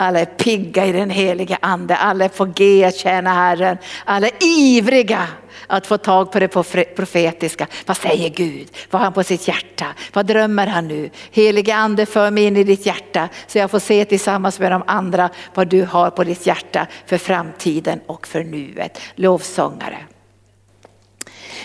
Alla 0.00 0.20
är 0.20 0.24
pigga 0.24 0.86
i 0.86 0.92
den 0.92 1.10
heliga 1.10 1.58
ande, 1.60 1.96
alla 1.96 2.24
är 2.24 2.28
på 2.28 2.44
G 2.44 2.84
att 2.84 2.96
tjäna 2.96 3.34
Herren, 3.34 3.78
alla 4.04 4.26
är 4.26 4.32
ivriga 4.40 5.26
att 5.66 5.86
få 5.86 5.98
tag 5.98 6.32
på 6.32 6.38
det 6.38 6.48
profetiska. 6.96 7.66
Vad 7.86 7.96
säger 7.96 8.28
Gud? 8.28 8.68
Vad 8.90 9.00
har 9.00 9.06
han 9.06 9.12
på 9.12 9.24
sitt 9.24 9.48
hjärta? 9.48 9.86
Vad 10.12 10.26
drömmer 10.26 10.66
han 10.66 10.88
nu? 10.88 11.10
Helige 11.30 11.74
ande 11.74 12.06
för 12.06 12.30
mig 12.30 12.44
in 12.44 12.56
i 12.56 12.64
ditt 12.64 12.86
hjärta 12.86 13.28
så 13.46 13.58
jag 13.58 13.70
får 13.70 13.78
se 13.78 14.04
tillsammans 14.04 14.58
med 14.58 14.72
de 14.72 14.82
andra 14.86 15.30
vad 15.54 15.68
du 15.68 15.84
har 15.84 16.10
på 16.10 16.24
ditt 16.24 16.46
hjärta 16.46 16.86
för 17.06 17.18
framtiden 17.18 18.00
och 18.06 18.26
för 18.26 18.44
nuet. 18.44 19.00
Lovsångare. 19.14 19.98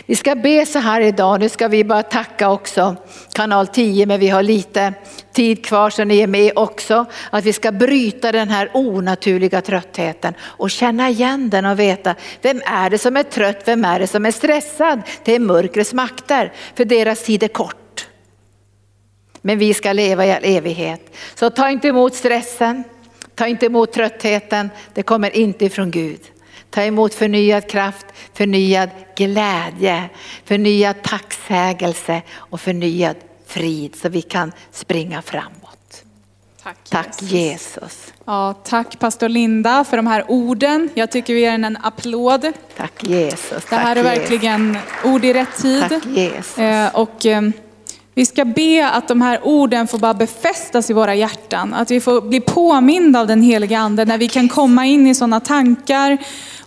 Vi 0.05 0.15
ska 0.15 0.35
be 0.35 0.65
så 0.65 0.79
här 0.79 1.01
idag, 1.01 1.39
nu 1.39 1.49
ska 1.49 1.67
vi 1.67 1.83
bara 1.83 2.03
tacka 2.03 2.49
också 2.49 2.95
kanal 3.33 3.67
10 3.67 4.05
men 4.05 4.19
vi 4.19 4.29
har 4.29 4.43
lite 4.43 4.93
tid 5.33 5.65
kvar 5.65 5.89
så 5.89 6.03
ni 6.03 6.19
är 6.19 6.27
med 6.27 6.51
också. 6.55 7.05
Att 7.29 7.43
vi 7.43 7.53
ska 7.53 7.71
bryta 7.71 8.31
den 8.31 8.49
här 8.49 8.69
onaturliga 8.73 9.61
tröttheten 9.61 10.33
och 10.41 10.71
känna 10.71 11.09
igen 11.09 11.49
den 11.49 11.65
och 11.65 11.79
veta 11.79 12.15
vem 12.41 12.61
är 12.65 12.89
det 12.89 12.97
som 12.97 13.17
är 13.17 13.23
trött, 13.23 13.61
vem 13.65 13.85
är 13.85 13.99
det 13.99 14.07
som 14.07 14.25
är 14.25 14.31
stressad? 14.31 15.01
Det 15.23 15.35
är 15.35 15.39
mörkrets 15.39 15.93
makter 15.93 16.53
för 16.75 16.85
deras 16.85 17.23
tid 17.23 17.43
är 17.43 17.47
kort. 17.47 18.07
Men 19.41 19.57
vi 19.57 19.73
ska 19.73 19.93
leva 19.93 20.25
i 20.25 20.31
all 20.31 20.43
evighet. 20.43 21.15
Så 21.35 21.49
ta 21.49 21.69
inte 21.69 21.87
emot 21.87 22.15
stressen, 22.15 22.83
ta 23.35 23.47
inte 23.47 23.65
emot 23.65 23.93
tröttheten, 23.93 24.69
det 24.93 25.03
kommer 25.03 25.35
inte 25.35 25.65
ifrån 25.65 25.91
Gud. 25.91 26.19
Ta 26.75 26.83
emot 26.83 27.13
förnyad 27.13 27.69
kraft, 27.69 28.05
förnyad 28.33 28.89
glädje, 29.15 30.09
förnyad 30.45 31.03
tacksägelse 31.03 32.21
och 32.37 32.61
förnyad 32.61 33.15
frid 33.47 33.95
så 33.95 34.09
vi 34.09 34.21
kan 34.21 34.51
springa 34.71 35.21
framåt. 35.21 36.03
Tack, 36.63 36.77
tack 36.89 37.21
Jesus. 37.21 37.31
Jesus. 37.31 38.13
Ja, 38.25 38.53
tack 38.53 38.99
pastor 38.99 39.29
Linda 39.29 39.83
för 39.83 39.97
de 39.97 40.07
här 40.07 40.25
orden. 40.27 40.89
Jag 40.93 41.11
tycker 41.11 41.33
vi 41.33 41.39
ger 41.39 41.51
henne 41.51 41.67
en 41.67 41.77
applåd. 41.83 42.51
Tack 42.77 43.03
Jesus. 43.03 43.65
Det 43.69 43.75
här 43.75 43.95
tack 43.95 43.97
är 43.97 44.03
verkligen 44.03 44.77
ord 45.03 45.25
i 45.25 45.33
rätt 45.33 45.57
tid. 45.61 45.89
Tack 45.89 46.05
Jesus. 46.05 46.57
Eh, 46.57 46.95
och, 46.95 47.25
eh, 47.25 47.41
vi 48.15 48.25
ska 48.25 48.45
be 48.45 48.89
att 48.89 49.07
de 49.07 49.21
här 49.21 49.39
orden 49.43 49.87
får 49.87 49.97
bara 49.97 50.13
befästas 50.13 50.89
i 50.89 50.93
våra 50.93 51.15
hjärtan. 51.15 51.73
Att 51.73 51.91
vi 51.91 51.99
får 51.99 52.21
bli 52.21 52.39
påminda 52.39 53.19
av 53.19 53.27
den 53.27 53.41
heliga 53.41 53.79
ande 53.79 54.05
när 54.05 54.17
vi 54.17 54.27
kan 54.27 54.49
komma 54.49 54.85
in 54.85 55.07
i 55.07 55.15
sådana 55.15 55.39
tankar 55.39 56.17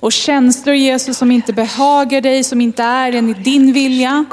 och 0.01 0.13
känslor 0.13 0.75
Jesus 0.75 1.19
som 1.19 1.31
inte 1.31 1.53
behagar 1.53 2.21
dig, 2.21 2.45
som 2.45 2.61
inte 2.61 2.83
är 2.83 3.13
enligt 3.13 3.45
din 3.45 3.73
vilja. 3.73 4.25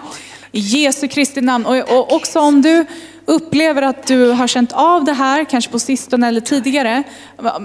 I 0.52 0.60
Jesu 0.60 1.08
Kristi 1.08 1.42
namn. 1.42 1.66
Och, 1.66 1.78
och 1.78 2.16
också 2.16 2.40
om 2.40 2.62
du 2.62 2.86
upplever 3.26 3.82
att 3.82 4.08
du 4.08 4.32
har 4.32 4.48
känt 4.48 4.72
av 4.72 5.04
det 5.04 5.14
här, 5.14 5.44
kanske 5.44 5.72
på 5.72 5.80
sistone 5.80 6.28
eller 6.28 6.42
tidigare, 6.42 7.04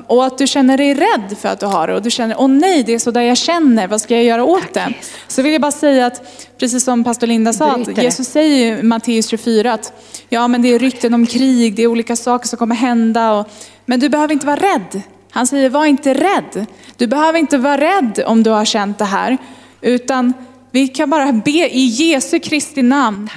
och 0.06 0.26
att 0.26 0.38
du 0.38 0.46
känner 0.46 0.76
dig 0.78 0.94
rädd 0.94 1.36
för 1.40 1.48
att 1.48 1.60
du 1.60 1.66
har 1.66 1.88
det 1.88 1.94
och 1.94 2.02
du 2.02 2.10
känner, 2.10 2.40
åh 2.40 2.48
nej, 2.48 2.82
det 2.82 2.94
är 2.94 2.98
så 2.98 3.10
där 3.10 3.20
jag 3.20 3.36
känner, 3.36 3.88
vad 3.88 4.00
ska 4.00 4.14
jag 4.14 4.24
göra 4.24 4.44
åt 4.44 4.74
det? 4.74 4.94
Så 5.28 5.42
vill 5.42 5.52
jag 5.52 5.60
bara 5.60 5.72
säga 5.72 6.06
att, 6.06 6.46
precis 6.58 6.84
som 6.84 7.04
pastor 7.04 7.26
Linda 7.26 7.52
sa, 7.52 7.70
att 7.70 8.02
Jesus 8.02 8.28
säger 8.28 8.78
i 8.78 8.82
Matteus 8.82 9.26
24 9.28 9.72
att 9.72 9.92
ja 10.28 10.48
men 10.48 10.62
det 10.62 10.68
är 10.68 10.78
rykten 10.78 11.14
om 11.14 11.26
krig, 11.26 11.74
det 11.74 11.82
är 11.82 11.86
olika 11.86 12.16
saker 12.16 12.48
som 12.48 12.58
kommer 12.58 12.74
hända, 12.74 13.32
och, 13.32 13.48
men 13.86 14.00
du 14.00 14.08
behöver 14.08 14.32
inte 14.32 14.46
vara 14.46 14.56
rädd. 14.56 15.02
Han 15.30 15.46
säger, 15.46 15.70
var 15.70 15.86
inte 15.86 16.14
rädd. 16.14 16.66
Du 16.96 17.06
behöver 17.06 17.38
inte 17.38 17.58
vara 17.58 17.80
rädd 17.80 18.22
om 18.26 18.42
du 18.42 18.50
har 18.50 18.64
känt 18.64 18.98
det 18.98 19.04
här, 19.04 19.38
utan 19.80 20.34
vi 20.72 20.88
kan 20.88 21.10
bara 21.10 21.32
be 21.32 21.50
i 21.50 21.84
Jesu 21.86 22.38
Kristi 22.38 22.82
namn. 22.82 23.30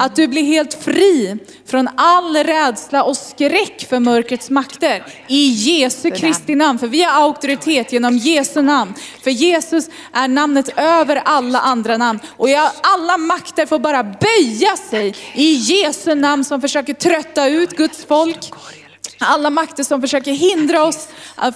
Att 0.00 0.16
du 0.16 0.28
blir 0.28 0.42
helt 0.42 0.74
fri 0.74 1.36
från 1.66 1.88
all 1.96 2.36
rädsla 2.36 3.02
och 3.04 3.16
skräck 3.16 3.86
för 3.88 4.00
mörkrets 4.00 4.50
makter. 4.50 5.04
I 5.28 5.46
Jesu 5.48 6.10
Kristi 6.10 6.54
namn. 6.54 6.78
För 6.78 6.86
vi 6.86 7.02
har 7.02 7.22
auktoritet 7.22 7.92
genom 7.92 8.16
Jesu 8.18 8.62
namn. 8.62 8.94
För 9.22 9.30
Jesus 9.30 9.88
är 10.12 10.28
namnet 10.28 10.68
över 10.76 11.16
alla 11.24 11.58
andra 11.60 11.96
namn. 11.96 12.18
Och 12.36 12.48
alla 12.82 13.16
makter 13.16 13.66
får 13.66 13.78
bara 13.78 14.02
böja 14.04 14.76
sig 14.90 15.14
i 15.34 15.52
Jesu 15.54 16.14
namn 16.14 16.44
som 16.44 16.60
försöker 16.60 16.94
trötta 16.94 17.48
ut 17.48 17.70
Guds 17.70 18.04
folk. 18.04 18.50
Alla 19.26 19.50
makter 19.50 19.84
som 19.84 20.00
försöker 20.00 20.32
hindra 20.32 20.84
oss 20.84 21.08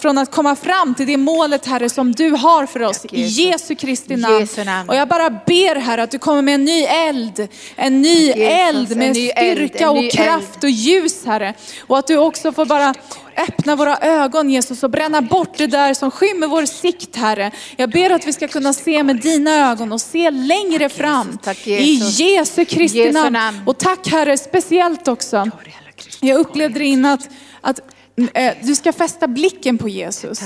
från 0.03 0.19
att 0.19 0.31
komma 0.31 0.57
fram 0.57 0.95
till 0.95 1.07
det 1.07 1.17
målet 1.17 1.67
Herre 1.67 1.89
som 1.89 2.13
du 2.13 2.31
har 2.31 2.67
för 2.67 2.83
oss. 2.83 3.07
I 3.11 3.23
Jesu 3.23 3.75
Kristi 3.75 4.17
namn. 4.17 4.49
Och 4.89 4.95
jag 4.95 5.09
bara 5.09 5.31
ber 5.31 5.77
Herre 5.81 6.03
att 6.03 6.11
du 6.11 6.19
kommer 6.19 6.43
med 6.43 6.55
en 6.55 6.65
ny 6.65 6.83
eld. 6.83 7.49
En 7.77 8.03
ny 8.03 8.31
eld 8.31 8.97
med 8.97 9.17
styrka 9.17 9.91
och 9.91 10.11
kraft 10.13 10.65
och 10.65 10.71
ljus 10.71 11.25
Herre. 11.27 11.55
Och 11.87 11.99
att 11.99 12.07
du 12.07 12.17
också 12.17 12.53
får 12.53 12.67
bara 12.67 12.95
öppna 13.37 13.77
våra 13.77 13.97
ögon 13.97 14.51
Jesus 14.51 14.83
och 14.83 14.91
bränna 14.91 15.23
bort 15.23 15.59
det 15.59 15.67
där 15.67 15.95
som 15.95 16.11
skymmer 16.11 16.47
vår 16.47 16.67
sikt 16.67 17.17
Herre. 17.17 17.51
Jag 17.77 17.91
ber 17.91 18.11
att 18.11 18.27
vi 18.27 18.33
ska 18.33 18.49
kunna 18.49 18.73
se 18.73 19.03
med 19.03 19.17
dina 19.17 19.71
ögon 19.71 19.93
och 19.93 20.01
se 20.01 20.31
längre 20.31 20.89
fram. 20.89 21.39
I 21.65 21.95
Jesu 21.95 22.65
Kristi 22.65 23.13
namn. 23.13 23.63
Och 23.67 23.79
tack 23.79 24.09
Herre 24.09 24.39
speciellt 24.39 25.09
också. 25.09 25.51
Jag 26.21 26.41
upplevde 26.41 26.79
det 26.79 26.85
innan 26.85 27.13
att 27.13 27.29
att 27.61 27.81
eh, 28.35 28.55
du 28.63 28.75
ska 28.75 28.93
fästa 28.93 29.29
blicken 29.29 29.79
på 29.79 29.89
Jesus. 29.89 30.41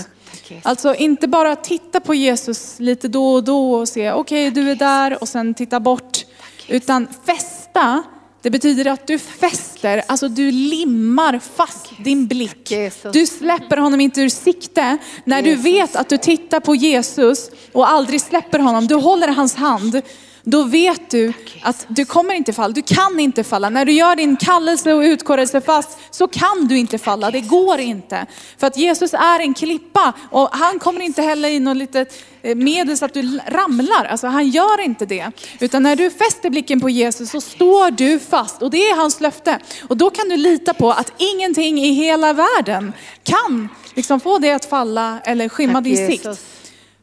Alltså 0.63 0.95
inte 0.95 1.29
bara 1.29 1.57
titta 1.57 2.01
på 2.01 2.15
Jesus 2.15 2.75
lite 2.79 3.09
då 3.09 3.33
och 3.33 3.45
då 3.45 3.75
och 3.75 3.89
se, 3.89 4.13
okej 4.13 4.49
okay, 4.49 4.63
du 4.63 4.71
är 4.71 4.77
där 4.77 5.23
och 5.23 5.29
sen 5.29 5.55
titta 5.55 5.81
bort. 5.81 6.25
Utan 6.69 7.09
fästa, 7.27 8.03
det 8.43 8.51
betyder 8.51 8.87
att 8.87 9.07
du 9.07 9.19
fäster, 9.19 10.03
alltså 10.07 10.29
du 10.29 10.51
limmar 10.51 11.41
fast 11.57 11.91
din 12.05 12.27
blick. 12.27 12.73
Du 13.13 13.27
släpper 13.27 13.77
honom 13.77 14.01
inte 14.01 14.21
ur 14.21 14.29
sikte. 14.29 14.99
När 15.25 15.43
du 15.43 15.55
vet 15.55 15.97
att 15.97 16.09
du 16.09 16.19
tittar 16.19 16.61
på 16.61 16.75
Jesus 16.75 17.51
och 17.73 17.91
aldrig 17.91 18.21
släpper 18.21 18.59
honom, 18.59 18.87
du 18.87 18.95
håller 18.95 19.29
hans 19.29 19.55
hand 19.55 20.03
då 20.45 20.63
vet 20.63 21.11
du 21.11 21.33
att 21.63 21.87
du 21.89 22.05
kommer 22.05 22.35
inte 22.35 22.53
falla. 22.53 22.75
Du 22.75 22.83
kan 22.83 23.21
inte 23.21 23.45
falla. 23.45 23.71
När 23.71 23.85
du 23.85 23.93
gör 23.93 24.17
din 24.17 24.37
kallelse 24.37 24.93
och 24.93 25.01
utkårelse 25.01 25.61
fast 25.61 25.99
så 26.11 26.29
kan 26.29 26.67
du 26.69 26.79
inte 26.79 26.99
falla. 26.99 27.31
Det 27.31 27.41
går 27.41 27.81
inte. 27.81 28.27
För 28.59 28.67
att 28.67 28.77
Jesus 28.77 29.15
är 29.15 29.41
en 29.41 29.55
klippa 29.55 30.13
och 30.31 30.49
han 30.53 30.79
kommer 30.79 31.01
inte 31.01 31.23
heller 31.23 31.49
i 31.49 31.61
något 31.61 31.77
litet 31.77 32.25
eh, 32.43 32.55
medel 32.55 32.99
så 32.99 33.05
att 33.05 33.15
du 33.15 33.41
ramlar. 33.47 34.05
Alltså 34.05 34.27
han 34.27 34.49
gör 34.49 34.81
inte 34.81 35.07
det. 35.07 35.31
Utan 35.61 35.83
när 35.83 35.97
du 35.97 36.11
fäster 36.11 36.51
blicken 36.51 36.81
på 36.81 36.91
Jesus 36.91 37.31
så 37.31 37.41
står 37.41 37.91
du 37.91 38.19
fast 38.19 38.63
och 38.63 38.71
det 38.71 38.89
är 38.89 38.97
hans 38.97 39.21
löfte. 39.21 39.59
Och 39.89 39.97
då 39.97 40.11
kan 40.11 40.29
du 40.29 40.37
lita 40.37 40.75
på 40.75 40.91
att 40.93 41.13
ingenting 41.19 41.79
i 41.79 41.93
hela 41.93 42.33
världen 42.33 42.93
kan 43.23 43.69
liksom 43.95 44.21
få 44.21 44.39
dig 44.39 44.53
att 44.53 44.65
falla 44.65 45.21
eller 45.25 45.49
skymma 45.49 45.73
Tack, 45.73 45.85
din 45.85 45.97
Jesus. 45.97 46.39
sikt. 46.39 46.52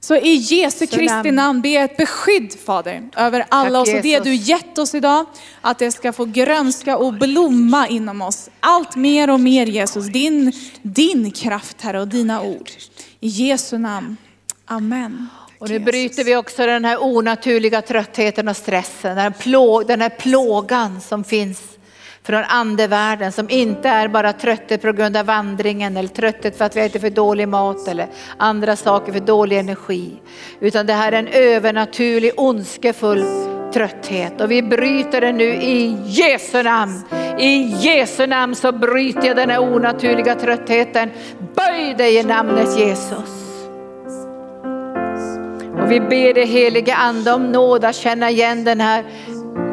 Så 0.02 0.16
i 0.16 0.34
Jesu 0.34 0.88
Kristi 0.88 1.32
namn. 1.32 1.62
ber 1.62 1.70
jag 1.70 1.84
ett 1.84 1.98
beskydd 1.98 2.54
Fader 2.66 3.10
över 3.16 3.46
alla 3.50 3.80
Tack, 3.80 3.88
oss 3.88 3.94
och 3.94 4.02
det 4.02 4.20
du 4.20 4.36
gett 4.36 4.78
oss 4.78 4.96
idag. 4.96 5.26
Att 5.62 5.80
det 5.80 5.92
ska 5.92 6.14
få 6.14 6.26
grönska 6.26 6.98
och 6.98 7.14
blomma 7.14 7.88
inom 7.88 8.22
oss. 8.22 8.50
Allt 8.60 8.96
mer 8.96 9.30
och 9.30 9.40
mer 9.40 9.66
Jesus. 9.66 10.06
Din, 10.08 10.54
din 10.82 11.32
kraft 11.32 11.82
Herre 11.82 12.00
och 12.00 12.08
dina 12.08 12.42
ord. 12.42 12.70
I 13.20 13.28
Jesu 13.28 13.78
namn. 13.78 14.18
Amen. 14.66 15.28
Och 15.60 15.70
nu 15.70 15.80
bryter 15.80 16.24
vi 16.24 16.36
också 16.36 16.66
den 16.66 16.86
här 16.86 17.04
onaturliga 17.04 17.82
tröttheten 17.82 18.48
och 18.48 18.58
stressen, 18.58 19.16
den 19.16 19.18
här, 19.18 19.32
plå, 19.32 19.84
den 19.84 20.02
här 20.02 20.10
plågan 20.10 21.02
som 21.02 21.24
finns 21.24 21.62
från 22.30 22.44
andevärlden 22.44 23.32
som 23.32 23.50
inte 23.50 23.90
är 23.90 24.08
bara 24.08 24.34
trötthet 24.34 24.82
på 24.82 24.92
grund 24.92 25.18
av 25.18 25.26
vandringen 25.26 25.98
eller 25.98 26.10
trötthet 26.10 26.58
för 26.58 26.66
att 26.66 26.76
vi 26.76 26.82
äter 26.82 27.00
för 27.00 27.10
dålig 27.10 27.48
mat 27.48 27.88
eller 27.88 28.08
andra 28.38 28.76
saker 28.76 29.12
för 29.12 29.20
dålig 29.20 29.58
energi. 29.58 30.12
Utan 30.60 30.86
det 30.86 30.94
här 30.94 31.12
är 31.12 31.20
en 31.20 31.28
övernaturlig 31.28 32.32
ondskefull 32.38 33.24
trötthet 33.74 34.42
och 34.42 34.52
vi 34.52 34.64
bryter 34.64 35.22
den 35.22 35.38
nu 35.38 35.54
i 35.54 35.98
Jesu 36.06 36.64
namn. 36.64 37.02
I 37.40 37.76
Jesu 37.80 38.28
namn 38.28 38.56
så 38.56 38.72
bryter 38.72 39.28
jag 39.28 39.36
den 39.36 39.50
här 39.50 39.60
onaturliga 39.60 40.36
tröttheten. 40.36 41.10
Böj 41.56 41.94
dig 41.98 42.16
i 42.16 42.24
namnet 42.24 42.80
Jesus. 42.80 43.46
Och 45.82 45.92
vi 45.92 46.00
ber 46.00 46.34
det 46.34 46.46
helige 46.46 46.96
ande 46.96 47.34
om 47.34 47.52
nåd 47.52 47.86
att 47.86 47.96
känna 47.96 48.30
igen 48.30 48.64
den 48.64 48.82
här 48.82 49.04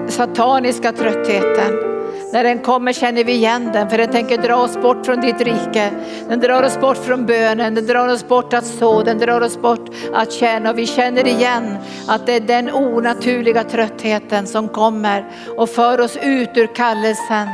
sataniska 0.09 0.93
tröttheten. 0.93 1.96
När 2.37 2.45
den 2.45 2.59
kommer 2.59 2.93
känner 2.93 3.25
vi 3.25 3.33
igen 3.33 3.71
den 3.73 3.91
för 3.91 3.99
den 3.99 4.13
tänker 4.13 4.39
dra 4.39 4.57
oss 4.57 4.83
bort 4.83 5.07
från 5.07 5.21
ditt 5.21 5.41
rike. 5.41 5.91
Den 6.29 6.41
drar 6.41 6.63
oss 6.63 6.81
bort 6.81 6.97
från 6.97 7.27
bönen, 7.27 7.75
den 7.75 7.87
drar 7.87 8.09
oss 8.09 8.29
bort 8.29 8.53
att 8.53 8.67
så, 8.67 9.03
den 9.03 9.19
drar 9.19 9.41
oss 9.41 9.59
bort 9.59 9.91
att 10.15 10.33
känna 10.33 10.71
och 10.71 10.79
vi 10.79 10.87
känner 10.87 11.27
igen 11.27 11.77
att 12.09 12.27
det 12.27 12.33
är 12.33 12.41
den 12.41 12.71
onaturliga 12.71 13.65
tröttheten 13.65 14.47
som 14.47 14.69
kommer 14.69 15.25
och 15.57 15.69
för 15.69 16.01
oss 16.01 16.17
ut 16.23 16.51
ur 16.55 16.75
kallelsen 16.75 17.49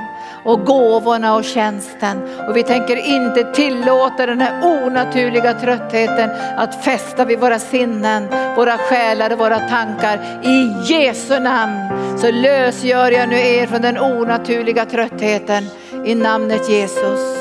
och 0.45 0.65
gåvorna 0.65 1.35
och 1.35 1.45
tjänsten. 1.45 2.23
Och 2.49 2.57
vi 2.57 2.63
tänker 2.63 2.97
inte 2.97 3.45
tillåta 3.45 4.27
den 4.27 4.41
här 4.41 4.85
onaturliga 4.85 5.55
tröttheten 5.55 6.31
att 6.57 6.85
fästa 6.85 7.25
vid 7.25 7.39
våra 7.39 7.59
sinnen, 7.59 8.29
våra 8.57 8.79
själar 8.79 9.33
och 9.33 9.39
våra 9.39 9.59
tankar. 9.59 10.41
I 10.43 10.93
Jesu 10.93 11.41
namn 11.41 11.89
så 12.19 12.31
lösgör 12.31 13.11
jag 13.11 13.29
nu 13.29 13.39
er 13.39 13.67
från 13.67 13.83
den 13.83 13.99
onaturliga 13.99 14.85
tröttheten 14.87 15.65
i 16.05 16.15
namnet 16.15 16.71
Jesus. 16.71 17.39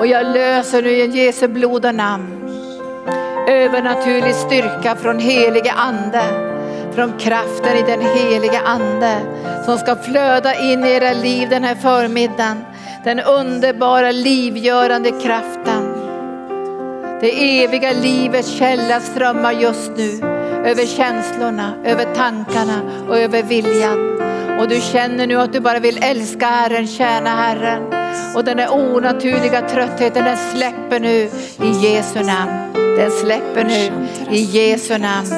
Och 0.00 0.06
jag 0.06 0.26
löser 0.26 0.82
nu 0.82 0.90
i 0.90 1.06
Jesu 1.06 1.48
blod 1.48 1.86
och 1.86 1.94
namn 1.94 2.42
övernaturlig 3.48 4.34
styrka 4.34 4.96
från 4.96 5.18
helige 5.18 5.72
ande 5.72 6.51
från 6.94 7.18
kraften 7.18 7.76
i 7.76 7.82
den 7.82 8.00
helige 8.00 8.60
ande 8.60 9.20
som 9.64 9.78
ska 9.78 9.96
flöda 9.96 10.54
in 10.54 10.84
i 10.84 10.90
era 10.90 11.12
liv 11.12 11.48
den 11.48 11.64
här 11.64 11.74
förmiddagen. 11.74 12.64
Den 13.04 13.20
underbara 13.20 14.10
livgörande 14.10 15.10
kraften. 15.10 15.94
Det 17.20 17.62
eviga 17.64 17.92
livets 17.92 18.58
källa 18.58 19.00
strömmar 19.00 19.52
just 19.52 19.90
nu 19.96 20.26
över 20.66 20.86
känslorna, 20.86 21.74
över 21.84 22.14
tankarna 22.14 22.80
och 23.08 23.18
över 23.18 23.42
viljan. 23.42 24.12
Och 24.60 24.68
du 24.68 24.80
känner 24.80 25.26
nu 25.26 25.36
att 25.36 25.52
du 25.52 25.60
bara 25.60 25.78
vill 25.78 25.98
älska 26.02 26.46
Herren, 26.46 26.86
tjäna 26.86 27.30
Herren. 27.30 27.82
Och 28.36 28.44
den 28.44 28.56
där 28.56 28.74
onaturliga 28.74 29.68
tröttheten 29.68 30.24
den 30.24 30.36
släpper 30.36 31.00
nu 31.00 31.30
i 31.66 31.70
Jesu 31.82 32.22
namn. 32.22 32.72
Den 32.96 33.10
släpper 33.10 33.64
nu 33.64 34.08
i 34.36 34.40
Jesu 34.42 34.98
namn. 34.98 35.28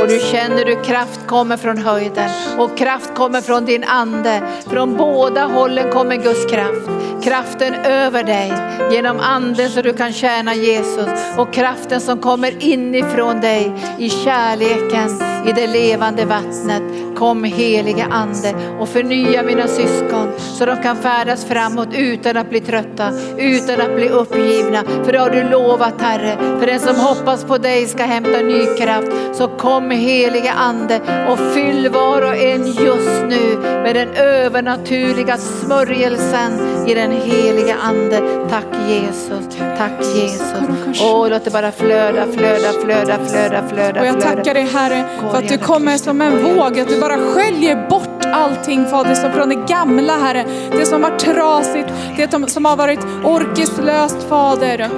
Och 0.00 0.08
du 0.08 0.18
känner 0.18 0.66
hur 0.66 0.84
kraft 0.84 1.26
kommer 1.26 1.56
från 1.56 1.78
höjden 1.78 2.30
och 2.58 2.78
kraft 2.78 3.14
kommer 3.14 3.40
från 3.40 3.64
din 3.64 3.84
ande. 3.84 4.42
Från 4.66 4.96
båda 4.96 5.44
hållen 5.44 5.92
kommer 5.92 6.16
Guds 6.16 6.46
kraft. 6.46 6.90
Kraften 7.22 7.74
över 7.74 8.24
dig 8.24 8.52
genom 8.92 9.20
anden 9.20 9.70
så 9.70 9.82
du 9.82 9.92
kan 9.92 10.12
tjäna 10.12 10.54
Jesus 10.54 11.08
och 11.36 11.52
kraften 11.52 12.00
som 12.00 12.18
kommer 12.18 12.64
inifrån 12.64 13.40
dig 13.40 13.72
i 13.98 14.10
kärleken 14.10 15.08
i 15.48 15.52
det 15.52 15.66
levande 15.66 16.24
vattnet. 16.24 17.09
Kom 17.20 17.44
helige 17.44 18.04
ande 18.10 18.54
och 18.78 18.88
förnya 18.88 19.42
mina 19.42 19.66
syskon 19.66 20.32
så 20.38 20.66
de 20.66 20.76
kan 20.82 20.96
färdas 20.96 21.44
framåt 21.44 21.88
utan 21.92 22.36
att 22.36 22.50
bli 22.50 22.60
trötta, 22.60 23.12
utan 23.38 23.80
att 23.80 23.94
bli 23.94 24.08
uppgivna. 24.08 24.82
För 25.04 25.12
det 25.12 25.18
har 25.18 25.30
du 25.30 25.44
lovat 25.44 26.00
Herre. 26.00 26.36
För 26.60 26.66
den 26.66 26.80
som 26.80 26.96
hoppas 26.96 27.44
på 27.44 27.58
dig 27.58 27.86
ska 27.86 28.04
hämta 28.04 28.38
ny 28.38 28.66
kraft. 28.78 29.08
Så 29.32 29.48
kom 29.48 29.90
helige 29.90 30.52
ande 30.52 31.00
och 31.28 31.38
fyll 31.54 31.88
var 31.88 32.22
och 32.22 32.36
en 32.36 32.66
just 32.66 33.22
nu 33.28 33.58
med 33.60 33.94
den 33.94 34.08
övernaturliga 34.08 35.36
smörjelsen 35.36 36.52
i 36.88 36.94
den 36.94 37.12
heliga 37.12 37.74
ande. 37.82 38.20
Tack 38.50 38.66
Jesus, 38.88 39.56
tack 39.78 40.04
Jesus. 40.14 41.02
Åh, 41.02 41.28
låt 41.30 41.44
det 41.44 41.50
bara 41.50 41.72
flöda, 41.72 42.26
flöda, 42.32 42.72
flöda, 42.84 43.18
flöda, 43.26 43.68
flöda. 43.68 44.00
Och 44.00 44.06
jag 44.06 44.22
flöda. 44.22 44.36
tackar 44.36 44.54
dig 44.54 44.64
Herre 44.64 45.04
för 45.30 45.38
att 45.38 45.48
du 45.48 45.58
kommer 45.58 45.96
som 45.96 46.20
en 46.20 46.42
våg, 46.42 46.80
att 46.80 46.88
du 46.88 47.00
bara 47.00 47.09
bara 47.10 47.34
sköljer 47.34 47.88
bort 47.88 48.24
allting 48.24 48.86
Fader 48.86 49.14
som 49.14 49.32
från 49.32 49.48
det 49.48 49.54
gamla 49.54 50.12
Herre. 50.12 50.44
Det 50.70 50.86
som 50.86 51.02
var 51.02 51.18
trasigt, 51.18 51.88
det 52.16 52.50
som 52.50 52.64
har 52.64 52.76
varit 52.76 53.00
orkeslöst 53.24 54.28
Fader. 54.28 54.90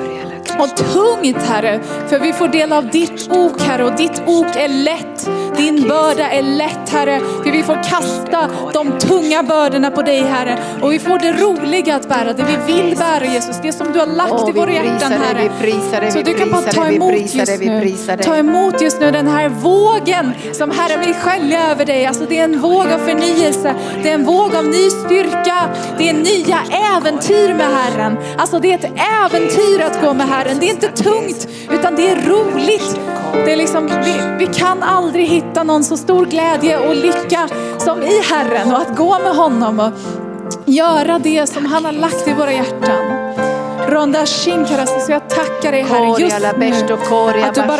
Och 0.59 0.77
tungt 0.77 1.43
Herre, 1.43 1.81
för 2.09 2.19
vi 2.19 2.33
får 2.33 2.49
del 2.49 2.73
av 2.73 2.91
ditt 2.91 3.31
ok 3.31 3.63
Herre 3.63 3.85
och 3.85 3.97
ditt 3.97 4.23
ok 4.27 4.57
är 4.57 4.69
lätt. 4.69 5.29
Din 5.57 5.89
börda 5.89 6.31
är 6.31 6.43
lätt 6.43 6.89
Herre, 6.91 7.21
för 7.43 7.51
vi 7.51 7.63
får 7.63 7.75
kasta 7.85 8.49
de 8.73 8.99
tunga 8.99 9.43
bördorna 9.43 9.91
på 9.91 10.03
dig 10.03 10.21
Herre. 10.21 10.59
Och 10.83 10.93
vi 10.93 10.99
får 10.99 11.19
det 11.19 11.33
roliga 11.33 11.97
att 11.97 12.09
bära, 12.09 12.33
det 12.33 12.45
vi 12.45 12.75
vill 12.75 12.97
bära 12.97 13.25
Jesus, 13.25 13.57
det 13.63 13.73
som 13.73 13.93
du 13.93 13.99
har 13.99 14.07
lagt 14.07 14.49
i 14.49 14.53
våra 14.53 14.73
hjärtan 14.73 15.13
Herre. 15.13 16.11
Så 16.11 16.23
du 16.23 16.35
kan 16.35 16.51
bara 16.51 16.63
ta 16.63 16.87
emot 16.87 17.35
just 17.35 17.61
nu. 17.61 17.95
Ta 18.23 18.37
emot 18.37 18.81
just 18.81 19.01
nu 19.01 19.11
den 19.11 19.27
här 19.29 19.49
vågen 19.49 20.33
som 20.53 20.71
Herren 20.71 21.01
vill 21.01 21.15
skölja 21.15 21.71
över 21.71 21.85
dig. 21.85 22.07
Alltså 22.07 22.25
det 22.29 22.39
är 22.39 22.45
en 22.45 22.61
våg 22.61 22.87
av 22.87 22.99
förnyelse, 22.99 23.75
det 24.03 24.11
är 24.11 24.15
en 24.15 24.25
våg 24.25 24.55
av 24.55 24.65
ny 24.65 24.91
styrka, 24.91 25.69
det 25.99 26.09
är 26.09 26.13
nya 26.13 26.59
äventyr 26.97 27.55
med 27.55 27.67
Herren. 27.67 28.19
Alltså 28.39 28.59
det 28.59 28.73
är 28.73 28.79
ett 28.79 28.93
äventyr 29.25 29.81
att 29.81 30.03
gå 30.03 30.15
med 30.15 30.29
Herren. 30.29 30.42
Det 30.45 30.51
är 30.51 30.71
inte 30.71 30.89
tungt 30.89 31.49
utan 31.71 31.97
det 31.97 32.11
är 32.11 32.17
roligt. 32.17 33.01
Det 33.33 33.53
är 33.53 33.57
liksom, 33.57 33.87
vi, 33.87 34.47
vi 34.47 34.47
kan 34.55 34.83
aldrig 34.83 35.27
hitta 35.29 35.63
någon 35.63 35.85
så 35.85 35.97
stor 35.97 36.27
glädje 36.27 36.79
och 36.79 36.97
lycka 36.97 37.49
som 37.79 38.03
i 38.03 38.21
Herren 38.31 38.73
och 38.73 38.79
att 38.81 38.97
gå 38.97 39.19
med 39.19 39.37
honom 39.37 39.81
och 39.81 39.91
göra 40.65 41.19
det 41.19 41.47
som 41.47 41.67
han 41.67 41.85
har 41.85 41.93
lagt 41.93 42.29
i 42.29 42.33
våra 42.33 42.53
hjärtan. 42.53 43.23
Ronda 43.89 44.27
Shinkarasi, 44.27 45.01
så 45.01 45.13
jag 45.13 45.29
tackar 45.31 45.73
dig 45.73 45.83
Herre 45.83 46.07
just 46.21 46.37
nu. 46.59 46.67
Att 47.43 47.55
du 47.55 47.61
bara 47.69 47.77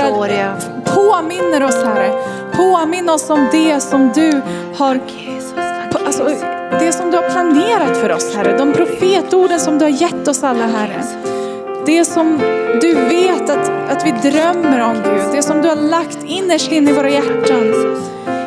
påminner 0.85 1.63
oss 1.63 1.85
Herre. 1.85 2.13
Påminn 2.53 3.09
oss 3.11 3.31
om 3.31 3.49
det 3.53 3.81
som 3.81 4.13
du 4.15 4.43
har, 4.77 5.01
alltså, 6.07 6.25
det 6.81 6.93
som 6.93 7.11
du 7.11 7.17
har 7.17 7.31
planerat 7.31 7.97
för 7.97 8.13
oss 8.13 8.35
Herre. 8.37 8.59
De 8.59 8.73
profetorden 8.73 9.61
som 9.61 9.79
du 9.79 9.85
har 9.85 9.93
gett 9.93 10.29
oss 10.29 10.43
alla 10.45 10.67
Herre. 10.67 11.03
Det 11.87 12.05
som 12.05 12.39
du 12.81 12.95
vet 12.95 13.51
att, 13.51 13.71
att 13.89 14.07
vi 14.07 14.31
drömmer 14.31 14.81
om 14.81 14.95
Gud. 14.95 15.33
Det 15.33 15.43
som 15.43 15.63
du 15.63 15.69
har 15.69 15.77
lagt 15.77 16.19
innerst 16.27 16.73
in 16.73 16.89
i 16.89 16.93
våra 16.93 17.11
hjärtan. 17.11 17.75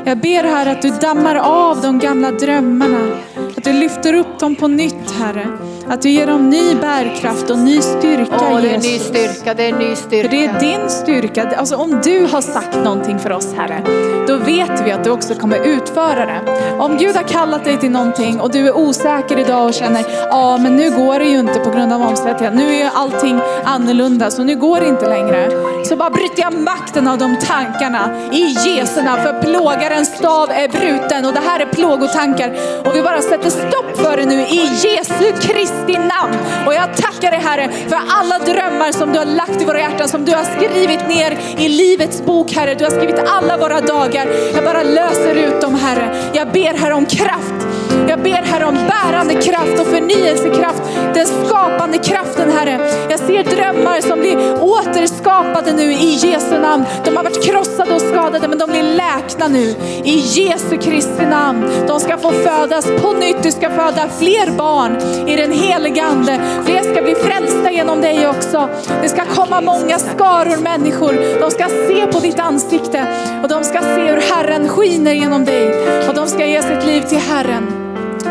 Jag 0.06 0.18
ber 0.18 0.44
Herre 0.44 0.72
att 0.72 0.82
du 0.82 0.90
dammar 0.90 1.36
av 1.36 1.82
de 1.82 2.00
gamla 2.00 2.32
drömmarna. 2.32 3.18
Att 3.58 3.64
du 3.64 3.74
lyfter 3.74 4.14
upp 4.14 4.40
dem 4.40 4.56
på 4.56 4.68
nytt 4.68 5.12
Herre. 5.12 5.48
Att 5.90 6.02
du 6.02 6.10
ger 6.10 6.28
dem 6.28 6.50
ny 6.50 6.76
bärkraft 6.76 7.50
och 7.50 7.58
ny 7.58 7.82
styrka 7.82 8.36
Åh, 8.42 8.62
det 8.62 8.68
är 8.70 8.74
Jesus. 8.74 8.92
ny 8.92 9.00
styrka, 9.00 9.54
det 9.54 9.70
är 9.70 9.74
ny 9.74 9.96
För 9.96 9.96
styrka. 9.96 10.30
det 10.32 10.46
är 10.46 10.60
din 10.60 10.90
styrka. 10.90 11.58
Alltså 11.58 11.76
om 11.76 12.02
du 12.04 12.28
har 12.32 12.42
sagt 12.42 12.76
någonting 12.84 13.20
för 13.20 13.32
oss 13.32 13.54
Herre, 13.58 13.82
då 14.28 14.38
vet 14.38 14.86
vi 14.86 14.92
att 14.92 15.04
du 15.04 15.10
också 15.10 15.36
kommer 15.36 15.58
utföra 15.58 16.26
det. 16.26 16.40
Om 16.80 16.98
Gud 16.98 17.16
har 17.16 17.24
kallat 17.24 17.64
dig 17.64 17.78
till 17.80 17.92
någonting 17.92 18.42
och 18.42 18.52
du 18.52 18.68
är 18.68 18.78
osäker 18.78 19.40
idag 19.40 19.66
och 19.66 19.74
känner, 19.74 20.06
ja 20.30 20.58
men 20.58 20.76
nu 20.76 20.92
går 20.92 21.20
det 21.20 21.26
ju 21.26 21.40
inte 21.40 21.60
på 21.60 21.70
grund 21.70 21.94
av 21.94 22.02
omständigheterna. 22.02 22.62
Nu 22.62 22.70
är 22.76 22.84
ju 22.84 22.90
allting 22.94 23.40
annorlunda 23.66 24.32
så 24.32 24.44
nu 24.44 24.56
går 24.56 24.80
det 24.80 24.88
inte 24.88 25.10
längre. 25.10 25.50
Så 25.86 25.96
bara 25.96 26.10
bryter 26.10 26.42
jag 26.42 26.54
makten 26.54 27.08
av 27.08 27.18
de 27.18 27.38
tankarna 27.48 28.10
i 28.32 28.42
Jesu 28.66 29.04
namn. 29.04 29.22
För 29.24 29.42
plågarens 29.42 30.18
stav 30.18 30.50
är 30.52 30.68
bruten 30.68 31.26
och 31.26 31.34
det 31.34 31.42
här 31.48 31.60
är 31.60 31.66
plågotankar. 31.66 32.52
Och 32.86 32.96
vi 32.96 33.02
bara 33.02 33.22
sätter 33.22 33.50
stopp 33.50 33.98
för 33.98 34.18
det 34.18 34.26
nu 34.26 34.42
i 34.42 34.70
Jesu 34.84 35.32
Kristi 35.42 35.74
namn. 35.84 36.38
Och 36.65 36.73
jag 36.73 36.97
tackar 36.97 37.32
dig 37.32 37.39
Herre 37.39 37.69
för 37.88 37.99
alla 38.07 38.39
drömmar 38.39 38.91
som 38.91 39.13
du 39.13 39.19
har 39.19 39.26
lagt 39.26 39.61
i 39.61 39.65
våra 39.65 39.80
hjärtan, 39.80 40.07
som 40.07 40.26
du 40.26 40.32
har 40.32 40.43
skrivit 40.43 41.07
ner 41.07 41.38
i 41.57 41.69
livets 41.69 42.26
bok 42.26 42.51
Herre. 42.51 42.76
Du 42.76 42.84
har 42.84 42.91
skrivit 42.91 43.19
alla 43.28 43.57
våra 43.57 43.82
dagar. 43.82 44.28
Jag 44.53 44.63
bara 44.63 44.84
löser 44.84 45.36
ut 45.36 45.61
dem 45.61 45.76
Herre. 45.76 46.32
Jag 46.34 46.51
ber 46.51 46.73
Herre 46.78 46.93
om 46.93 47.05
kraft. 47.05 47.53
Jag 48.07 48.19
ber 48.19 48.43
Herre 48.43 48.65
om 48.65 48.76
bärande 48.76 49.34
kraft 49.34 49.80
och 49.80 49.88
förnyelsekraft. 49.88 50.82
Den 51.13 51.28
skapande 51.28 51.97
kraften 51.97 52.51
Herre. 52.51 52.80
Jag 53.09 53.19
ser 53.19 53.43
drömmar 53.43 54.01
som 54.01 54.19
blir 54.19 54.63
återskapade 54.63 55.73
nu 55.73 55.93
i 55.93 56.15
Jesu 56.15 56.59
namn. 56.59 56.86
De 57.05 57.17
har 57.17 57.23
varit 57.23 57.43
krossade 57.43 57.93
och 57.93 58.01
skadade 58.01 58.47
men 58.47 58.57
de 58.57 58.69
blir 58.69 58.84
läkna 58.84 59.47
nu 59.47 59.76
i 60.03 60.15
Jesu 60.17 60.78
Kristi 60.78 61.26
namn. 61.26 61.86
De 61.88 61.99
ska 61.99 62.17
få 62.17 62.32
födas 62.32 62.86
på 63.01 63.11
nytt. 63.11 63.43
Du 63.43 63.51
ska 63.51 63.69
föda 63.69 64.09
fler 64.19 64.51
barn 64.57 64.97
i 65.28 65.36
den 65.36 65.51
Helige 65.66 66.03
Ande. 66.03 66.39
Fler 66.66 66.93
ska 66.93 67.01
bli 67.01 67.16
frälsta 67.16 67.72
genom 67.72 68.01
dig 68.01 68.28
också. 68.28 68.70
Det 69.01 69.09
ska 69.09 69.26
komma 69.26 69.61
många 69.61 69.99
skaror 69.99 70.61
människor. 70.61 71.39
De 71.39 71.51
ska 71.51 71.68
se 71.68 72.07
på 72.07 72.20
ditt 72.20 72.39
ansikte 72.39 73.07
och 73.43 73.49
de 73.49 73.63
ska 73.63 73.82
se 73.82 74.11
hur 74.11 74.22
Herren 74.22 74.68
skiner 74.68 75.13
genom 75.13 75.45
dig. 75.45 75.70
Och 76.07 76.16
de 76.16 76.28
ska 76.28 76.45
ge 76.45 76.61
sitt 76.61 76.86
liv 76.86 77.01
till 77.01 77.18
Herren. 77.20 77.68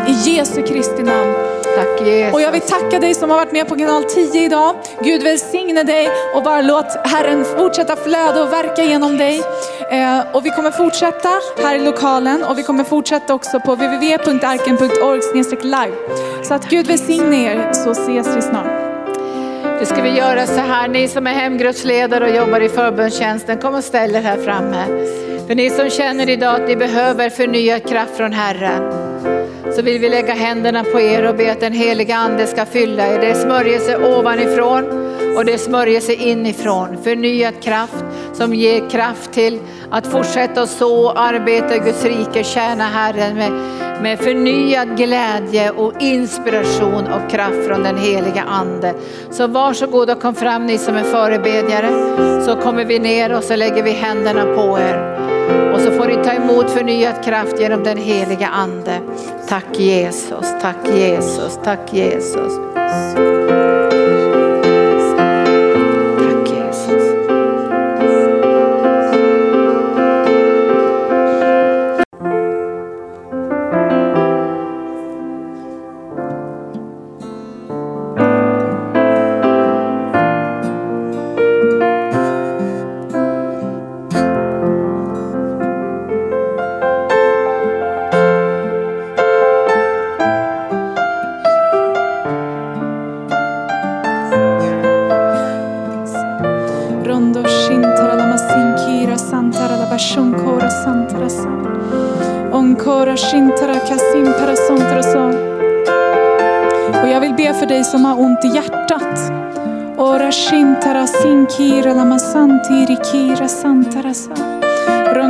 I 0.07 0.29
Jesu 0.29 0.61
Kristi 0.61 1.03
namn. 1.03 1.33
Tack 1.75 2.07
Jesus. 2.07 2.33
Och 2.33 2.41
jag 2.41 2.51
vill 2.51 2.61
tacka 2.61 2.99
dig 2.99 3.13
som 3.13 3.29
har 3.29 3.37
varit 3.37 3.51
med 3.51 3.67
på 3.67 3.75
kanal 3.75 4.03
10 4.03 4.45
idag. 4.45 4.75
Gud 5.01 5.23
välsigne 5.23 5.83
dig 5.83 6.09
och 6.35 6.43
bara 6.43 6.61
låt 6.61 6.85
Herren 7.03 7.45
fortsätta 7.45 7.95
flöda 7.95 8.43
och 8.43 8.53
verka 8.53 8.83
genom 8.83 9.17
dig. 9.17 9.41
Eh, 9.91 10.19
och 10.33 10.45
vi 10.45 10.49
kommer 10.49 10.71
fortsätta 10.71 11.29
här 11.63 11.75
i 11.75 11.79
lokalen 11.79 12.43
och 12.43 12.57
vi 12.57 12.63
kommer 12.63 12.83
fortsätta 12.83 13.33
också 13.33 13.59
på 13.59 13.75
www.arken.org 13.75 15.21
live. 15.63 15.95
Så 16.43 16.53
att 16.53 16.69
Gud 16.69 16.87
välsigne 16.87 17.53
er 17.53 17.73
så 17.73 17.91
ses 17.91 18.27
vi 18.37 18.41
snart. 18.41 18.85
Nu 19.79 19.85
ska 19.85 20.01
vi 20.01 20.09
göra 20.09 20.47
så 20.47 20.59
här, 20.61 20.87
ni 20.87 21.07
som 21.07 21.27
är 21.27 21.33
hemgruppsledare 21.33 22.29
och 22.29 22.35
jobbar 22.35 22.59
i 22.59 22.69
förbundstjänsten, 22.69 23.57
kom 23.57 23.75
och 23.75 23.83
ställ 23.83 24.15
er 24.15 24.21
här 24.21 24.37
framme. 24.37 24.85
För 25.47 25.55
ni 25.55 25.69
som 25.69 25.89
känner 25.89 26.29
idag 26.29 26.61
att 26.61 26.67
ni 26.67 26.75
behöver 26.75 27.29
förnyad 27.29 27.89
kraft 27.89 28.17
från 28.17 28.33
Herren, 28.33 29.04
så 29.73 29.81
vill 29.81 30.01
vi 30.01 30.09
lägga 30.09 30.33
händerna 30.33 30.83
på 30.83 30.99
er 30.99 31.27
och 31.29 31.35
be 31.35 31.51
att 31.51 31.59
den 31.59 31.73
heliga 31.73 32.15
Ande 32.15 32.47
ska 32.47 32.65
fylla 32.65 33.07
er. 33.07 33.19
Det 33.19 33.27
är 33.27 33.33
smörjelse 33.33 33.97
ovanifrån 33.97 34.83
och 35.37 35.45
det 35.45 35.53
är 35.53 35.57
smörjelse 35.57 36.13
inifrån. 36.13 36.97
Förnyad 37.03 37.63
kraft 37.63 38.05
som 38.33 38.53
ger 38.53 38.89
kraft 38.89 39.33
till 39.33 39.59
att 39.91 40.07
fortsätta 40.07 40.61
att 40.61 40.69
så 40.69 41.11
arbeta 41.11 41.75
i 41.75 41.79
Guds 41.79 42.03
rike, 42.05 42.43
tjäna 42.43 42.83
Herren 42.83 43.35
med, 43.35 43.51
med 44.01 44.19
förnyad 44.19 44.97
glädje 44.97 45.71
och 45.71 45.93
inspiration 45.99 47.07
och 47.07 47.31
kraft 47.31 47.67
från 47.67 47.83
den 47.83 47.97
heliga 47.97 48.43
Ande. 48.43 48.93
Så 49.31 49.47
varsågod 49.47 50.09
och 50.09 50.21
kom 50.21 50.35
fram 50.35 50.65
ni 50.65 50.77
som 50.77 50.95
är 50.95 51.03
förebedjare 51.03 51.89
så 52.45 52.55
kommer 52.55 52.85
vi 52.85 52.99
ner 52.99 53.37
och 53.37 53.43
så 53.43 53.55
lägger 53.55 53.83
vi 53.83 53.91
händerna 53.91 54.43
på 54.55 54.79
er. 54.79 55.34
Och 55.73 55.81
så 55.81 55.91
får 55.91 56.07
ni 56.07 56.15
ta 56.15 56.31
emot 56.31 56.69
förnyad 56.69 57.23
kraft 57.23 57.59
genom 57.59 57.83
den 57.83 57.97
heliga 57.97 58.47
Ande. 58.47 59.01
Tack 59.47 59.79
Jesus, 59.79 60.53
tack 60.61 60.87
Jesus, 60.95 61.59
tack 61.63 61.93
Jesus. 61.93 62.53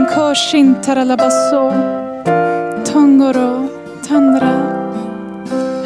Ronko 0.05 0.35
shintara. 0.35 1.17
Tongoro 2.85 3.69
tandra. 4.07 4.51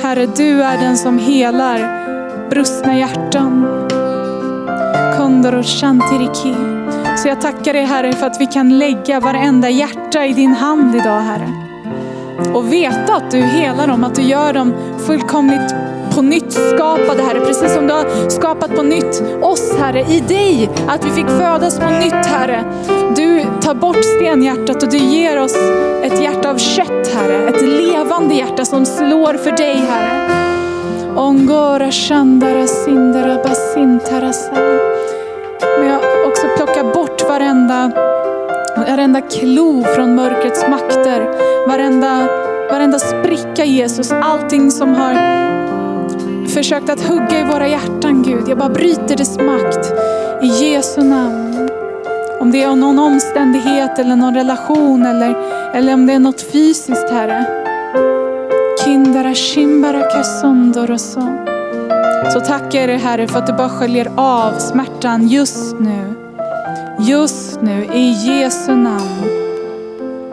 Herre, 0.01 0.25
du 0.25 0.63
är 0.63 0.77
den 0.77 0.97
som 0.97 1.17
helar 1.17 1.79
brustna 2.49 2.97
hjärtan. 2.97 3.65
Kondoro 5.17 5.63
Shantiriki. 5.63 6.55
Så 7.17 7.27
jag 7.27 7.41
tackar 7.41 7.73
dig 7.73 7.85
Herre 7.85 8.13
för 8.13 8.27
att 8.27 8.41
vi 8.41 8.45
kan 8.45 8.77
lägga 8.79 9.19
varenda 9.19 9.69
hjärta 9.69 10.25
i 10.25 10.33
din 10.33 10.53
hand 10.53 10.95
idag 10.95 11.19
Herre. 11.19 11.49
Och 12.53 12.73
veta 12.73 13.15
att 13.15 13.31
du 13.31 13.37
helar 13.37 13.87
dem, 13.87 14.03
att 14.03 14.15
du 14.15 14.21
gör 14.21 14.53
dem 14.53 14.73
fullkomligt 15.07 15.75
på 16.15 16.21
nytt 16.21 16.53
skapade 16.53 17.23
Herre. 17.23 17.39
Precis 17.39 17.73
som 17.73 17.87
du 17.87 17.93
har 17.93 18.29
skapat 18.29 18.75
på 18.75 18.83
nytt 18.83 19.23
oss 19.41 19.73
Herre, 19.79 19.99
i 19.99 20.19
dig. 20.19 20.69
Att 20.87 21.05
vi 21.05 21.09
fick 21.09 21.27
födas 21.27 21.79
på 21.79 21.85
nytt 21.85 22.25
Herre. 22.25 22.63
Du 23.15 23.43
tar 23.61 23.73
bort 23.73 24.05
stenhjärtat 24.05 24.83
och 24.83 24.89
du 24.89 24.97
ger 24.97 25.41
oss 25.41 25.55
ett 26.03 26.21
hjärta 26.21 26.49
av 26.49 26.57
kött 26.57 27.07
Herre. 27.13 27.49
Ett 27.49 27.61
levande 27.61 28.35
hjärta 28.35 28.65
som 28.65 28.85
slår 28.85 29.33
för 29.33 29.51
dig 29.51 29.75
Herre. 29.75 30.29
Ongora 31.15 31.91
shandara 31.91 32.67
sindara 32.67 33.43
basintarasa. 33.43 34.53
Men 35.79 35.87
jag 35.87 36.01
också 36.27 36.47
plockar 36.57 36.93
bort 36.93 37.21
varenda, 37.29 37.91
varenda 38.77 39.21
klo 39.21 39.83
från 39.83 40.15
mörkrets 40.15 40.65
makter. 40.69 41.27
Varenda, 41.67 42.27
varenda 42.71 42.99
spricka 42.99 43.65
Jesus. 43.65 44.11
Allting 44.11 44.71
som 44.71 44.95
har 44.95 45.48
försökt 46.49 46.89
att 46.89 47.01
hugga 47.01 47.39
i 47.39 47.43
våra 47.43 47.67
hjärtan 47.67 48.23
Gud. 48.23 48.43
Jag 48.47 48.57
bara 48.57 48.69
bryter 48.69 49.17
dess 49.17 49.37
makt 49.37 49.93
i 50.43 50.47
Jesu 50.47 51.03
namn. 51.03 51.69
Om 52.39 52.51
det 52.51 52.63
är 52.63 52.75
någon 52.75 52.99
omständighet 52.99 53.99
eller 53.99 54.15
någon 54.15 54.35
relation 54.35 55.05
eller, 55.05 55.35
eller 55.73 55.93
om 55.93 56.07
det 56.07 56.13
är 56.13 56.19
något 56.19 56.41
fysiskt 56.41 57.09
Herre. 57.09 57.45
Kindara 58.83 59.35
shimbara 59.35 60.23
så. 60.97 61.45
Så 62.33 62.39
tackar 62.39 62.79
jag 62.79 62.89
dig 62.89 62.97
Herre 62.97 63.27
för 63.27 63.39
att 63.39 63.47
du 63.47 63.53
bara 63.53 63.69
sköljer 63.69 64.11
av 64.15 64.59
smärtan 64.59 65.27
just 65.27 65.79
nu. 65.79 66.13
Just 66.99 67.61
nu 67.61 67.85
i 67.93 68.11
Jesu 68.11 68.75
namn. 68.75 69.23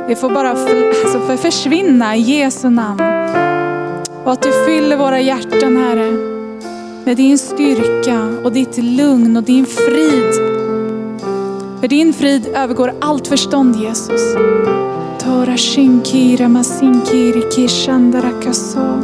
Det 0.09 0.17
får 0.17 0.31
bara 0.31 0.55
för, 0.55 0.89
alltså 0.89 1.21
för 1.21 1.37
försvinna 1.37 2.17
i 2.17 2.21
Jesu 2.21 2.71
namn. 2.71 3.45
Och 4.27 4.33
att 4.33 4.43
du 4.43 4.53
fyller 4.66 4.97
våra 4.97 5.20
hjärtan 5.20 5.77
Herre 5.77 6.11
med 7.05 7.16
din 7.16 7.39
styrka 7.39 8.29
och 8.45 8.53
ditt 8.53 8.79
lugn 8.79 9.37
och 9.37 9.43
din 9.43 9.66
frid. 9.66 10.35
För 11.81 11.89
din 11.89 12.12
frid 12.12 12.47
övergår 12.55 12.95
allt 13.01 13.29
förstånd 13.29 13.77
Jesus. 13.77 14.35
Tora 15.18 15.57
shinkira 15.57 16.49
masinkiri 16.49 17.43
kishandara 17.53 18.31
kaso. 18.43 19.03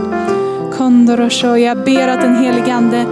Kondorosho. 0.73 1.57
Jag 1.57 1.85
ber 1.85 2.09
att 2.09 2.20
den 2.20 2.37
helige 2.37 2.75
Ande 2.75 3.07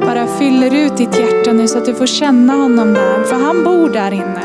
bara 0.00 0.26
fyller 0.26 0.74
ut 0.74 0.96
ditt 0.96 1.18
hjärta 1.18 1.52
nu 1.52 1.68
så 1.68 1.78
att 1.78 1.86
du 1.86 1.94
får 1.94 2.06
känna 2.06 2.52
honom 2.52 2.94
där. 2.94 3.24
För 3.24 3.36
han 3.36 3.64
bor 3.64 3.88
där 3.88 4.12
inne. 4.12 4.42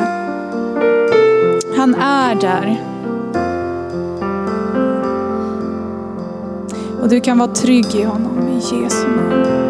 Han 1.77 1.95
är 1.95 2.35
där. 2.35 2.90
Och 7.01 7.09
du 7.09 7.21
kan 7.21 7.37
vara 7.37 7.55
trygg 7.55 7.95
i 7.95 8.03
honom 8.03 8.47
i 8.47 8.53
Jesu 8.55 9.07
namn. 9.07 9.60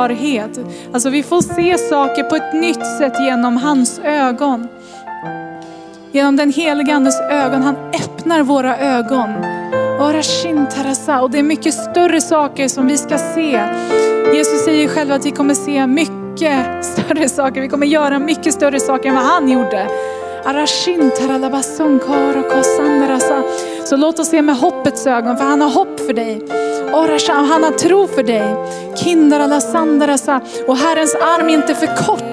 Klarhet. 0.00 0.60
Alltså 0.92 1.10
vi 1.10 1.22
får 1.22 1.40
se 1.40 1.78
saker 1.78 2.22
på 2.22 2.36
ett 2.36 2.54
nytt 2.54 2.86
sätt 2.98 3.12
genom 3.20 3.56
hans 3.56 4.00
ögon. 4.04 4.68
Genom 6.12 6.36
den 6.36 6.52
helige 6.52 6.94
andes 6.94 7.20
ögon. 7.20 7.62
Han 7.62 7.76
öppnar 7.76 8.42
våra 8.42 8.78
ögon. 8.78 9.34
Och 11.22 11.30
det 11.30 11.38
är 11.38 11.42
mycket 11.42 11.74
större 11.74 12.20
saker 12.20 12.68
som 12.68 12.86
vi 12.86 12.98
ska 12.98 13.18
se. 13.18 13.60
Jesus 14.34 14.64
säger 14.64 14.88
själv 14.88 15.12
att 15.12 15.26
vi 15.26 15.30
kommer 15.30 15.54
se 15.54 15.86
mycket 15.86 16.84
större 16.84 17.28
saker. 17.28 17.60
Vi 17.60 17.68
kommer 17.68 17.86
göra 17.86 18.18
mycket 18.18 18.54
större 18.54 18.80
saker 18.80 19.08
än 19.08 19.14
vad 19.14 19.24
han 19.24 19.48
gjorde. 19.48 19.86
Så 23.84 23.96
låt 23.96 24.18
oss 24.18 24.28
se 24.28 24.42
med 24.42 24.56
hoppets 24.56 25.06
ögon, 25.06 25.36
för 25.36 25.44
han 25.44 25.60
har 25.60 25.70
hopp 25.70 26.00
för 26.00 26.12
dig. 26.12 26.42
Orasha, 26.92 27.32
han 27.32 27.64
har 27.64 27.70
tro 27.70 28.06
för 28.06 28.22
dig. 28.22 28.54
Och 30.66 30.76
Herrens 30.76 31.14
arm 31.14 31.48
är 31.48 31.54
inte 31.54 31.74
för 31.74 31.86
kort, 32.06 32.29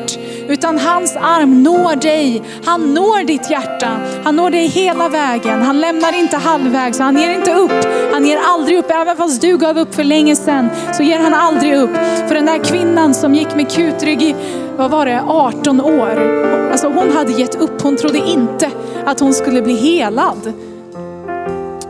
utan 0.48 0.80
hans 0.80 1.16
arm 1.16 1.64
når 1.64 1.96
dig. 1.96 2.44
Han 2.66 2.94
når 2.94 3.24
ditt 3.24 3.52
hjärta. 3.52 3.88
Han 4.24 4.36
når 4.36 4.50
dig 4.50 4.68
hela 4.68 5.10
vägen. 5.10 5.62
Han 5.62 5.80
lämnar 5.80 6.20
inte 6.20 6.38
halvvägs, 6.38 7.00
han 7.00 7.18
ger 7.18 7.30
inte 7.30 7.54
upp. 7.54 7.88
Han 8.14 8.26
ger 8.26 8.40
aldrig 8.46 8.78
upp, 8.78 8.92
även 8.92 9.18
fast 9.18 9.42
du 9.42 9.58
gav 9.58 9.78
upp 9.78 9.96
för 9.96 10.04
länge 10.04 10.36
sedan, 10.36 10.70
så 10.94 11.04
ger 11.04 11.20
han 11.20 11.34
aldrig 11.34 11.76
upp. 11.76 11.96
För 12.28 12.36
den 12.36 12.46
där 12.46 12.64
kvinnan 12.64 13.14
som 13.14 13.36
gick 13.36 13.56
med 13.56 13.72
kutrygg 13.72 14.22
i, 14.22 14.36
vad 14.78 14.92
var 14.92 15.06
det, 15.06 15.22
18 15.28 15.82
år. 15.82 16.48
Alltså 16.72 16.88
hon 16.88 17.12
hade 17.12 17.32
gett 17.32 17.56
upp, 17.56 17.82
hon 17.82 17.98
trodde 17.98 18.18
inte 18.18 18.72
att 19.06 19.20
hon 19.20 19.34
skulle 19.34 19.62
bli 19.62 19.76
helad. 19.76 20.54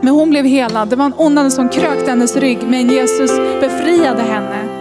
Men 0.00 0.14
hon 0.14 0.30
blev 0.30 0.44
helad. 0.44 0.88
Det 0.88 0.96
var 0.96 1.06
en 1.06 1.14
onda 1.16 1.50
som 1.50 1.68
krökte 1.68 2.10
hennes 2.10 2.36
rygg, 2.36 2.58
men 2.68 2.90
Jesus 2.90 3.30
befriade 3.60 4.22
henne. 4.22 4.77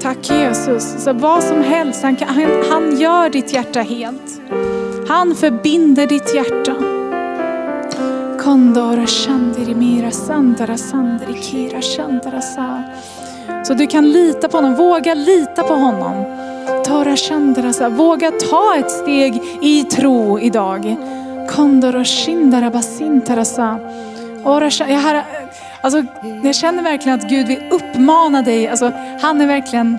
Tack 0.00 0.30
Jesus. 0.30 1.04
Så 1.04 1.12
vad 1.12 1.44
som 1.44 1.62
helst, 1.62 2.02
han, 2.02 2.16
kan, 2.16 2.28
han, 2.28 2.50
han 2.70 3.00
gör 3.00 3.30
ditt 3.30 3.52
hjärta 3.52 3.80
helt. 3.80 4.40
Han 5.08 5.34
förbinder 5.34 6.06
ditt 6.06 6.34
hjärta. 6.34 6.74
Kondora 8.40 9.06
shandiri 9.06 9.74
mira 9.74 10.10
sandara 10.10 10.76
sandiri 10.76 11.42
kira 11.42 11.82
shandara 11.82 12.40
sa. 12.40 12.82
Så 13.64 13.74
du 13.74 13.86
kan 13.86 14.12
lita 14.12 14.48
på 14.48 14.56
honom, 14.56 14.74
våga 14.74 15.14
lita 15.14 15.62
på 15.62 15.74
honom. 15.74 16.24
Tora 16.84 17.16
shandara 17.16 17.72
sa. 17.72 17.88
Våga 17.88 18.30
ta 18.30 18.76
ett 18.76 18.90
steg 18.90 19.42
i 19.62 19.84
tro 19.84 20.40
idag. 20.40 20.96
Kondora 21.50 22.04
shindara 22.04 22.70
basintara 22.70 23.44
sa. 23.44 23.78
Jag, 24.78 25.00
har, 25.00 25.24
alltså, 25.80 26.04
jag 26.42 26.54
känner 26.54 26.82
verkligen 26.82 27.18
att 27.18 27.28
Gud 27.28 27.46
vill 27.46 27.62
uppmana 27.70 28.42
dig. 28.42 28.68
Alltså, 28.68 28.92
han 29.20 29.40
är 29.40 29.46
verkligen 29.46 29.98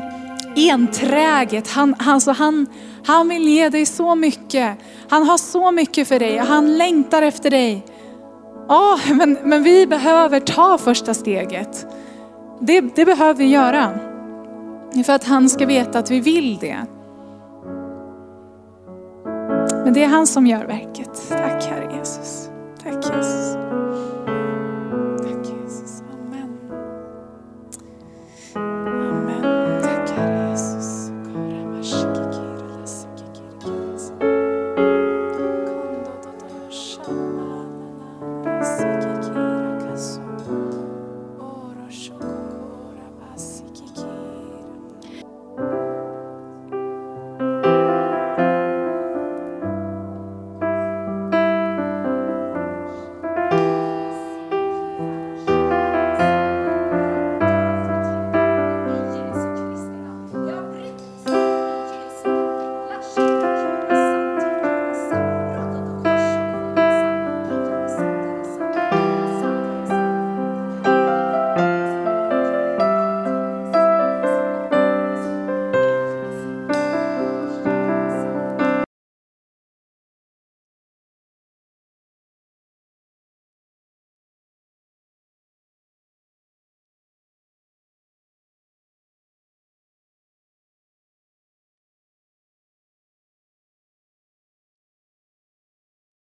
enträget. 0.55 1.71
Han, 1.71 1.95
alltså, 1.99 2.31
han, 2.31 2.67
han 3.05 3.29
vill 3.29 3.47
ge 3.47 3.69
dig 3.69 3.85
så 3.85 4.15
mycket. 4.15 4.77
Han 5.09 5.23
har 5.23 5.37
så 5.37 5.71
mycket 5.71 6.07
för 6.07 6.19
dig. 6.19 6.37
Han 6.37 6.77
längtar 6.77 7.21
efter 7.21 7.49
dig. 7.49 7.85
Ja, 8.67 8.99
men, 9.13 9.37
men 9.43 9.63
vi 9.63 9.87
behöver 9.87 10.39
ta 10.39 10.77
första 10.77 11.13
steget. 11.13 11.87
Det, 12.59 12.81
det 12.81 13.05
behöver 13.05 13.33
vi 13.33 13.45
göra. 13.45 13.99
För 15.05 15.13
att 15.13 15.23
han 15.23 15.49
ska 15.49 15.65
veta 15.65 15.99
att 15.99 16.11
vi 16.11 16.19
vill 16.19 16.57
det. 16.57 16.77
Men 19.83 19.93
det 19.93 20.03
är 20.03 20.07
han 20.07 20.27
som 20.27 20.47
gör 20.47 20.65
verket. 20.65 21.29
Tack 21.29 23.03
Jesus. 23.03 23.48